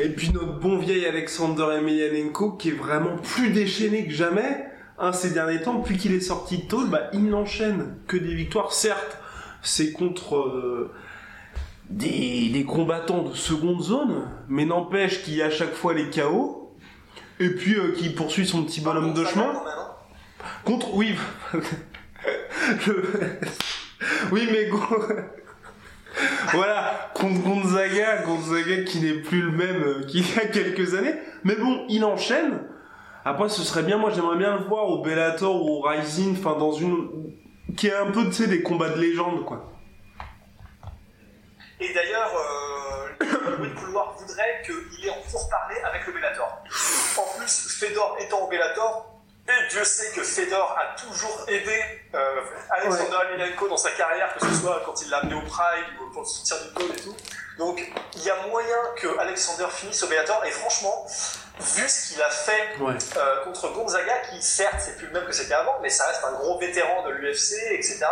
Et 0.00 0.10
puis 0.10 0.30
notre 0.30 0.52
bon 0.60 0.78
vieil 0.78 1.06
Alexander 1.06 1.76
Emelianenko 1.76 2.52
qui 2.52 2.68
est 2.68 2.72
vraiment 2.72 3.16
plus 3.16 3.50
déchaîné 3.50 4.06
que 4.06 4.12
jamais 4.12 4.64
hein, 4.98 5.12
ces 5.12 5.30
derniers 5.30 5.62
temps. 5.62 5.74
Depuis 5.74 5.96
qu'il 5.96 6.12
est 6.14 6.20
sorti 6.20 6.58
de 6.58 6.68
tôle, 6.68 6.88
bah, 6.88 7.08
il 7.12 7.28
n'enchaîne 7.28 7.96
que 8.06 8.16
des 8.16 8.34
victoires. 8.34 8.72
Certes, 8.72 9.18
c'est 9.62 9.92
contre 9.92 10.36
euh, 10.36 10.92
des, 11.90 12.50
des 12.50 12.64
combattants 12.64 13.22
de 13.22 13.34
seconde 13.34 13.82
zone, 13.82 14.28
mais 14.48 14.66
n'empêche 14.66 15.22
qu'il 15.22 15.34
y 15.34 15.42
a 15.42 15.46
à 15.46 15.50
chaque 15.50 15.74
fois 15.74 15.94
les 15.94 16.10
KO. 16.10 16.76
Et 17.40 17.50
puis 17.50 17.74
euh, 17.74 17.92
qu'il 17.92 18.14
poursuit 18.14 18.46
son 18.46 18.64
petit 18.64 18.80
bonhomme 18.80 19.14
de 19.14 19.20
Contre 19.20 19.30
chemin. 19.30 19.46
Sagan, 19.46 19.58
quand 19.60 19.64
même. 19.64 19.77
Contre, 20.68 20.94
oui. 20.94 21.16
Oui, 24.30 24.46
mais 24.52 24.68
voilà, 26.52 27.10
contre 27.14 27.40
Gonzaga, 27.40 28.22
Gonzaga 28.22 28.84
qui 28.84 29.00
n'est 29.00 29.22
plus 29.22 29.40
le 29.40 29.50
même 29.50 29.82
euh, 29.82 30.04
qu'il 30.04 30.20
y 30.20 30.38
a 30.38 30.44
quelques 30.44 30.94
années. 30.94 31.14
Mais 31.42 31.54
bon, 31.54 31.86
il 31.88 32.04
enchaîne. 32.04 32.68
Après, 33.24 33.48
ce 33.48 33.62
serait 33.62 33.82
bien, 33.82 33.96
moi 33.96 34.10
j'aimerais 34.10 34.36
bien 34.36 34.58
le 34.58 34.64
voir 34.64 34.88
au 34.88 35.00
Bellator 35.02 35.64
ou 35.64 35.78
au 35.78 35.80
Rising, 35.80 36.36
enfin 36.38 36.58
dans 36.58 36.72
une. 36.72 37.32
qui 37.74 37.86
est 37.86 37.94
un 37.94 38.10
peu, 38.10 38.24
des 38.24 38.62
combats 38.62 38.90
de 38.90 39.00
légende, 39.00 39.46
quoi. 39.46 39.72
Et 41.80 41.94
d'ailleurs, 41.94 42.30
euh, 42.36 43.24
le 43.50 43.56
bruit 43.56 43.70
couloir 43.72 44.14
voudrait 44.18 44.62
qu'il 44.66 45.06
ait 45.06 45.10
en 45.10 45.30
pourparlers 45.30 45.80
avec 45.82 46.06
le 46.06 46.12
Bellator. 46.12 46.62
En 47.16 47.38
plus, 47.38 47.78
Fedor 47.80 48.18
étant 48.20 48.44
au 48.44 48.48
Bellator, 48.48 49.07
et 49.48 49.68
Dieu 49.70 49.84
sait 49.84 50.10
que 50.14 50.22
Fedor 50.22 50.76
a 50.78 50.98
toujours 51.00 51.44
aidé 51.48 51.82
euh, 52.14 52.40
Alexander 52.70 53.16
Emelianenko 53.30 53.68
dans 53.68 53.76
sa 53.76 53.90
carrière, 53.92 54.32
que 54.34 54.46
ce 54.46 54.54
soit 54.60 54.82
quand 54.84 55.00
il 55.02 55.10
l'a 55.10 55.18
amené 55.18 55.34
au 55.34 55.42
Pride 55.42 55.84
ou 56.02 56.10
pour 56.12 56.22
le 56.22 56.28
soutien 56.28 56.56
du 56.58 56.68
pôle 56.74 56.90
et 56.96 57.00
tout. 57.00 57.16
Donc, 57.58 57.80
il 58.14 58.22
y 58.22 58.30
a 58.30 58.36
moyen 58.46 58.76
que 58.96 59.18
Alexander 59.18 59.66
finisse 59.72 60.02
au 60.04 60.06
Bellator, 60.06 60.44
et 60.44 60.50
franchement, 60.52 61.06
vu 61.58 61.88
ce 61.88 62.08
qu'il 62.12 62.22
a 62.22 62.30
fait 62.30 62.76
Ouais. 62.78 62.94
euh, 63.16 63.42
contre 63.44 63.72
Gonzaga, 63.72 64.16
qui 64.30 64.40
certes 64.40 64.76
c'est 64.78 64.96
plus 64.96 65.06
le 65.08 65.12
même 65.12 65.24
que 65.24 65.32
c'était 65.32 65.54
avant, 65.54 65.76
mais 65.82 65.88
ça 65.90 66.06
reste 66.06 66.22
un 66.24 66.32
gros 66.34 66.58
vétéran 66.60 67.02
de 67.08 67.10
l'UFC, 67.10 67.54
etc. 67.72 68.04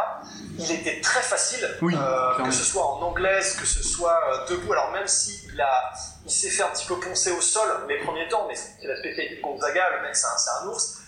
Il 0.58 0.72
était 0.72 1.00
très 1.00 1.22
facile, 1.22 1.78
Oui, 1.80 1.94
euh, 1.96 2.42
que 2.44 2.50
ce 2.50 2.64
soit 2.64 2.84
en 2.84 3.00
anglaise, 3.02 3.54
que 3.56 3.66
ce 3.66 3.84
soit 3.84 4.46
debout. 4.48 4.72
Alors 4.72 4.90
même 4.90 5.06
si 5.06 5.40
il 5.52 5.60
a, 5.60 5.92
il 6.24 6.30
s'est 6.32 6.50
fait 6.50 6.64
un 6.64 6.68
petit 6.70 6.86
peu 6.86 6.98
poncer 6.98 7.30
au 7.30 7.40
sol 7.40 7.68
les 7.88 7.98
premiers 8.02 8.26
temps, 8.28 8.46
mais 8.48 8.56
c'est 8.56 8.84
la 8.84 8.96
spécialité 8.96 9.36
de 9.36 9.42
Gonzaga, 9.42 9.90
le 9.96 10.02
mec 10.02 10.16
c'est 10.16 10.26
un, 10.26 10.36
c'est 10.38 10.50
un 10.64 10.66
ours. 10.66 10.98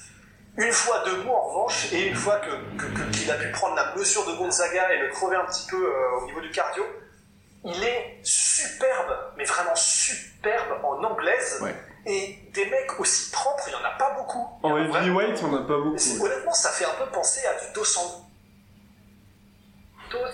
Une 0.59 0.73
fois 0.73 1.05
debout 1.07 1.31
en 1.31 1.41
revanche, 1.41 1.93
et 1.93 2.09
une 2.09 2.17
fois 2.17 2.41
que, 2.41 3.11
qu'il 3.13 3.31
a 3.31 3.35
pu 3.35 3.49
prendre 3.53 3.77
la 3.77 3.95
mesure 3.95 4.27
de 4.27 4.33
Gonzaga 4.33 4.93
et 4.93 4.99
le 4.99 5.09
crever 5.09 5.37
un 5.37 5.45
petit 5.45 5.67
peu 5.69 5.77
euh, 5.77 6.21
au 6.21 6.27
niveau 6.27 6.41
du 6.41 6.51
cardio, 6.51 6.85
il 7.65 7.85
est 7.85 8.19
superbe, 8.25 9.17
mais 9.37 9.45
vraiment 9.45 9.75
superbe 9.77 10.85
en 10.85 11.03
anglaise. 11.05 11.63
Et 12.07 12.39
des 12.53 12.67
mecs 12.67 12.99
aussi 12.99 13.31
propres, 13.31 13.65
il 13.67 13.71
n'y 13.71 13.77
en 13.77 13.85
a 13.85 13.97
pas 13.99 14.15
beaucoup. 14.17 14.49
En 14.63 14.77
heavyweight, 14.77 15.41
il 15.41 15.47
n'y 15.47 15.55
en 15.55 15.59
a 15.59 15.67
pas 15.67 15.79
beaucoup. 15.79 16.25
Honnêtement, 16.25 16.55
ça 16.55 16.71
fait 16.71 16.87
un 16.87 17.05
peu 17.05 17.11
penser 17.11 17.47
à 17.47 17.55
du 17.67 17.73
200 17.75 18.29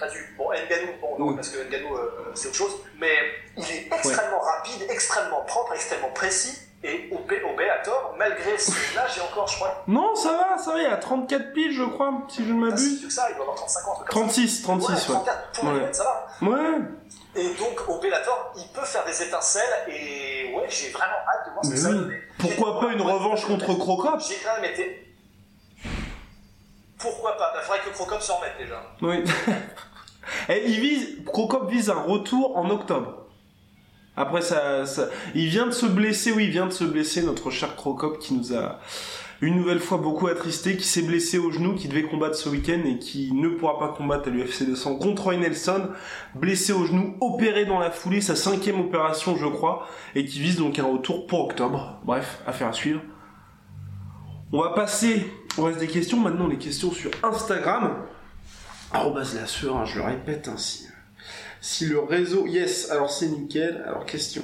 à 0.01 0.09
du. 0.09 0.35
Bon, 0.39 0.51
Nganou, 0.51 0.93
bon, 1.19 1.35
parce 1.35 1.49
que 1.49 1.69
Nganou, 1.69 1.97
euh, 1.97 2.33
c'est 2.35 2.49
autre 2.49 2.57
chose, 2.57 2.77
mais 2.99 3.15
il 3.57 3.65
est 3.65 3.87
extrêmement 3.93 4.41
rapide, 4.41 4.87
extrêmement 4.89 5.43
propre, 5.43 5.73
extrêmement 5.75 6.11
précis. 6.11 6.59
Et 6.87 7.09
au, 7.11 7.17
au 7.17 7.57
Bellator, 7.57 8.15
malgré 8.19 8.59
son 8.59 8.73
âge, 8.99 9.19
et 9.19 9.21
encore, 9.23 9.49
je 9.49 9.57
crois. 9.57 9.83
Non, 9.89 10.15
ça 10.15 10.33
va, 10.33 10.59
ça 10.63 10.73
va, 10.73 10.81
il 10.81 10.87
a 10.87 10.99
34 10.99 11.53
piges, 11.53 11.75
je 11.75 11.85
crois, 11.85 12.13
si 12.29 12.45
je 12.45 12.53
ne 12.53 12.61
m'abuse. 12.61 13.01
C'est 13.03 13.11
ça, 13.11 13.27
il 13.31 13.37
doit 13.37 13.45
avoir 13.45 13.57
35 13.57 13.89
ans. 13.89 14.05
36, 14.09 14.63
36, 14.63 14.93
ouais. 14.93 15.15
34, 15.15 15.51
pour 15.53 15.65
ouais. 15.65 15.93
ça 15.93 16.05
va. 16.05 16.49
Ouais. 16.49 16.79
Et 17.37 17.49
donc, 17.55 17.89
au 17.89 17.99
Bellator, 17.99 18.53
il 18.57 18.69
peut 18.69 18.85
faire 18.85 19.05
des 19.05 19.23
étincelles, 19.23 19.89
et 19.89 20.55
ouais, 20.55 20.67
j'ai 20.69 20.91
vraiment 20.91 21.17
hâte 21.27 21.47
de 21.49 21.53
voir 21.53 21.65
ce 21.65 21.71
que 21.71 21.77
ça 21.77 21.89
va 21.89 21.95
donner. 21.95 22.21
Pourquoi 22.39 22.81
pas 22.81 22.93
une 22.93 23.03
revanche 23.03 23.47
contre 23.47 23.75
Crocop 23.75 24.21
J'ai 24.21 24.37
quand 24.45 24.61
même 24.61 24.71
été 24.71 25.05
pourquoi 27.05 27.37
pas? 27.37 27.53
Il 27.55 27.61
faudrait 27.61 27.81
que 27.81 27.91
Crocop 27.91 28.23
s'en 28.23 28.37
remette 28.37 28.57
déjà. 28.59 28.83
Oui. 29.03 29.23
Et 30.49 30.65
il 30.67 30.81
vise, 30.81 31.25
Crocop 31.27 31.71
vise 31.71 31.91
un 31.91 32.01
retour 32.01 32.57
en 32.57 32.71
octobre. 32.71 33.24
Après 34.17 34.43
ça, 34.43 34.85
il 35.35 35.49
vient 35.49 35.67
de 35.67 35.73
se 35.73 35.87
blesser, 35.87 36.33
oui, 36.33 36.45
il 36.45 36.51
vient 36.51 36.67
de 36.67 36.73
se 36.73 36.85
blesser 36.85 37.23
notre 37.23 37.51
cher 37.51 37.75
Crocop 37.75 38.19
qui 38.19 38.35
nous 38.35 38.55
a 38.55 38.79
une 39.41 39.57
nouvelle 39.57 39.81
fois 39.81 39.99
beaucoup 39.99 40.29
attristé, 40.29 40.77
qui 40.77 40.87
s'est 40.87 41.03
blessé 41.03 41.39
au 41.39 41.51
genou, 41.51 41.75
qui 41.75 41.89
devait 41.89 42.05
combattre 42.05 42.37
ce 42.37 42.49
week-end 42.49 42.81
et 42.87 42.99
qui 42.99 43.33
ne 43.33 43.49
pourra 43.49 43.79
pas 43.79 43.89
combattre 43.89 44.29
à 44.29 44.31
l'UFC 44.31 44.65
200 44.65 44.97
contre 44.97 45.25
Roy 45.25 45.37
Nelson, 45.37 45.89
blessé 46.35 46.73
au 46.73 46.87
genou, 46.87 47.17
opéré 47.21 47.65
dans 47.65 47.79
la 47.79 47.91
foulée, 47.91 48.21
sa 48.21 48.37
cinquième 48.37 48.81
opération 48.81 49.37
je 49.37 49.47
crois, 49.47 49.87
et 50.15 50.25
qui 50.25 50.41
vise 50.41 50.57
donc 50.57 50.79
un 50.79 50.85
retour 50.85 51.27
pour 51.27 51.47
octobre. 51.47 52.01
Bref, 52.05 52.41
affaire 52.47 52.69
à 52.69 52.73
suivre. 52.73 53.01
On 54.53 54.63
va 54.63 54.71
passer 54.71 55.27
au 55.59 55.65
reste 55.65 55.81
des 55.81 55.89
questions. 55.89 56.21
Maintenant, 56.21 56.47
les 56.47 56.59
questions 56.59 56.93
sur 56.93 57.11
Instagram. 57.25 57.97
Arrobas 58.93 59.35
la 59.35 59.47
sueur, 59.47 59.77
hein, 59.77 59.85
je 59.85 59.99
le 59.99 60.05
répète 60.05 60.47
ainsi. 60.47 60.87
Si 61.67 61.87
le 61.87 61.99
réseau... 61.99 62.47
Yes, 62.47 62.91
alors 62.91 63.11
c'est 63.11 63.27
nickel. 63.27 63.83
Alors, 63.87 64.05
question. 64.05 64.43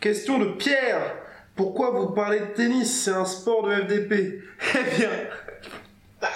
Question 0.00 0.40
de 0.40 0.46
Pierre. 0.46 1.14
Pourquoi 1.54 1.92
vous 1.92 2.08
parlez 2.08 2.40
de 2.40 2.46
tennis? 2.46 3.04
C'est 3.04 3.12
un 3.12 3.24
sport 3.24 3.68
de 3.68 3.76
FDP. 3.76 4.42
Eh 4.74 4.96
bien... 4.96 5.10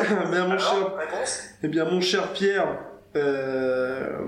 eh 0.00 0.30
bien, 0.30 0.48
mon 0.48 0.58
cher... 0.58 0.92
Eh 1.62 1.68
bien, 1.68 1.84
mon 1.84 2.00
cher 2.00 2.32
Pierre... 2.32 2.78
Euh... 3.16 4.20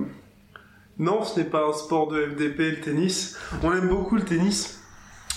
Non, 0.99 1.25
ce 1.25 1.41
n'est 1.41 1.47
pas 1.47 1.67
un 1.67 1.73
sport 1.73 2.09
de 2.09 2.27
FDP, 2.27 2.59
le 2.59 2.81
tennis. 2.83 3.39
On 3.63 3.73
aime 3.73 3.89
beaucoup 3.89 4.17
le 4.17 4.25
tennis. 4.25 4.83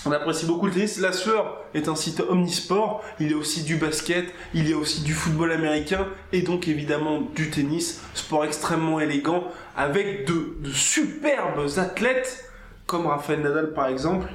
On 0.06 0.12
apprécie 0.12 0.46
beaucoup 0.46 0.66
le 0.66 0.72
tennis. 0.72 0.98
La 0.98 1.12
Sueur 1.12 1.62
est 1.74 1.86
un 1.88 1.94
site 1.94 2.20
omnisport. 2.20 3.04
Il 3.18 3.30
y 3.30 3.34
a 3.34 3.36
aussi 3.36 3.64
du 3.64 3.76
basket, 3.76 4.32
il 4.54 4.68
y 4.68 4.72
a 4.72 4.76
aussi 4.76 5.02
du 5.02 5.12
football 5.12 5.52
américain 5.52 6.06
et 6.32 6.40
donc 6.40 6.68
évidemment 6.68 7.20
du 7.20 7.50
tennis. 7.50 8.02
Sport 8.14 8.46
extrêmement 8.46 8.98
élégant 8.98 9.44
avec 9.76 10.26
de, 10.26 10.56
superbes 10.72 11.66
athlètes 11.76 12.50
comme 12.86 13.06
Rafael 13.06 13.42
Nadal 13.42 13.74
par 13.74 13.88
exemple. 13.88 14.28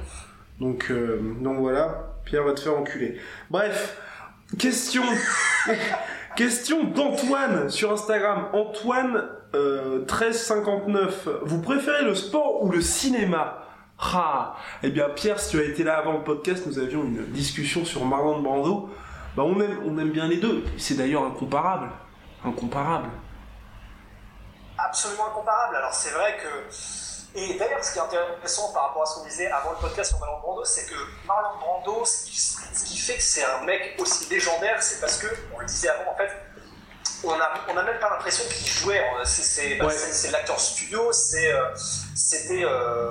Donc, 0.60 0.86
euh, 0.90 1.20
donc 1.40 1.58
voilà, 1.58 2.14
Pierre 2.24 2.44
va 2.44 2.52
te 2.52 2.60
faire 2.60 2.78
enculer. 2.78 3.18
Bref, 3.50 3.98
question, 4.58 5.02
question 6.36 6.84
d'Antoine 6.84 7.68
sur 7.70 7.92
Instagram. 7.92 8.46
Antoine 8.52 9.24
1359. 9.52 11.26
Euh, 11.26 11.38
Vous 11.42 11.60
préférez 11.60 12.04
le 12.04 12.14
sport 12.14 12.62
ou 12.62 12.70
le 12.70 12.80
cinéma? 12.80 13.65
Ah 13.98 14.56
Eh 14.82 14.90
bien 14.90 15.08
Pierre, 15.10 15.40
si 15.40 15.50
tu 15.50 15.60
as 15.60 15.64
été 15.64 15.82
là 15.82 15.98
avant 15.98 16.12
le 16.12 16.24
podcast, 16.24 16.66
nous 16.66 16.78
avions 16.78 17.02
une 17.02 17.26
discussion 17.32 17.84
sur 17.84 18.04
Marlon 18.04 18.40
Brando. 18.40 18.90
Bah 19.36 19.42
on 19.44 19.60
aime, 19.60 20.10
bien 20.10 20.28
les 20.28 20.36
deux. 20.36 20.64
C'est 20.78 20.94
d'ailleurs 20.94 21.24
incomparable. 21.24 21.90
Incomparable. 22.44 23.08
Absolument 24.78 25.28
incomparable. 25.28 25.76
Alors 25.76 25.92
c'est 25.92 26.10
vrai 26.10 26.36
que... 26.42 27.38
Et 27.38 27.58
d'ailleurs, 27.58 27.84
ce 27.84 27.92
qui 27.92 27.98
est 27.98 28.02
intéressant 28.02 28.72
par 28.72 28.88
rapport 28.88 29.02
à 29.02 29.06
ce 29.06 29.16
qu'on 29.16 29.26
disait 29.26 29.50
avant 29.50 29.72
le 29.72 29.76
podcast 29.76 30.10
sur 30.10 30.20
Marlon 30.20 30.40
Brando, 30.40 30.64
c'est 30.64 30.86
que 30.86 30.94
Marlon 31.26 31.58
Brando, 31.60 32.02
ce 32.06 32.84
qui, 32.84 32.96
fait 32.96 33.16
que 33.16 33.22
c'est 33.22 33.44
un 33.44 33.62
mec 33.64 33.94
aussi 33.98 34.30
légendaire, 34.30 34.82
c'est 34.82 35.00
parce 35.00 35.18
que, 35.18 35.26
on 35.54 35.60
le 35.60 35.66
disait 35.66 35.90
avant, 35.90 36.12
en 36.12 36.16
fait, 36.16 36.30
on 37.24 37.36
n'a 37.36 37.50
on 37.68 37.76
a 37.76 37.82
même 37.82 37.98
pas 37.98 38.10
l'impression 38.10 38.44
qu'il 38.48 38.66
jouait. 38.66 39.02
C'est 39.24 39.76
bah, 39.76 39.88
l'acteur 40.30 40.60
studio, 40.60 41.12
c'est 41.12 41.52
euh, 41.52 41.74
c'était 42.14 42.64
euh, 42.64 43.10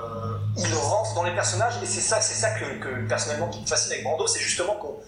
il 0.58 0.74
rentre 0.76 1.14
dans 1.16 1.24
les 1.24 1.34
personnages 1.34 1.76
et 1.82 1.86
c'est 1.86 2.01
ça 2.01 2.22
c'est 2.22 2.36
ça 2.36 2.51
que, 2.60 3.08
personnellement 3.08 3.49
qui 3.49 3.62
me 3.62 3.68
fascine 3.68 3.91
avec 3.93 4.03
Brando 4.03 4.28
c'est 4.28 4.39
justement 4.39 4.76
qu'on 4.76 5.01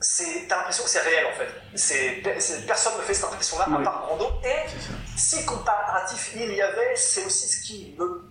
c'est 0.00 0.46
t'as 0.48 0.56
l'impression 0.56 0.84
que 0.84 0.90
c'est 0.90 1.00
réel 1.00 1.26
en 1.26 1.38
fait. 1.38 1.48
C'est 1.74 2.22
personne 2.66 2.94
ne 2.98 3.02
fait 3.02 3.14
cette 3.14 3.24
impression 3.24 3.58
là 3.58 3.66
à 3.72 3.82
part 3.82 4.06
Brando 4.06 4.30
et 4.44 4.68
si 5.16 5.44
comparatif 5.44 6.32
il 6.36 6.52
y 6.52 6.62
avait 6.62 6.96
c'est 6.96 7.24
aussi 7.24 7.48
ce 7.48 7.62
qui 7.62 7.94
me 7.98 8.30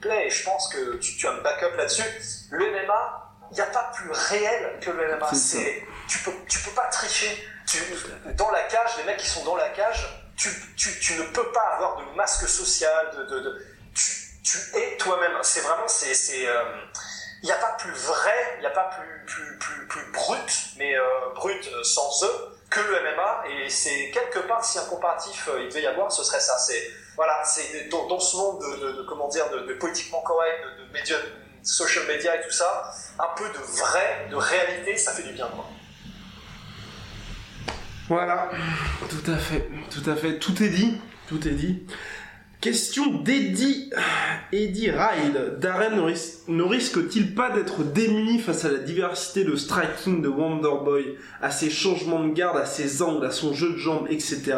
plaît 0.00 0.26
et 0.26 0.30
je 0.30 0.44
pense 0.44 0.68
que 0.68 0.96
tu, 0.96 1.16
tu 1.16 1.26
as 1.26 1.32
un 1.32 1.40
backup 1.42 1.76
là-dessus. 1.76 2.04
Le 2.50 2.70
MMA 2.70 3.24
il 3.50 3.54
n'y 3.54 3.60
a 3.62 3.66
pas 3.66 3.90
plus 3.94 4.10
réel 4.10 4.78
que 4.80 4.90
le 4.90 5.16
MMA 5.16 5.32
c'est 5.32 5.82
tu 6.06 6.18
peux 6.18 6.32
tu 6.48 6.58
peux 6.60 6.72
pas 6.72 6.88
tricher 6.90 7.48
dans 8.36 8.50
la 8.50 8.62
cage 8.62 8.96
les 8.98 9.04
mecs 9.04 9.18
qui 9.18 9.26
sont 9.26 9.44
dans 9.44 9.56
la 9.56 9.68
cage 9.70 10.08
tu, 10.38 11.14
ne 11.18 11.24
peux 11.24 11.50
pas 11.52 11.74
avoir 11.74 11.96
de 11.96 12.16
masque 12.16 12.48
social, 12.48 13.10
tu, 13.94 14.58
es 14.76 14.96
toi-même. 14.96 15.32
C'est 15.42 15.60
vraiment, 15.60 15.88
c'est, 15.88 16.38
il 16.38 16.46
euh, 16.46 16.62
n'y 17.42 17.50
a 17.50 17.56
pas 17.56 17.72
plus 17.78 17.92
vrai, 17.92 18.54
il 18.56 18.60
n'y 18.60 18.66
a 18.66 18.70
pas 18.70 18.90
plus, 19.26 19.58
plus, 19.58 19.86
plus, 19.88 20.12
brut, 20.12 20.52
mais 20.78 20.96
euh, 20.96 21.02
brut 21.34 21.66
euh, 21.66 21.82
sans 21.82 22.24
eux 22.24 22.58
que 22.70 22.80
le 22.80 23.00
MMA. 23.00 23.44
Et 23.48 23.68
c'est 23.68 24.10
quelque 24.10 24.40
part, 24.40 24.64
si 24.64 24.78
un 24.78 24.84
comparatif 24.84 25.48
il 25.58 25.68
devait 25.68 25.82
y 25.82 25.86
avoir, 25.86 26.10
ce 26.12 26.22
serait 26.22 26.40
ça. 26.40 26.56
C'est, 26.58 26.90
voilà, 27.16 27.42
c'est 27.44 27.88
dans, 27.88 28.20
ce 28.20 28.36
monde 28.36 28.60
de, 28.60 29.02
comment 29.08 29.28
dire, 29.28 29.50
de, 29.50 29.74
politiquement 29.74 30.20
correct, 30.20 30.64
de, 30.94 31.14
social 31.64 32.06
media 32.06 32.36
et 32.36 32.40
tout 32.42 32.52
ça, 32.52 32.90
un 33.18 33.34
peu 33.36 33.48
de 33.48 33.58
vrai, 33.58 34.28
de 34.30 34.36
réalité, 34.36 34.96
ça 34.96 35.12
fait 35.12 35.24
du 35.24 35.32
bien, 35.32 35.48
quoi. 35.48 35.66
Voilà, 38.08 38.50
tout 39.10 39.30
à 39.30 39.36
fait, 39.36 39.68
tout 39.90 40.08
à 40.08 40.16
fait, 40.16 40.38
tout 40.38 40.62
est 40.62 40.70
dit, 40.70 40.94
tout 41.28 41.46
est 41.46 41.52
dit. 41.52 41.82
Question 42.58 43.20
d'Eddie, 43.20 43.90
Eddie 44.50 44.90
Ride. 44.90 45.58
Darren 45.60 45.94
ne, 46.48 46.62
risque-t-il 46.62 47.34
pas 47.34 47.50
d'être 47.50 47.84
démuni 47.84 48.38
face 48.38 48.64
à 48.64 48.72
la 48.72 48.78
diversité 48.78 49.44
de 49.44 49.54
striking 49.54 50.22
de 50.22 50.28
Wonderboy, 50.28 51.16
à 51.42 51.50
ses 51.50 51.68
changements 51.68 52.24
de 52.24 52.32
garde, 52.32 52.56
à 52.56 52.64
ses 52.64 53.02
angles, 53.02 53.26
à 53.26 53.30
son 53.30 53.52
jeu 53.52 53.74
de 53.74 53.76
jambes, 53.76 54.06
etc. 54.08 54.56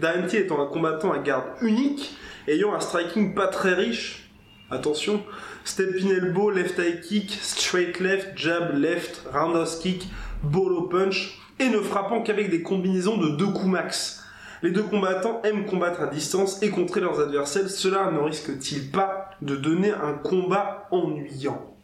Darren 0.00 0.26
Till 0.26 0.40
étant 0.40 0.60
un 0.60 0.66
combattant 0.66 1.12
à 1.12 1.18
garde 1.18 1.44
unique, 1.62 2.16
ayant 2.48 2.74
un 2.74 2.80
striking 2.80 3.32
pas 3.32 3.46
très 3.46 3.74
riche, 3.74 4.28
attention, 4.72 5.22
step 5.64 5.94
in 6.02 6.10
elbow, 6.10 6.50
left 6.50 6.76
high 6.78 7.00
kick, 7.00 7.30
straight 7.30 8.00
left, 8.00 8.36
jab 8.36 8.76
left, 8.76 9.22
roundhouse 9.32 9.78
kick, 9.78 10.04
bolo 10.42 10.88
punch, 10.88 11.38
et 11.58 11.68
ne 11.68 11.80
frappant 11.80 12.22
qu'avec 12.22 12.50
des 12.50 12.62
combinaisons 12.62 13.16
de 13.16 13.28
deux 13.30 13.48
coups 13.48 13.66
max. 13.66 14.24
Les 14.62 14.70
deux 14.72 14.82
combattants 14.82 15.40
aiment 15.44 15.66
combattre 15.66 16.02
à 16.02 16.06
distance 16.06 16.60
et 16.62 16.70
contrer 16.70 17.00
leurs 17.00 17.20
adversaires. 17.20 17.68
Cela 17.68 18.10
ne 18.10 18.18
risque-t-il 18.18 18.90
pas 18.90 19.30
de 19.40 19.54
donner 19.54 19.92
un 19.92 20.14
combat 20.14 20.88
ennuyant? 20.90 21.74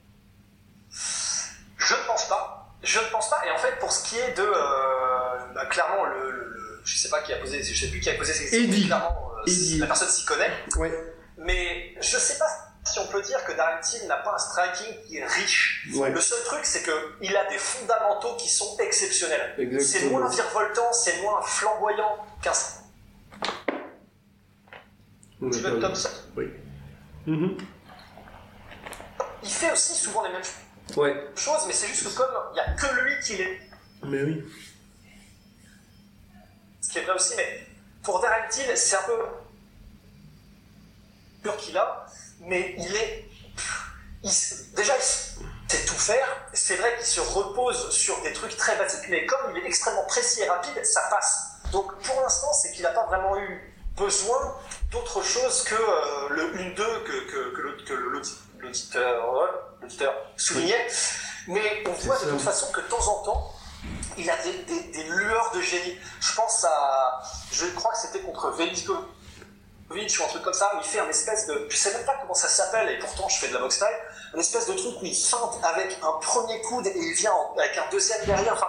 Je 0.91 1.95
ne 1.95 2.07
pense 2.07 2.29
pas. 2.29 2.75
Je 2.83 2.99
ne 2.99 3.05
pense 3.13 3.31
pas. 3.31 3.41
Et 3.47 3.51
en 3.51 3.59
fait, 3.59 3.79
pour 3.79 3.93
ce 3.93 4.09
qui 4.09 4.17
est 4.17 4.37
de 4.37 4.43
euh, 4.43 5.55
bah, 5.55 5.67
clairement 5.67 6.05
le, 6.05 6.31
le, 6.31 6.81
je 6.85 6.99
sais 6.99 7.09
pas 7.09 7.23
qui 7.23 7.33
a 7.33 7.37
posé, 7.37 7.63
je 7.63 7.81
sais 7.81 7.91
plus 7.91 8.01
qui 8.01 8.11
a 8.11 8.15
posé 8.15 8.33
ces 8.33 8.51
questions. 8.51 8.87
Clairement, 8.87 9.31
euh, 9.47 9.79
la 9.79 9.87
personne 9.87 10.09
s'y 10.09 10.25
connaît. 10.25 10.51
Ouais. 10.77 11.15
Mais 11.39 11.95
je 12.01 12.17
sais 12.17 12.39
pas 12.39 12.74
si 12.85 12.99
on 12.99 13.07
peut 13.07 13.23
dire 13.23 13.43
que 13.45 13.53
Darren 13.53 13.81
Till 13.81 14.07
n'a 14.07 14.17
pas 14.17 14.35
un 14.35 14.39
striking 14.39 15.03
qui 15.07 15.17
est 15.17 15.27
riche. 15.27 15.89
Le 15.91 16.21
seul 16.21 16.43
truc, 16.45 16.61
c'est 16.65 16.83
qu'il 16.83 17.37
a 17.37 17.49
des 17.49 17.59
fondamentaux 17.59 18.37
qui 18.37 18.49
sont 18.49 18.77
exceptionnels. 18.79 19.81
C'est 19.81 20.11
moins 20.11 20.29
virevoltant, 20.29 20.93
c'est 20.93 21.23
moins 21.23 21.41
flamboyant 21.43 22.19
qu'un. 22.43 22.53
Steven 25.51 25.81
Thompson. 25.81 26.11
Oui. 26.37 26.51
Mm-hmm. 27.27 27.59
Il 29.43 29.51
fait 29.51 29.73
aussi 29.73 29.95
souvent 29.95 30.25
les 30.25 30.33
mêmes 30.33 30.43
ouais. 30.97 31.29
choses, 31.37 31.65
mais 31.67 31.73
c'est 31.73 31.87
juste 31.87 32.05
que 32.05 32.17
comme 32.17 32.33
il 32.51 32.55
n'y 32.55 32.61
a 32.61 32.73
que 32.73 32.87
lui 33.03 33.21
qui 33.23 33.37
l'est. 33.37 33.61
Mais 34.05 34.23
oui. 34.23 34.45
Ce 36.81 36.91
qui 36.91 36.99
est 36.99 37.03
vrai 37.03 37.15
aussi, 37.15 37.35
mais 37.37 37.67
pour 38.03 38.21
Darren 38.21 38.49
Till, 38.51 38.65
c'est 38.77 38.97
un 38.97 39.03
peu 39.03 39.19
pur 41.43 41.57
qu'il 41.57 41.77
a 41.77 42.07
mais 42.47 42.75
il 42.79 42.97
est. 42.97 43.29
déjà, 44.75 44.95
c'est 45.69 45.85
tout 45.87 45.95
faire. 45.95 46.27
C'est 46.53 46.77
vrai 46.77 46.97
qu'il 46.97 47.07
se 47.07 47.21
repose 47.21 47.91
sur 47.91 48.21
des 48.23 48.33
trucs 48.33 48.57
très 48.57 48.77
basiques, 48.77 49.09
mais 49.09 49.27
comme 49.27 49.55
il 49.57 49.63
est 49.63 49.67
extrêmement 49.67 50.05
précis 50.05 50.43
et 50.43 50.49
rapide, 50.49 50.85
ça 50.85 51.03
passe. 51.11 51.55
Donc 51.73 51.95
pour 52.03 52.21
l'instant, 52.21 52.53
c'est 52.53 52.73
qu'il 52.73 52.83
n'a 52.83 52.91
pas 52.91 53.07
vraiment 53.07 53.37
eu 53.39 53.75
besoin 53.97 54.57
d'autre 54.91 55.23
chose 55.23 55.65
que 55.65 55.75
euh, 55.75 56.29
le 56.31 56.55
1-2 56.55 56.77
que, 57.05 57.55
que, 57.55 57.61
l'auditeur 59.81 60.15
soulignait. 60.37 60.87
Mais 61.49 61.85
on 61.87 61.93
voit 61.93 62.19
de 62.19 62.31
toute 62.31 62.41
façon 62.41 62.71
que 62.73 62.81
de 62.81 62.87
temps 62.87 63.07
en 63.09 63.23
temps, 63.23 63.55
il 64.17 64.29
a 64.31 64.37
des, 64.37 65.05
lueurs 65.05 65.51
de 65.55 65.61
génie. 65.61 65.99
Je 66.21 66.35
pense 66.35 66.65
à. 66.65 67.23
Je 67.53 67.67
crois 67.67 67.93
que 67.93 67.99
c'était 67.99 68.21
contre 68.21 68.51
Veliko 68.51 68.95
ou 69.91 69.95
un 69.95 70.29
truc 70.29 70.43
comme 70.43 70.55
ça, 70.55 70.73
où 70.75 70.79
il 70.79 70.85
fait 70.85 71.01
un 71.01 71.09
espèce 71.09 71.47
de. 71.47 71.67
Je 71.69 71.77
sais 71.77 71.93
même 71.93 72.05
pas 72.05 72.17
comment 72.21 72.35
ça 72.35 72.49
s'appelle, 72.49 72.89
et 72.91 72.99
pourtant 72.99 73.29
je 73.29 73.39
fais 73.39 73.49
de 73.49 73.55
la 73.55 73.61
boxe 73.61 73.77
style. 73.77 73.87
Un 74.35 74.39
espèce 74.39 74.67
de 74.67 74.73
truc 74.73 74.95
où 75.01 75.05
il 75.05 75.15
feinte 75.15 75.61
avec 75.63 75.99
un 76.03 76.13
premier 76.21 76.61
coude 76.63 76.87
et 76.87 76.97
il 76.97 77.15
vient 77.15 77.35
avec 77.57 77.77
un 77.77 77.89
deuxième 77.91 78.25
derrière. 78.25 78.55
Enfin, 78.55 78.69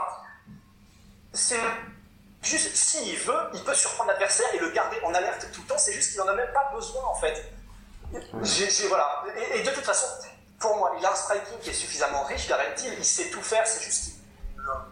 c'est 1.34 1.60
juste, 2.44 2.76
s'il 2.76 3.18
veut, 3.18 3.50
il 3.54 3.64
peut 3.64 3.74
surprendre 3.74 4.12
l'adversaire 4.12 4.48
et 4.54 4.60
le 4.60 4.70
garder 4.72 4.98
en 5.04 5.14
alerte 5.14 5.48
tout 5.52 5.62
le 5.62 5.68
temps. 5.68 5.78
C'est 5.78 5.94
juste 5.94 6.12
qu'il 6.12 6.20
n'en 6.20 6.28
a 6.28 6.36
même 6.36 6.52
pas 6.54 6.72
besoin 6.74 7.04
en 7.06 7.16
fait. 7.16 7.52
voilà. 8.88 9.24
Et, 9.54 9.64
de 9.64 9.70
toute 9.72 9.86
façon, 9.86 10.08
pour 10.60 10.78
moi, 10.78 10.94
il 11.00 11.06
a 11.06 11.12
un 11.12 11.16
striking 11.16 11.60
qui 11.60 11.70
est 11.70 11.74
suffisamment 11.74 12.24
riche. 12.24 12.48
Garantie, 12.48 12.90
il 12.98 13.06
sait 13.06 13.30
tout 13.30 13.42
faire. 13.42 13.66
C'est 13.66 13.84
juste 13.84 14.04
qu'il 14.04 14.14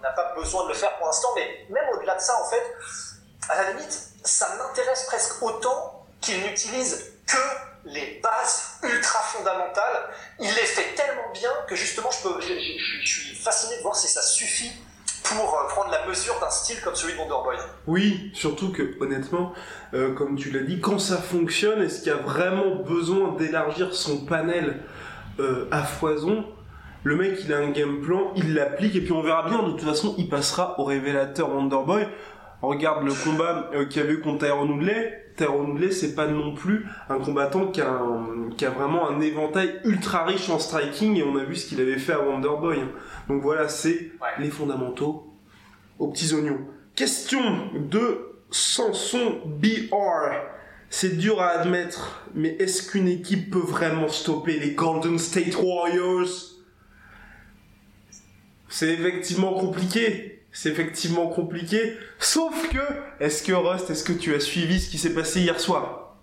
n'a 0.01 0.11
pas 0.11 0.34
besoin 0.36 0.63
de 0.63 0.69
le 0.69 0.74
faire 0.74 0.97
pour 0.97 1.07
l'instant. 1.07 1.30
Mais 1.36 1.65
même 1.69 1.86
au-delà 1.93 2.15
de 2.15 2.21
ça, 2.21 2.41
en 2.41 2.49
fait, 2.49 2.63
à 3.49 3.61
la 3.61 3.71
limite, 3.71 4.09
ça 4.24 4.55
m'intéresse 4.55 5.03
presque 5.03 5.41
autant 5.41 5.92
qu'il 6.24 6.41
n'utilise 6.41 7.13
que 7.28 7.38
les 7.86 8.21
bases 8.24 8.80
ultra 8.82 9.19
fondamentales. 9.19 10.09
Il 10.39 10.47
les 10.47 10.65
fait 10.65 10.95
tellement 10.95 11.32
bien 11.34 11.49
que 11.67 11.76
justement, 11.76 12.09
je, 12.11 12.28
peux, 12.28 12.41
je, 12.41 13.05
suis 13.05 13.36
fasciné 13.36 13.78
de 13.78 13.82
voir 13.82 13.95
si 13.95 14.07
ça 14.07 14.21
suffit 14.21 14.71
pour 15.24 15.57
euh, 15.57 15.67
prendre 15.67 15.91
la 15.91 16.05
mesure 16.07 16.39
d'un 16.39 16.49
style 16.49 16.80
comme 16.82 16.95
celui 16.95 17.13
de 17.13 17.19
Wonderboy. 17.19 17.57
Oui, 17.88 18.32
surtout 18.34 18.71
que 18.71 18.95
honnêtement, 19.01 19.53
euh, 19.93 20.13
comme 20.13 20.38
tu 20.38 20.51
l'as 20.51 20.63
dit, 20.63 20.80
quand 20.80 20.99
ça 20.99 21.17
fonctionne, 21.17 21.82
est-ce 21.82 21.99
qu'il 21.99 22.07
y 22.07 22.15
a 22.15 22.17
vraiment 22.17 22.76
besoin 22.76 23.36
d'élargir 23.36 23.93
son 23.93 24.26
panel 24.26 24.82
euh, 25.39 25.67
à 25.71 25.84
foison? 25.84 26.45
Le 27.05 27.17
mec, 27.17 27.39
il 27.43 27.53
a 27.53 27.57
un 27.57 27.71
game 27.71 28.01
plan, 28.01 28.32
il 28.38 28.53
l'applique, 28.53 28.95
et 28.95 29.01
puis 29.01 29.11
on 29.11 29.21
verra 29.21 29.43
bien, 29.49 29.61
de 29.61 29.71
toute 29.71 29.84
façon, 29.84 30.15
il 30.17 30.30
passera 30.30 30.80
au 30.80 30.86
révélateur 30.86 31.53
Wonderboy. 31.53 32.07
Regarde 32.68 33.05
le 33.05 33.14
combat 33.14 33.70
qu'il 33.89 34.01
y 34.01 34.05
avait 34.05 34.14
eu 34.14 34.22
contre 34.22 34.45
Tyrone 34.45 34.72
Woodley, 34.72 35.24
Tyrone 35.36 35.91
c'est 35.91 36.16
pas 36.16 36.28
non 36.28 36.53
plus 36.53 36.86
un 37.09 37.20
combattant 37.20 37.68
qui 37.68 37.82
a, 37.82 38.01
qui 38.57 38.66
a, 38.66 38.70
vraiment 38.70 39.09
un 39.09 39.20
éventail 39.20 39.80
ultra 39.84 40.26
riche 40.26 40.49
en 40.49 40.59
striking 40.59 41.18
et 41.18 41.24
on 41.24 41.36
a 41.38 41.43
vu 41.43 41.55
ce 41.55 41.68
qu'il 41.68 41.82
avait 41.82 41.97
fait 41.97 42.14
à 42.14 42.22
Wonderboy. 42.22 42.80
Donc 43.28 43.41
voilà, 43.41 43.68
c'est 43.68 44.11
les 44.39 44.49
fondamentaux 44.49 45.34
aux 45.99 46.07
petits 46.07 46.34
oignons. 46.34 46.59
Question 46.95 47.41
de 47.76 48.34
Samson 48.51 49.41
BR. 49.45 50.30
C'est 50.89 51.18
dur 51.18 51.41
à 51.41 51.47
admettre, 51.47 52.24
mais 52.36 52.55
est-ce 52.59 52.91
qu'une 52.91 53.07
équipe 53.07 53.49
peut 53.49 53.57
vraiment 53.57 54.07
stopper 54.09 54.59
les 54.59 54.72
Golden 54.72 55.18
State 55.18 55.55
Warriors? 55.55 56.30
C'est 58.70 58.93
effectivement 58.93 59.53
compliqué 59.53 60.32
c'est 60.53 60.69
effectivement 60.69 61.27
compliqué. 61.27 61.97
Sauf 62.19 62.69
que, 62.69 62.79
est-ce 63.19 63.43
que 63.43 63.51
Rust, 63.51 63.89
est-ce 63.89 64.03
que 64.03 64.13
tu 64.13 64.33
as 64.33 64.39
suivi 64.39 64.79
ce 64.79 64.89
qui 64.89 64.97
s'est 64.97 65.13
passé 65.13 65.41
hier 65.41 65.59
soir? 65.59 66.15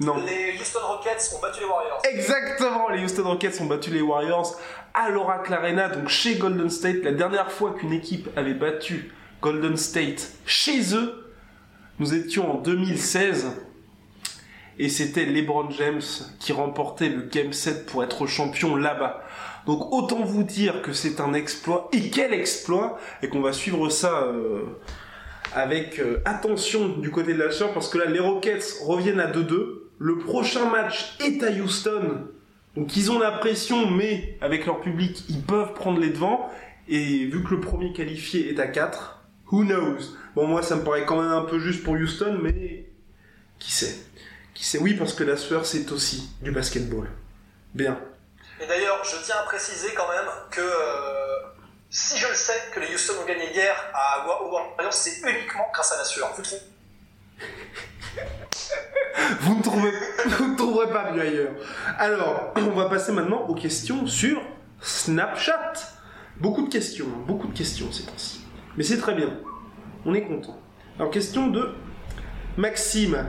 Non. 0.00 0.16
Les 0.24 0.56
Houston 0.58 0.78
Rockets 0.80 1.34
ont 1.36 1.40
battu 1.40 1.60
les 1.60 1.66
Warriors. 1.66 2.00
Exactement, 2.08 2.88
les 2.88 3.02
Houston 3.02 3.24
Rockets 3.24 3.60
ont 3.60 3.66
battu 3.66 3.90
les 3.90 4.00
Warriors 4.00 4.56
à 4.94 5.10
l'Oracle 5.10 5.52
Arena, 5.52 5.88
donc 5.88 6.08
chez 6.08 6.36
Golden 6.36 6.70
State. 6.70 7.02
La 7.02 7.12
dernière 7.12 7.50
fois 7.50 7.74
qu'une 7.74 7.92
équipe 7.92 8.28
avait 8.36 8.54
battu 8.54 9.12
Golden 9.42 9.76
State 9.76 10.30
chez 10.46 10.94
eux, 10.94 11.34
nous 11.98 12.14
étions 12.14 12.52
en 12.52 12.58
2016. 12.58 13.48
Et 14.78 14.88
c'était 14.88 15.24
LeBron 15.24 15.68
James 15.70 16.02
qui 16.38 16.52
remportait 16.52 17.08
le 17.08 17.22
Game 17.22 17.52
7 17.52 17.86
pour 17.86 18.04
être 18.04 18.26
champion 18.28 18.76
là-bas. 18.76 19.24
Donc 19.68 19.92
autant 19.92 20.24
vous 20.24 20.44
dire 20.44 20.80
que 20.80 20.94
c'est 20.94 21.20
un 21.20 21.34
exploit, 21.34 21.90
et 21.92 22.08
quel 22.08 22.32
exploit, 22.32 22.98
et 23.22 23.28
qu'on 23.28 23.42
va 23.42 23.52
suivre 23.52 23.90
ça 23.90 24.22
euh, 24.22 24.62
avec 25.54 25.98
euh, 25.98 26.22
attention 26.24 26.88
du 26.88 27.10
côté 27.10 27.34
de 27.34 27.38
la 27.38 27.50
chair, 27.50 27.74
parce 27.74 27.90
que 27.90 27.98
là 27.98 28.06
les 28.06 28.18
Rockets 28.18 28.78
reviennent 28.82 29.20
à 29.20 29.30
2-2. 29.30 29.82
Le 29.98 30.16
prochain 30.16 30.70
match 30.70 31.18
est 31.20 31.42
à 31.42 31.50
Houston, 31.50 32.28
donc 32.76 32.96
ils 32.96 33.10
ont 33.10 33.18
la 33.18 33.30
pression, 33.30 33.90
mais 33.90 34.38
avec 34.40 34.64
leur 34.64 34.80
public, 34.80 35.24
ils 35.28 35.42
peuvent 35.42 35.74
prendre 35.74 36.00
les 36.00 36.08
devants. 36.08 36.48
Et 36.88 37.26
vu 37.26 37.44
que 37.44 37.50
le 37.50 37.60
premier 37.60 37.92
qualifié 37.92 38.48
est 38.48 38.58
à 38.60 38.68
4, 38.68 39.22
who 39.52 39.64
knows? 39.64 39.98
Bon, 40.34 40.46
moi, 40.46 40.62
ça 40.62 40.76
me 40.76 40.82
paraît 40.82 41.04
quand 41.04 41.20
même 41.20 41.32
un 41.32 41.42
peu 41.42 41.58
juste 41.58 41.82
pour 41.84 41.92
Houston, 41.92 42.38
mais 42.42 42.86
qui 43.58 43.70
sait? 43.70 43.98
Qui 44.54 44.64
sait? 44.64 44.78
Oui, 44.78 44.94
parce 44.94 45.12
que 45.12 45.24
la 45.24 45.36
sueur, 45.36 45.66
c'est 45.66 45.92
aussi 45.92 46.30
du 46.42 46.52
basketball. 46.52 47.08
Bien. 47.74 47.98
Et 48.60 48.66
d'ailleurs, 48.66 49.04
je 49.04 49.16
tiens 49.22 49.36
à 49.40 49.42
préciser 49.44 49.94
quand 49.94 50.08
même 50.08 50.26
que 50.50 50.60
euh, 50.60 51.48
si 51.90 52.18
je 52.18 52.28
le 52.28 52.34
sais 52.34 52.60
que 52.72 52.80
les 52.80 52.92
Houston 52.94 53.14
ont 53.22 53.26
gagné 53.26 53.50
hier 53.52 53.74
à 53.94 54.26
Warriors, 54.26 54.92
c'est 54.92 55.20
uniquement 55.20 55.66
grâce 55.72 55.92
à 55.92 55.98
la 55.98 56.04
sueur. 56.04 56.34
Vous 59.40 59.54
ne, 59.54 60.28
vous 60.28 60.48
ne 60.48 60.56
trouverez 60.56 60.92
pas 60.92 61.12
mieux 61.12 61.22
ailleurs. 61.22 61.52
Alors, 61.98 62.52
on 62.56 62.70
va 62.70 62.88
passer 62.88 63.12
maintenant 63.12 63.46
aux 63.46 63.54
questions 63.54 64.06
sur 64.06 64.42
Snapchat. 64.80 65.72
Beaucoup 66.36 66.62
de 66.62 66.72
questions, 66.72 67.06
hein, 67.06 67.24
beaucoup 67.26 67.48
de 67.48 67.56
questions 67.56 67.90
ces 67.92 68.04
temps-ci. 68.04 68.44
Mais 68.76 68.84
c'est 68.84 68.98
très 68.98 69.14
bien. 69.14 69.30
On 70.04 70.14
est 70.14 70.22
content. 70.22 70.58
Alors, 70.98 71.10
question 71.10 71.46
de 71.46 71.74
Maxime. 72.56 73.24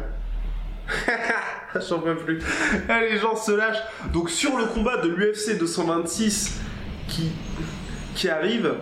J'en 1.89 1.99
peux 1.99 2.15
plus. 2.15 2.41
Ah, 2.87 3.01
les 3.01 3.17
gens 3.17 3.35
se 3.35 3.51
lâchent. 3.51 3.83
Donc 4.11 4.29
sur 4.29 4.57
le 4.57 4.65
combat 4.65 4.97
de 4.97 5.09
l'UFC 5.09 5.57
226 5.57 6.59
qui, 7.07 7.31
qui 8.15 8.29
arrive, 8.29 8.75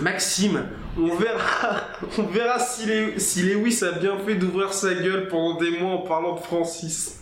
Maxime, 0.00 0.64
on 0.96 1.14
verra, 1.14 1.82
on 2.18 2.22
verra 2.24 2.58
si, 2.58 2.86
les, 2.86 3.18
si 3.18 3.42
Lewis 3.42 3.82
a 3.84 3.92
bien 3.92 4.18
fait 4.18 4.34
d'ouvrir 4.34 4.72
sa 4.72 4.94
gueule 4.94 5.28
pendant 5.28 5.58
des 5.58 5.78
mois 5.78 5.92
en 5.92 5.98
parlant 5.98 6.34
de 6.34 6.40
Francis. 6.40 7.20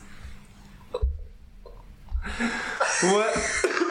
Ouais. 3.03 3.33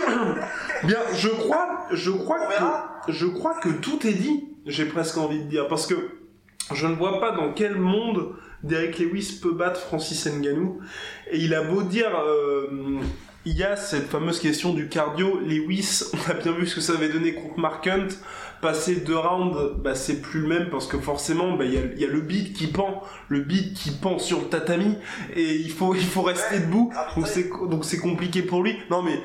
Bien, 0.84 1.00
je 1.16 1.30
crois, 1.30 1.88
je 1.92 2.12
crois 2.12 2.40
que, 2.48 3.12
je 3.12 3.26
crois 3.26 3.56
que 3.56 3.70
tout 3.70 4.06
est 4.06 4.14
dit. 4.14 4.50
J'ai 4.66 4.86
presque 4.86 5.18
envie 5.18 5.40
de 5.40 5.50
dire 5.50 5.68
parce 5.68 5.88
que 5.88 5.96
je 6.74 6.86
ne 6.86 6.96
vois 6.96 7.20
pas 7.20 7.32
dans 7.32 7.54
quel 7.54 7.76
monde 7.76 8.36
Derek 8.66 9.00
Lewis 9.00 9.40
peut 9.42 9.54
battre 9.54 9.80
Francis 9.80 10.26
Ngannou. 10.26 10.80
Et 11.32 11.38
il 11.38 11.54
a 11.54 11.62
beau 11.62 11.84
dire, 11.84 12.12
euh, 12.16 13.00
il 13.46 13.56
y 13.56 13.64
a 13.64 13.76
cette 13.76 14.08
fameuse 14.08 14.40
question 14.40 14.74
du 14.74 14.90
cardio. 14.90 15.40
Lewis, 15.40 16.04
on 16.14 16.32
a 16.32 16.34
bien 16.34 16.52
vu 16.52 16.66
ce 16.66 16.76
que 16.76 16.82
ça 16.82 16.94
avait 16.94 17.10
donné 17.10 17.34
contre 17.34 17.60
Mark 17.60 17.86
Hunt. 17.88 18.08
Passer 18.62 18.96
deux 18.96 19.18
rounds, 19.18 19.76
bah, 19.78 19.94
c'est 19.94 20.22
plus 20.22 20.42
le 20.42 20.48
même 20.48 20.70
parce 20.72 20.88
que 20.88 20.98
forcément, 20.98 21.56
bah, 21.56 21.66
il 21.66 21.74
y, 21.74 22.04
a, 22.04 22.08
le 22.08 22.22
beat 22.22 22.54
qui 22.54 22.68
pend, 22.68 23.04
le 23.28 23.42
beat 23.42 23.76
qui 23.76 23.92
pend 23.92 24.18
sur 24.18 24.40
le 24.40 24.46
tatami 24.46 24.96
et 25.36 25.56
il 25.56 25.70
faut, 25.70 25.94
il 25.94 26.06
faut 26.06 26.24
rester 26.24 26.60
debout. 26.60 26.92
Donc 27.16 27.28
c'est, 27.28 27.50
donc 27.50 27.86
c'est 27.86 28.00
compliqué 28.00 28.42
pour 28.42 28.64
lui. 28.64 28.78
Non 28.90 29.04
mais, 29.04 29.20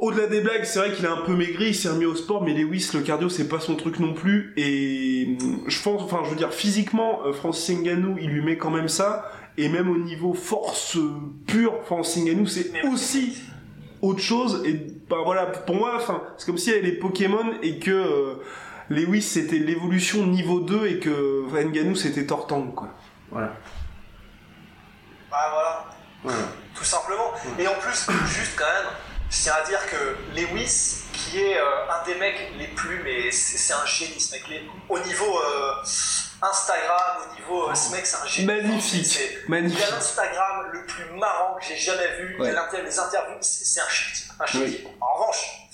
au-delà 0.00 0.26
des 0.26 0.40
blagues, 0.40 0.64
c'est 0.64 0.78
vrai 0.78 0.92
qu'il 0.92 1.06
a 1.06 1.12
un 1.12 1.22
peu 1.22 1.34
maigri, 1.34 1.68
il 1.68 1.74
s'est 1.74 1.88
remis 1.88 2.06
au 2.06 2.14
sport, 2.14 2.42
mais 2.42 2.54
Lewis, 2.54 2.90
le 2.94 3.00
cardio, 3.00 3.28
c'est 3.28 3.48
pas 3.48 3.60
son 3.60 3.76
truc 3.76 3.98
non 3.98 4.14
plus. 4.14 4.52
Et 4.56 5.36
hum, 5.40 5.60
je 5.66 5.82
pense, 5.82 6.02
enfin, 6.02 6.22
je 6.24 6.30
veux 6.30 6.36
dire, 6.36 6.52
physiquement, 6.52 7.20
euh, 7.24 7.32
Francis 7.32 7.78
Ngannou, 7.78 8.16
il 8.20 8.30
lui 8.30 8.42
met 8.42 8.56
quand 8.56 8.70
même 8.70 8.88
ça. 8.88 9.30
Et 9.56 9.68
même 9.68 9.90
au 9.90 9.98
niveau 9.98 10.34
force 10.34 10.96
pure, 11.46 11.74
Francis 11.84 12.24
Ngannou, 12.24 12.46
c'est 12.46 12.70
aussi 12.84 13.42
autre 14.02 14.20
chose. 14.20 14.62
Et 14.64 14.74
ben 15.08 15.22
voilà, 15.24 15.46
pour 15.46 15.74
moi, 15.74 15.94
enfin, 15.96 16.22
c'est 16.36 16.46
comme 16.46 16.58
s'il 16.58 16.72
y 16.72 16.76
avait 16.76 16.86
les 16.86 16.96
Pokémon 16.96 17.54
et 17.62 17.78
que 17.78 17.90
euh, 17.90 18.34
Lewis 18.88 19.22
c'était 19.22 19.58
l'évolution 19.58 20.26
niveau 20.26 20.60
2 20.60 20.86
et 20.86 20.98
que 21.00 21.44
Ngannou 21.52 21.96
c'était 21.96 22.24
Tortang, 22.24 22.68
quoi. 22.68 22.94
Voilà. 23.30 23.52
Bah 25.30 25.50
voilà. 25.52 25.84
voilà. 26.22 26.48
Tout 26.74 26.84
simplement. 26.84 27.32
Et 27.58 27.66
en 27.66 27.74
plus, 27.80 28.06
juste 28.28 28.56
quand 28.56 28.64
même 28.64 28.92
je 29.30 29.42
tiens 29.42 29.54
à 29.54 29.66
dire 29.66 29.80
que 29.86 30.16
Lewis, 30.34 31.02
qui 31.12 31.40
est 31.40 31.58
euh, 31.58 31.90
un 31.90 32.04
des 32.04 32.14
mecs 32.14 32.52
les 32.56 32.68
plus, 32.68 33.02
mais 33.02 33.30
c'est 33.30 33.74
un 33.74 33.84
génie 33.84 34.20
ce 34.20 34.32
mec, 34.32 34.44
au 34.88 34.98
niveau 35.00 35.38
euh, 35.38 35.74
Instagram, 36.40 37.18
au 37.30 37.34
niveau, 37.34 37.68
euh, 37.68 37.74
ce 37.74 37.92
mec 37.92 38.06
c'est 38.06 38.16
un 38.16 38.26
génie. 38.26 38.46
Magnifique, 38.46 39.48
magnifique. 39.48 39.80
Il 39.80 39.92
a 39.92 39.96
l'Instagram 39.96 40.68
le 40.72 40.86
plus 40.86 41.04
marrant 41.12 41.56
que 41.56 41.64
j'ai 41.66 41.76
jamais 41.76 42.16
vu, 42.18 42.36
il 42.40 42.46
a 42.46 42.68
les 42.82 42.98
interviews, 42.98 43.38
c'est 43.40 43.80
un 43.80 43.88
chic 43.88 44.14
type, 44.14 44.32
un 44.40 44.46
chic 44.46 44.86
En 45.00 45.14
revanche, 45.14 45.68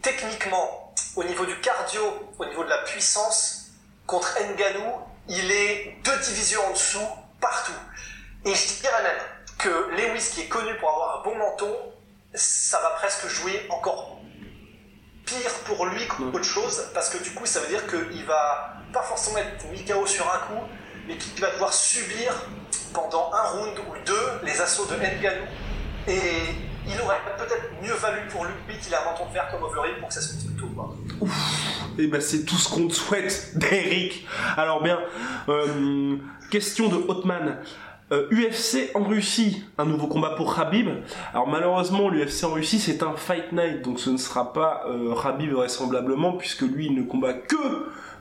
techniquement, 0.00 0.94
au 1.16 1.24
niveau 1.24 1.46
du 1.46 1.58
cardio, 1.60 2.32
au 2.38 2.44
niveau 2.44 2.62
de 2.62 2.70
la 2.70 2.78
puissance, 2.78 3.70
contre 4.06 4.38
Nganou, 4.40 4.92
il 5.28 5.50
est 5.50 5.96
deux 6.04 6.16
divisions 6.18 6.64
en 6.66 6.72
dessous, 6.72 7.06
partout. 7.40 7.72
Et 8.44 8.54
je 8.54 8.80
dirais 8.80 9.02
même 9.02 9.20
que 9.58 9.90
Lewis, 9.96 10.30
qui 10.32 10.42
est 10.42 10.48
connu 10.48 10.74
pour 10.76 10.90
avoir 10.90 11.20
un 11.20 11.22
bon 11.24 11.36
menton, 11.36 11.76
ça 12.34 12.80
va 12.80 12.90
presque 12.90 13.26
jouer 13.28 13.66
encore 13.70 14.20
pire 15.24 15.52
pour 15.66 15.86
lui 15.86 16.06
qu'autre 16.06 16.44
chose, 16.44 16.88
parce 16.94 17.10
que 17.10 17.22
du 17.22 17.30
coup, 17.30 17.46
ça 17.46 17.60
veut 17.60 17.68
dire 17.68 17.86
qu'il 17.86 18.24
va 18.24 18.74
pas 18.92 19.02
forcément 19.02 19.38
être 19.38 19.70
mis 19.70 19.84
KO 19.84 20.06
sur 20.06 20.26
un 20.26 20.38
coup, 20.46 20.64
mais 21.06 21.16
qu'il 21.16 21.40
va 21.40 21.50
devoir 21.50 21.72
subir 21.72 22.32
pendant 22.92 23.30
un 23.32 23.42
round 23.42 23.78
ou 23.78 24.06
deux 24.06 24.40
les 24.42 24.60
assauts 24.60 24.86
de 24.86 24.96
Nganou. 24.96 25.46
Et 26.06 26.20
il 26.86 27.00
aurait 27.02 27.20
peut-être 27.36 27.66
mieux 27.82 27.92
valu 27.94 28.26
pour 28.28 28.44
lui 28.44 28.78
qu'il 28.78 28.92
menton 28.92 29.26
de 29.26 29.32
fer 29.32 29.48
comme 29.50 29.62
Overeem 29.62 29.98
pour 29.98 30.08
que 30.08 30.14
ça 30.14 30.20
se 30.20 30.30
finisse 30.30 30.46
plutôt. 30.46 30.68
Quoi. 30.68 30.94
Et 31.98 32.06
ben 32.06 32.20
c'est 32.20 32.44
tout 32.44 32.56
ce 32.56 32.68
qu'on 32.68 32.88
te 32.88 32.94
souhaite 32.94 33.52
d'Eric. 33.58 34.26
Alors 34.56 34.82
bien, 34.82 34.98
euh, 35.48 36.16
question 36.50 36.88
de 36.88 36.96
Hotman. 36.96 37.58
Euh, 38.10 38.26
UFC 38.30 38.90
en 38.94 39.04
Russie, 39.04 39.64
un 39.76 39.84
nouveau 39.84 40.06
combat 40.06 40.30
pour 40.30 40.56
Khabib. 40.56 40.88
Alors 41.34 41.46
malheureusement, 41.46 42.08
l'UFC 42.08 42.44
en 42.44 42.52
Russie 42.54 42.78
c'est 42.78 43.02
un 43.02 43.14
fight 43.14 43.52
night, 43.52 43.82
donc 43.82 44.00
ce 44.00 44.08
ne 44.08 44.16
sera 44.16 44.54
pas 44.54 44.84
euh, 44.88 45.14
Khabib 45.14 45.52
vraisemblablement, 45.52 46.32
puisque 46.32 46.62
lui 46.62 46.86
il 46.86 46.94
ne 46.94 47.02
combat 47.02 47.34
que 47.34 47.56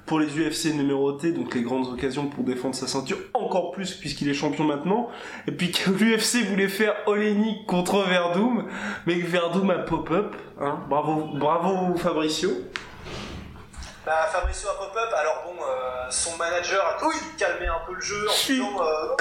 pour 0.06 0.20
les 0.20 0.28
UFC 0.28 0.74
numérotés, 0.74 1.32
donc 1.32 1.56
les 1.56 1.62
grandes 1.62 1.88
occasions 1.88 2.28
pour 2.28 2.44
défendre 2.44 2.76
sa 2.76 2.88
ceinture, 2.88 3.18
encore 3.34 3.72
plus 3.72 3.94
puisqu'il 3.94 4.28
est 4.28 4.34
champion 4.34 4.66
maintenant. 4.66 5.08
Et 5.48 5.52
puis 5.52 5.72
que 5.72 5.90
l'UFC 5.90 6.44
voulait 6.50 6.68
faire 6.68 6.94
Olenik 7.06 7.66
contre 7.66 8.04
Verdum, 8.04 8.66
mais 9.06 9.20
que 9.20 9.26
Verdum 9.26 9.70
a 9.70 9.78
pop-up. 9.80 10.36
Hein. 10.60 10.80
Bravo, 10.90 11.30
bravo 11.38 11.96
Fabricio. 11.96 12.50
Bah, 14.08 14.26
Fabricio 14.32 14.70
a 14.70 14.74
pop-up, 14.76 15.14
alors 15.20 15.44
bon, 15.46 15.62
euh, 15.62 16.10
son 16.10 16.38
manager 16.38 16.82
a 16.82 16.98
calmé 17.38 17.68
un 17.68 17.86
peu 17.86 17.94
le 17.94 18.00
jeu 18.00 18.26
en 18.26 18.48
disant 18.48 18.82
euh, 18.82 19.16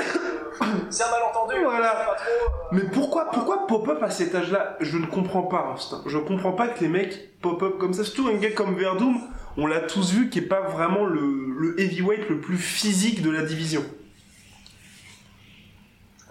c'est 0.90 1.02
un 1.02 1.10
malentendu, 1.10 1.54
Voilà. 1.64 1.90
pas 1.90 2.14
trop, 2.14 2.30
euh, 2.30 2.68
Mais 2.70 2.82
pourquoi, 2.82 3.28
pourquoi 3.32 3.66
pop-up 3.66 4.00
à 4.04 4.10
cet 4.10 4.32
âge-là 4.36 4.76
Je 4.78 4.96
ne 4.96 5.06
comprends 5.06 5.42
pas, 5.42 5.72
Austin. 5.74 6.04
Je 6.06 6.18
comprends 6.18 6.52
pas 6.52 6.68
que 6.68 6.78
les 6.82 6.88
mecs 6.88 7.36
pop-up 7.40 7.78
comme 7.78 7.94
ça. 7.94 8.04
Surtout 8.04 8.28
un 8.28 8.34
gars 8.36 8.52
comme 8.52 8.76
Verdum, 8.78 9.18
on 9.56 9.66
l'a 9.66 9.80
tous 9.80 10.12
vu, 10.12 10.30
qui 10.30 10.38
est 10.38 10.42
pas 10.48 10.60
vraiment 10.60 11.04
le, 11.04 11.20
le 11.58 11.80
heavyweight 11.80 12.28
le 12.28 12.40
plus 12.40 12.56
physique 12.58 13.22
de 13.22 13.30
la 13.32 13.42
division. 13.42 13.84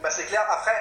Bah 0.01 0.10
c'est 0.10 0.28
clair, 0.28 0.43
après, 0.49 0.72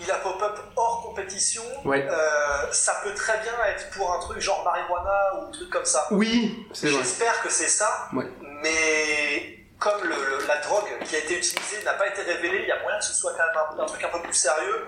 il 0.00 0.10
a 0.10 0.16
pop-up 0.16 0.58
hors 0.76 1.02
compétition, 1.04 1.62
Ouais. 1.84 2.06
Euh, 2.10 2.72
ça 2.72 3.00
peut 3.04 3.14
très 3.14 3.38
bien 3.38 3.52
être 3.68 3.90
pour 3.90 4.12
un 4.12 4.18
truc 4.18 4.40
genre 4.40 4.64
marijuana 4.64 5.34
ou 5.36 5.48
un 5.48 5.50
truc 5.50 5.70
comme 5.70 5.84
ça. 5.84 6.06
Oui, 6.10 6.66
c'est 6.72 6.88
vrai. 6.88 6.98
J'espère 7.02 7.42
que 7.42 7.50
c'est 7.50 7.68
ça, 7.68 8.08
Ouais. 8.14 8.26
mais 8.62 9.58
comme 9.78 10.02
le- 10.04 10.08
le- 10.38 10.46
la 10.46 10.58
drogue 10.58 10.88
qui 11.04 11.16
a 11.16 11.18
été 11.20 11.38
utilisée 11.38 11.82
n'a 11.84 11.94
pas 11.94 12.06
été 12.08 12.22
révélée, 12.22 12.60
il 12.62 12.68
y 12.68 12.72
a 12.72 12.80
moyen 12.82 12.98
que 12.98 13.04
ce 13.04 13.14
soit 13.14 13.32
quand 13.32 13.46
même 13.46 13.78
un, 13.80 13.82
un 13.82 13.86
truc 13.86 14.02
un 14.04 14.08
peu 14.08 14.20
plus 14.22 14.34
sérieux. 14.34 14.86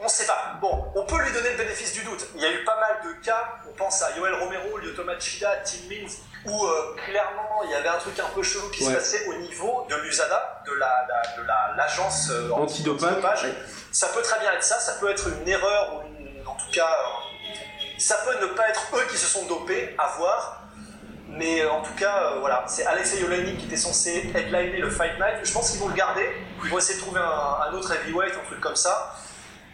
On 0.00 0.08
sait 0.08 0.26
pas. 0.26 0.54
Bon, 0.60 0.84
on 0.94 1.04
peut 1.04 1.20
lui 1.22 1.32
donner 1.32 1.50
le 1.50 1.56
bénéfice 1.56 1.92
du 1.92 2.04
doute. 2.04 2.24
Il 2.36 2.40
y 2.40 2.44
a 2.46 2.52
eu 2.52 2.62
pas 2.64 2.78
mal 2.78 2.98
de 3.04 3.20
cas, 3.24 3.56
on 3.68 3.72
pense 3.72 4.00
à 4.02 4.16
Yoel 4.16 4.34
Romero, 4.34 4.78
Lyoto 4.78 5.02
Machida, 5.02 5.56
Tim 5.64 5.88
Means, 5.88 6.08
où 6.44 6.64
euh, 6.66 6.94
clairement 7.04 7.62
il 7.64 7.70
y 7.70 7.74
avait 7.74 7.88
un 7.88 7.96
truc 7.98 8.16
un 8.20 8.28
peu 8.32 8.42
chelou 8.44 8.70
qui 8.70 8.84
Ouais. 8.84 8.90
se 8.90 8.96
passait 8.96 9.26
au 9.26 9.34
niveau 9.34 9.86
de 9.90 9.96
l'USADA, 9.96 10.62
de 10.66 10.72
la- 10.74 11.04
la- 11.08 11.42
de 11.42 11.46
la- 11.46 11.74
l'agence 11.76 12.28
euh, 12.30 12.48
Antidopage. 12.52 13.08
antidopage. 13.12 13.42
Ouais. 13.44 13.54
Ça 13.90 14.06
peut 14.08 14.22
très 14.22 14.38
bien 14.38 14.52
être 14.52 14.62
ça, 14.62 14.78
ça 14.78 14.92
peut 15.00 15.10
être 15.10 15.26
une 15.28 15.48
erreur 15.48 15.96
ou 15.96 16.00
une- 16.06 16.46
en 16.46 16.54
tout 16.54 16.70
cas, 16.72 16.86
euh, 16.88 17.54
ça 17.98 18.18
peut 18.24 18.40
ne 18.40 18.46
pas 18.52 18.68
être 18.68 18.86
eux 18.94 19.04
qui 19.10 19.16
se 19.16 19.26
sont 19.26 19.46
dopés, 19.46 19.96
à 19.98 20.06
voir. 20.16 20.62
Mais 21.30 21.64
en 21.66 21.82
tout 21.82 21.92
cas, 21.94 22.34
voilà, 22.40 22.64
c'est 22.68 22.86
Alexei 22.86 23.22
Olenik 23.24 23.58
qui 23.58 23.66
était 23.66 23.76
censé 23.76 24.30
headliner 24.34 24.78
le 24.78 24.90
Fight 24.90 25.18
Night. 25.20 25.44
Je 25.44 25.52
pense 25.52 25.70
qu'ils 25.70 25.80
vont 25.80 25.88
le 25.88 25.94
garder. 25.94 26.26
Ils 26.64 26.70
vont 26.70 26.78
essayer 26.78 26.98
de 26.98 27.04
trouver 27.04 27.20
un, 27.20 27.68
un 27.68 27.72
autre 27.74 27.92
heavyweight, 27.92 28.34
un 28.34 28.46
truc 28.46 28.60
comme 28.60 28.76
ça. 28.76 29.14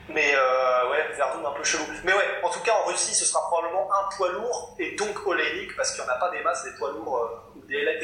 Mais 0.09 0.35
euh, 0.35 0.91
ouais, 0.91 1.17
Verdun 1.17 1.49
un 1.49 1.53
peu 1.53 1.65
chelou. 1.65 1.85
Mais 2.05 2.13
ouais, 2.13 2.41
en 2.43 2.51
tout 2.51 2.61
cas, 2.61 2.73
en 2.83 2.89
Russie, 2.89 3.15
ce 3.15 3.25
sera 3.25 3.41
probablement 3.49 3.89
un 3.91 4.17
poids 4.17 4.33
lourd 4.33 4.77
et 4.79 4.95
donc 4.97 5.27
Olenik, 5.27 5.75
parce 5.77 5.95
qu'il 5.95 6.05
n'y 6.05 6.11
en 6.11 6.13
a 6.13 6.19
pas 6.19 6.31
des 6.31 6.43
masses 6.43 6.65
des 6.65 6.73
poids 6.79 6.93
lourds 6.93 7.17
euh, 7.17 7.59
ou 7.59 7.67
des 7.67 7.83
light 7.83 8.03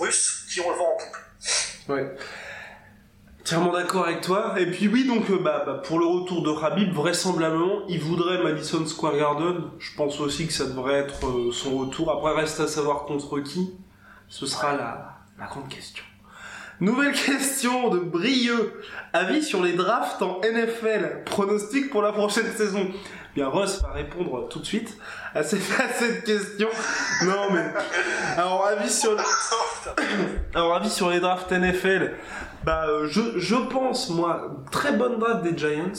russes 0.00 0.46
qui 0.52 0.60
ont 0.60 0.70
le 0.70 0.76
vent 0.76 0.94
en 0.94 0.96
poupe. 0.96 1.16
Ouais. 1.88 2.14
Entièrement 3.40 3.72
d'accord 3.72 4.06
avec 4.06 4.20
toi. 4.20 4.54
Et 4.58 4.66
puis 4.66 4.86
oui, 4.86 5.06
donc 5.06 5.28
euh, 5.30 5.38
bah, 5.38 5.64
bah, 5.66 5.80
pour 5.84 5.98
le 5.98 6.06
retour 6.06 6.42
de 6.42 6.64
Habib, 6.64 6.92
vraisemblablement, 6.92 7.82
il 7.88 8.00
voudrait 8.00 8.38
Madison 8.42 8.86
Square 8.86 9.16
Garden. 9.16 9.70
Je 9.78 9.96
pense 9.96 10.20
aussi 10.20 10.46
que 10.46 10.52
ça 10.52 10.66
devrait 10.66 11.00
être 11.00 11.26
euh, 11.26 11.50
son 11.50 11.78
retour. 11.78 12.12
Après, 12.12 12.32
reste 12.32 12.60
à 12.60 12.68
savoir 12.68 13.06
contre 13.06 13.40
qui. 13.40 13.74
Ce 14.28 14.46
sera 14.46 14.76
la, 14.76 15.16
la 15.38 15.46
grande 15.46 15.68
question. 15.68 16.04
Nouvelle 16.80 17.12
question 17.12 17.90
de 17.90 17.98
Brieux. 17.98 18.80
Avis 19.12 19.42
sur 19.42 19.62
les 19.62 19.74
drafts 19.74 20.22
en 20.22 20.40
NFL. 20.40 21.24
Pronostic 21.26 21.90
pour 21.90 22.00
la 22.00 22.10
prochaine 22.10 22.50
saison. 22.56 22.88
Bien, 23.34 23.50
va 23.50 23.66
répondre 23.92 24.48
tout 24.48 24.60
de 24.60 24.64
suite 24.64 24.96
à 25.34 25.42
cette, 25.42 25.60
à 25.78 25.92
cette 25.92 26.24
question. 26.24 26.68
Non, 27.26 27.52
mais... 27.52 27.66
Alors, 28.38 28.66
avis 28.66 28.90
sur... 28.90 29.14
Alors, 30.54 30.74
avis 30.74 30.88
sur 30.88 31.10
les 31.10 31.20
drafts 31.20 31.52
NFL. 31.52 32.12
Bah, 32.64 32.86
euh, 32.88 33.06
je, 33.06 33.38
je 33.38 33.56
pense, 33.56 34.08
moi, 34.08 34.64
très 34.70 34.92
bonne 34.92 35.18
draft 35.18 35.42
des 35.42 35.56
Giants. 35.56 35.92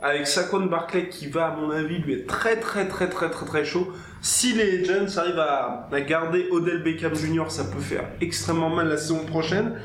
Avec 0.00 0.28
Saquon 0.28 0.66
Barclay 0.66 1.08
qui 1.08 1.26
va, 1.26 1.48
à 1.48 1.56
mon 1.56 1.72
avis, 1.72 1.98
lui 1.98 2.14
être 2.14 2.28
très 2.28 2.60
très 2.60 2.86
très 2.86 3.08
très 3.08 3.28
très 3.28 3.44
très 3.44 3.64
chaud. 3.64 3.92
Si 4.22 4.52
les 4.52 4.84
Giants 4.84 5.16
arrivent 5.16 5.40
à, 5.40 5.88
à 5.90 6.00
garder 6.00 6.46
Odell 6.52 6.84
Beckham 6.84 7.16
Jr., 7.16 7.46
ça 7.48 7.64
peut 7.64 7.80
faire 7.80 8.04
extrêmement 8.20 8.70
mal 8.70 8.86
la 8.88 8.96
saison 8.96 9.24
prochaine. 9.24 9.76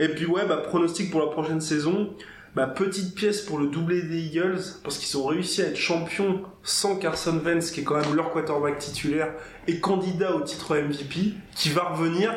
Et 0.00 0.08
puis 0.08 0.26
ouais, 0.26 0.46
bah, 0.46 0.58
pronostic 0.58 1.10
pour 1.10 1.20
la 1.20 1.28
prochaine 1.28 1.60
saison. 1.60 2.14
Bah, 2.56 2.66
petite 2.66 3.14
pièce 3.14 3.42
pour 3.42 3.58
le 3.58 3.66
doublé 3.66 4.00
des 4.00 4.18
Eagles, 4.18 4.62
parce 4.82 4.96
qu'ils 4.96 5.18
ont 5.18 5.26
réussi 5.26 5.60
à 5.60 5.66
être 5.66 5.76
champions 5.76 6.40
sans 6.62 6.96
Carson 6.96 7.38
Wentz, 7.44 7.70
qui 7.70 7.80
est 7.80 7.84
quand 7.84 8.00
même 8.00 8.14
leur 8.14 8.30
quarterback 8.30 8.78
titulaire, 8.78 9.34
et 9.66 9.78
candidat 9.78 10.34
au 10.34 10.40
titre 10.40 10.74
MVP, 10.74 11.34
qui 11.54 11.68
va 11.68 11.90
revenir. 11.90 12.32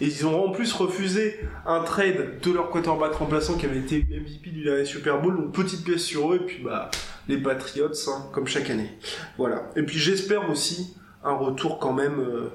Et 0.00 0.06
ils 0.06 0.26
ont 0.26 0.44
en 0.44 0.52
plus 0.52 0.72
refusé 0.72 1.40
un 1.66 1.80
trade 1.80 2.38
de 2.40 2.52
leur 2.52 2.70
quarterback 2.70 3.14
remplaçant 3.14 3.54
qui 3.54 3.66
avait 3.66 3.80
été 3.80 4.06
MVP 4.08 4.50
du 4.50 4.62
dernier 4.62 4.84
Super 4.84 5.20
Bowl, 5.20 5.36
donc 5.36 5.52
petite 5.52 5.82
pièce 5.82 6.04
sur 6.04 6.32
eux, 6.32 6.36
et 6.36 6.46
puis 6.46 6.62
bah, 6.62 6.92
les 7.26 7.38
Patriots, 7.38 7.90
hein, 8.06 8.26
comme 8.32 8.46
chaque 8.46 8.70
année. 8.70 8.92
Voilà. 9.38 9.70
Et 9.74 9.82
puis 9.82 9.98
j'espère 9.98 10.48
aussi 10.48 10.96
un 11.24 11.34
retour 11.34 11.80
quand 11.80 11.92
même 11.92 12.20
euh, 12.20 12.52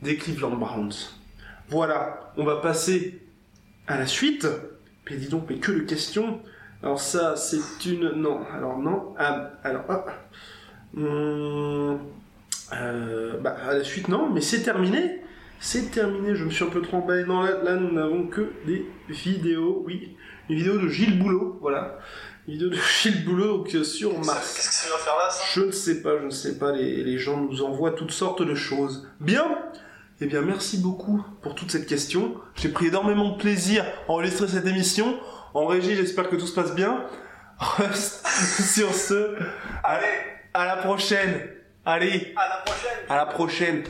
des 0.00 0.16
Cleveland 0.16 0.56
Browns. 0.56 0.94
Voilà, 1.68 2.32
on 2.38 2.44
va 2.44 2.56
passer 2.56 3.25
à 3.86 3.98
la 3.98 4.06
suite. 4.06 4.46
Mais 5.08 5.16
dis 5.16 5.28
donc, 5.28 5.46
mais 5.48 5.56
que 5.56 5.72
de 5.72 5.80
questions. 5.80 6.40
Alors 6.82 7.00
ça, 7.00 7.36
c'est 7.36 7.86
une... 7.86 8.10
Non, 8.10 8.40
alors 8.52 8.78
non. 8.78 9.14
Ah, 9.18 9.50
alors, 9.62 9.84
hop. 9.88 10.10
Hum, 10.96 11.98
euh, 12.72 13.38
bah, 13.38 13.56
à 13.66 13.74
la 13.74 13.84
suite, 13.84 14.08
non, 14.08 14.30
mais 14.30 14.40
c'est 14.40 14.62
terminé. 14.62 15.22
C'est 15.58 15.90
terminé, 15.90 16.34
je 16.34 16.44
me 16.44 16.50
suis 16.50 16.64
un 16.64 16.68
peu 16.68 16.82
emballé. 16.92 17.24
Non, 17.24 17.42
là, 17.42 17.62
là, 17.62 17.76
nous 17.76 17.92
n'avons 17.92 18.26
que 18.26 18.52
des 18.66 18.86
vidéos, 19.08 19.82
oui. 19.86 20.16
Une 20.48 20.56
vidéo 20.56 20.78
de 20.78 20.88
Gilles 20.88 21.18
Boulot, 21.18 21.58
voilà. 21.60 21.98
Une 22.46 22.54
vidéo 22.54 22.68
de 22.68 22.76
Gilles 23.02 23.24
Boulot, 23.24 23.58
donc, 23.58 23.74
euh, 23.74 23.84
sur 23.84 24.12
Mars. 24.24 24.54
Qu'est-ce 24.54 24.68
que 24.68 24.74
ça 24.74 24.98
faire 24.98 25.14
là, 25.16 25.30
ça? 25.30 25.44
Je 25.54 25.60
ne 25.62 25.70
sais 25.70 26.02
pas, 26.02 26.18
je 26.18 26.24
ne 26.26 26.30
sais 26.30 26.58
pas, 26.58 26.72
les, 26.72 27.02
les 27.02 27.18
gens 27.18 27.40
nous 27.40 27.62
envoient 27.62 27.92
toutes 27.92 28.12
sortes 28.12 28.42
de 28.42 28.54
choses. 28.54 29.08
Bien 29.20 29.46
Eh 30.18 30.26
bien, 30.26 30.40
merci 30.40 30.78
beaucoup 30.78 31.22
pour 31.42 31.54
toute 31.54 31.70
cette 31.70 31.86
question. 31.86 32.36
J'ai 32.54 32.70
pris 32.70 32.86
énormément 32.86 33.32
de 33.32 33.36
plaisir 33.36 33.84
à 34.08 34.12
enregistrer 34.12 34.48
cette 34.48 34.66
émission. 34.66 35.14
En 35.52 35.66
régie, 35.66 35.94
j'espère 35.94 36.30
que 36.30 36.36
tout 36.36 36.46
se 36.46 36.54
passe 36.54 36.74
bien. 36.74 37.04
Sur 37.94 38.94
ce, 38.94 39.36
Allez, 39.84 40.06
à 40.54 40.64
la 40.64 40.76
prochaine 40.76 41.48
Allez, 41.84 42.34
à 42.36 42.48
la 42.48 42.56
prochaine 42.64 42.98
à 43.08 43.16
la 43.16 43.26
prochaine 43.26 43.84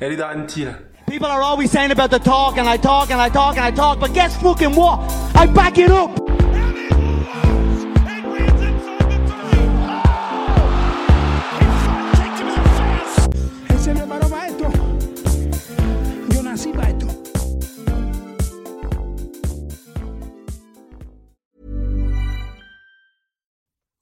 Allez, 0.00 0.16
Darren 0.16 0.46
Till. 0.46 0.74
People 1.06 1.26
are 1.26 1.42
always 1.42 1.70
saying 1.70 1.92
about 1.92 2.08
the 2.10 2.18
talk, 2.18 2.58
and 2.58 2.66
I 2.66 2.78
talk, 2.78 3.10
and 3.10 3.20
I 3.20 3.28
talk, 3.30 3.56
and 3.56 3.64
I 3.64 3.70
talk, 3.70 4.00
but 4.00 4.12
guess 4.12 4.36
fucking 4.42 4.74
what? 4.74 5.00
I 5.34 5.46
back 5.46 5.78
it 5.78 5.90
up! 5.90 6.25